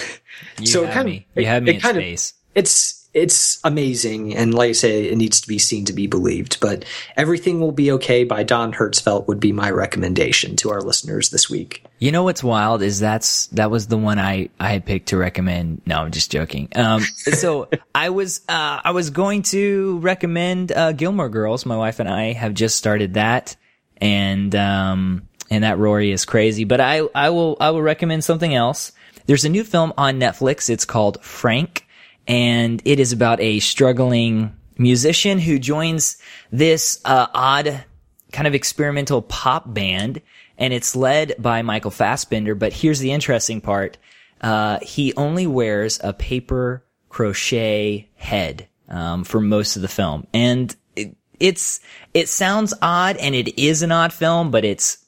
you 0.59 0.67
so 0.67 0.85
it 0.85 0.93
kind 0.93 1.07
me. 1.07 1.27
of, 1.37 1.43
you 1.43 1.47
have 1.47 1.63
me 1.63 1.71
it, 1.71 1.75
in 1.77 1.81
kind 1.81 1.97
space. 1.97 2.31
Of, 2.31 2.37
it's, 2.57 3.00
it's 3.13 3.59
amazing. 3.65 4.37
And 4.37 4.55
like 4.55 4.71
I 4.71 4.73
say, 4.73 5.07
it 5.07 5.19
needs 5.19 5.41
to 5.41 5.49
be 5.49 5.59
seen 5.59 5.85
to 5.87 5.93
be 5.93 6.07
believed. 6.07 6.61
But 6.61 6.85
Everything 7.17 7.61
Will 7.61 7.73
Be 7.73 7.91
Okay 7.93 8.25
by 8.25 8.45
Don 8.45 8.73
Hertzfeldt 8.73 9.27
would 9.27 9.41
be 9.41 9.53
my 9.53 9.71
recommendation 9.71 10.55
to 10.57 10.71
our 10.71 10.81
listeners 10.81 11.31
this 11.31 11.51
week. 11.51 11.85
You 11.99 12.13
know 12.13 12.23
what's 12.23 12.45
wild 12.45 12.83
is 12.83 13.01
that's, 13.01 13.49
that 13.49 13.71
was 13.71 13.89
the 13.89 13.97
one 13.99 14.19
I, 14.19 14.51
I 14.61 14.71
had 14.71 14.87
picked 14.87 15.09
to 15.09 15.17
recommend. 15.17 15.83
No, 15.87 15.97
I'm 15.97 16.13
just 16.13 16.31
joking. 16.31 16.69
Um, 16.77 17.03
so 17.03 17.69
I 17.95 18.11
was, 18.11 18.43
uh, 18.49 18.81
I 18.85 18.93
was 18.93 19.11
going 19.11 19.43
to 19.43 19.99
recommend, 19.99 20.71
uh, 20.71 20.93
Gilmore 20.93 21.29
Girls. 21.29 21.67
My 21.67 21.77
wife 21.77 21.99
and 21.99 22.09
I 22.09 22.33
have 22.33 22.55
just 22.55 22.77
started 22.77 23.15
that. 23.15 23.57
And, 23.97 24.55
um, 24.55 25.29
and 25.51 25.65
that 25.65 25.79
Rory 25.79 26.13
is 26.13 26.25
crazy, 26.25 26.63
but 26.63 26.81
I, 26.81 27.01
I 27.13 27.31
will, 27.31 27.57
I 27.59 27.71
will 27.71 27.83
recommend 27.83 28.23
something 28.23 28.55
else. 28.55 28.93
There's 29.27 29.45
a 29.45 29.49
new 29.49 29.65
film 29.65 29.93
on 29.99 30.21
Netflix. 30.21 30.71
It's 30.71 30.85
called 30.85 31.23
Frank 31.23 31.87
and 32.31 32.81
it 32.85 33.01
is 33.01 33.13
about 33.13 33.41
a 33.41 33.59
struggling 33.59 34.57
musician 34.79 35.41
who 35.41 35.59
joins 35.59 36.17
this 36.53 37.01
uh, 37.05 37.27
odd 37.35 37.85
kind 38.31 38.47
of 38.47 38.55
experimental 38.55 39.21
pop 39.21 39.75
band, 39.75 40.23
and 40.57 40.73
it's 40.73 40.95
led 40.95 41.35
by 41.41 41.63
Michael 41.63 41.91
Fassbender. 41.91 42.55
But 42.55 42.73
here's 42.73 43.01
the 43.01 43.11
interesting 43.11 43.61
part: 43.61 43.99
uh, 44.43 44.79
he 44.81 45.13
only 45.15 45.49
wears 45.49 45.99
a 46.05 46.13
paper 46.13 46.85
crochet 47.09 48.09
head 48.15 48.69
um, 48.89 49.25
for 49.25 49.41
most 49.41 49.75
of 49.75 49.83
the 49.83 49.89
film, 49.89 50.25
and 50.33 50.75
it, 50.95 51.17
it's 51.41 51.81
it 52.15 52.29
sounds 52.29 52.73
odd, 52.81 53.17
and 53.17 53.35
it 53.35 53.61
is 53.61 53.83
an 53.83 53.91
odd 53.91 54.13
film, 54.13 54.53
but 54.53 54.65
it's 54.65 55.05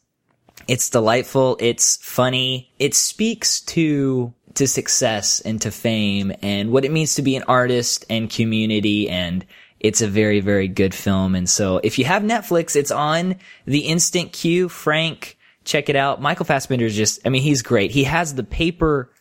it's 0.67 0.91
delightful. 0.91 1.57
It's 1.61 1.99
funny. 1.99 2.73
It 2.81 2.95
speaks 2.95 3.61
to 3.61 4.35
to 4.55 4.67
success 4.67 5.41
and 5.41 5.61
to 5.63 5.71
fame 5.71 6.33
and 6.43 6.71
what 6.71 6.85
it 6.85 6.91
means 6.91 7.15
to 7.15 7.23
be 7.23 7.37
an 7.37 7.45
artist 7.49 8.05
and 8.11 8.31
community 8.31 9.09
and 9.09 9.45
it's 9.83 10.01
a 10.01 10.07
very, 10.07 10.41
very 10.41 10.69
good 10.69 10.95
film. 10.95 11.35
And 11.35 11.51
so 11.51 11.81
if 11.83 11.99
you 11.99 12.05
have 12.05 12.23
Netflix, 12.23 12.77
it's 12.77 12.93
on 12.93 13.37
the 13.67 13.81
instant 13.81 14.33
queue. 14.33 14.69
Frank, 14.69 15.37
check 15.65 15.89
it 15.89 15.97
out. 15.97 16.23
Michael 16.23 16.47
Fassbender 16.47 16.87
is 16.87 16.95
just, 16.95 17.21
I 17.27 17.31
mean, 17.31 17.43
he's 17.43 17.63
great. 17.63 17.91
He 17.91 18.05
has 18.05 18.35
the 18.35 18.45
paper 18.45 19.13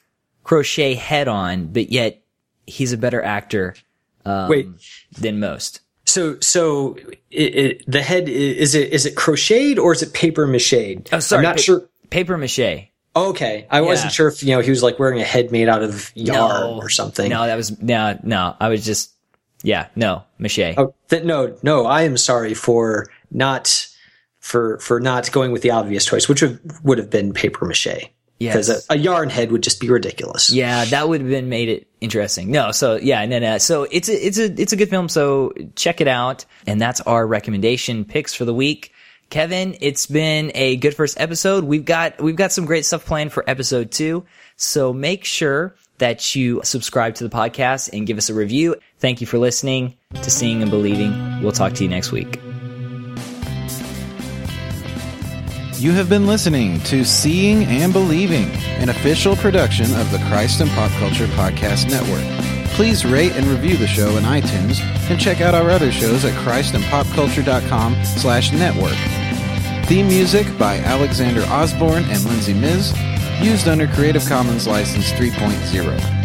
crochet 0.44 0.94
head 0.94 1.28
on, 1.28 1.68
but 1.68 1.92
yet 1.92 2.22
he's 2.68 2.94
a 2.94 2.98
better 2.98 3.24
actor, 3.24 3.76
um, 4.24 4.50
Wait. 4.50 4.68
than 5.18 5.40
most. 5.40 5.82
So, 6.06 6.40
so 6.42 6.96
it, 7.32 7.56
it, 7.56 7.84
the 7.88 8.02
head 8.02 8.28
is 8.28 8.76
it 8.76 8.92
is 8.92 9.06
it 9.06 9.16
crocheted 9.16 9.80
or 9.80 9.94
is 9.94 10.02
it 10.02 10.14
paper 10.14 10.46
mache? 10.46 10.98
Oh, 11.12 11.20
sorry, 11.20 11.40
I'm 11.40 11.44
not 11.44 11.56
pa- 11.56 11.62
sure. 11.62 11.90
Paper 12.10 12.38
mache. 12.38 12.91
Okay, 13.16 13.68
I 13.70 13.82
yeah. 13.82 13.86
wasn't 13.86 14.14
sure 14.14 14.30
if 14.30 14.42
you 14.42 14.56
know 14.56 14.62
he 14.62 14.70
was 14.70 14.82
like 14.82 14.98
wearing 14.98 15.20
a 15.20 15.26
head 15.26 15.52
made 15.52 15.68
out 15.68 15.84
of 15.84 16.12
yarn 16.16 16.62
no, 16.62 16.80
or 16.82 16.90
something. 16.90 17.30
No, 17.30 17.46
that 17.46 17.56
was 17.56 17.82
no, 17.82 18.18
no. 18.24 18.56
I 18.60 18.70
was 18.70 18.86
just 18.86 19.12
yeah, 19.64 19.88
no, 19.96 20.24
mache. 20.40 20.76
Oh, 20.78 20.94
th- 21.10 21.24
no, 21.24 21.58
no. 21.62 21.86
I 21.86 22.04
am 22.04 22.18
sorry 22.18 22.54
for 22.54 23.08
not 23.30 23.88
for 24.40 24.80
for 24.80 25.00
not 25.00 25.32
going 25.32 25.52
with 25.52 25.62
the 25.62 25.72
obvious 25.72 26.06
choice, 26.06 26.30
which 26.30 26.42
would 26.42 26.60
would 26.84 26.98
have 26.98 27.10
been 27.10 27.34
paper 27.34 27.66
mache. 27.66 28.10
Because 28.40 28.70
yes. 28.70 28.88
a, 28.90 28.94
a, 28.94 28.98
yarn 28.98 29.30
head 29.30 29.52
would 29.52 29.62
just 29.62 29.80
be 29.80 29.88
ridiculous. 29.88 30.50
Yeah, 30.50 30.86
that 30.86 31.08
would 31.08 31.22
have 31.22 31.30
been 31.30 31.48
made 31.48 31.70
it 31.70 31.88
interesting. 32.02 32.50
No, 32.50 32.72
so 32.72 32.96
yeah, 32.96 33.24
no, 33.28 33.38
no. 33.38 33.60
So 33.60 33.84
it's 33.92 34.10
a, 34.10 34.26
it's 34.26 34.40
a, 34.40 34.46
it's 34.60 34.74
a 34.74 34.76
good 34.76 34.90
film. 34.90 35.10
So 35.10 35.54
check 35.76 36.02
it 36.02 36.08
out. 36.08 36.46
And 36.66 36.82
that's 36.82 37.02
our 37.02 37.28
recommendation 37.28 38.04
picks 38.04 38.34
for 38.34 38.46
the 38.46 38.54
week. 38.54 38.94
Kevin, 39.32 39.78
it's 39.80 40.08
been 40.08 40.52
a 40.56 40.76
good 40.76 40.94
first 40.94 41.20
episode. 41.20 41.64
We've 41.64 41.86
got, 41.86 42.22
we've 42.22 42.36
got 42.36 42.52
some 42.52 42.66
great 42.66 42.86
stuff 42.86 43.06
planned 43.06 43.32
for 43.32 43.50
episode 43.50 43.90
two. 43.90 44.26
So 44.58 44.92
make 44.92 45.24
sure 45.24 45.74
that 46.00 46.36
you 46.36 46.60
subscribe 46.66 47.16
to 47.16 47.24
the 47.24 47.30
podcast 47.30 47.90
and 47.94 48.06
give 48.06 48.18
us 48.18 48.30
a 48.30 48.34
review. 48.34 48.76
Thank 49.00 49.22
you 49.22 49.28
for 49.28 49.38
listening 49.38 49.96
to 50.22 50.30
Seeing 50.30 50.62
and 50.62 50.70
Believing. 50.70 51.42
We'll 51.42 51.54
talk 51.54 51.72
to 51.74 51.84
you 51.84 51.90
next 51.90 52.12
week. 52.12 52.42
You 55.80 55.94
have 55.94 56.10
been 56.10 56.28
listening 56.28 56.82
to 56.82 57.06
Seeing 57.06 57.64
and 57.64 57.94
Believing, 57.94 58.50
an 58.82 58.90
official 58.90 59.38
production 59.38 59.86
of 59.96 60.12
the 60.12 60.20
Christ 60.28 60.60
and 60.60 60.70
Pop 60.72 60.92
Culture 61.00 61.28
Podcast 61.28 61.90
Network. 61.90 62.26
Please 62.74 63.06
rate 63.06 63.32
and 63.32 63.48
review 63.48 63.78
the 63.78 63.88
show 63.88 64.18
in 64.18 64.24
iTunes 64.26 64.82
and 65.10 65.20
check 65.20 65.40
out 65.40 65.56
our 65.56 65.70
other 65.70 65.92
shows 65.92 66.26
at 66.26 66.34
christandpopculture.com 66.46 68.04
slash 68.04 68.52
network. 68.52 69.21
Theme 69.92 70.08
music 70.08 70.48
by 70.58 70.78
Alexander 70.78 71.42
Osborne 71.50 72.06
and 72.06 72.24
Lindsay 72.24 72.54
Miz, 72.54 72.98
used 73.42 73.68
under 73.68 73.88
Creative 73.88 74.26
Commons 74.26 74.66
License 74.66 75.12
3.0. 75.12 76.21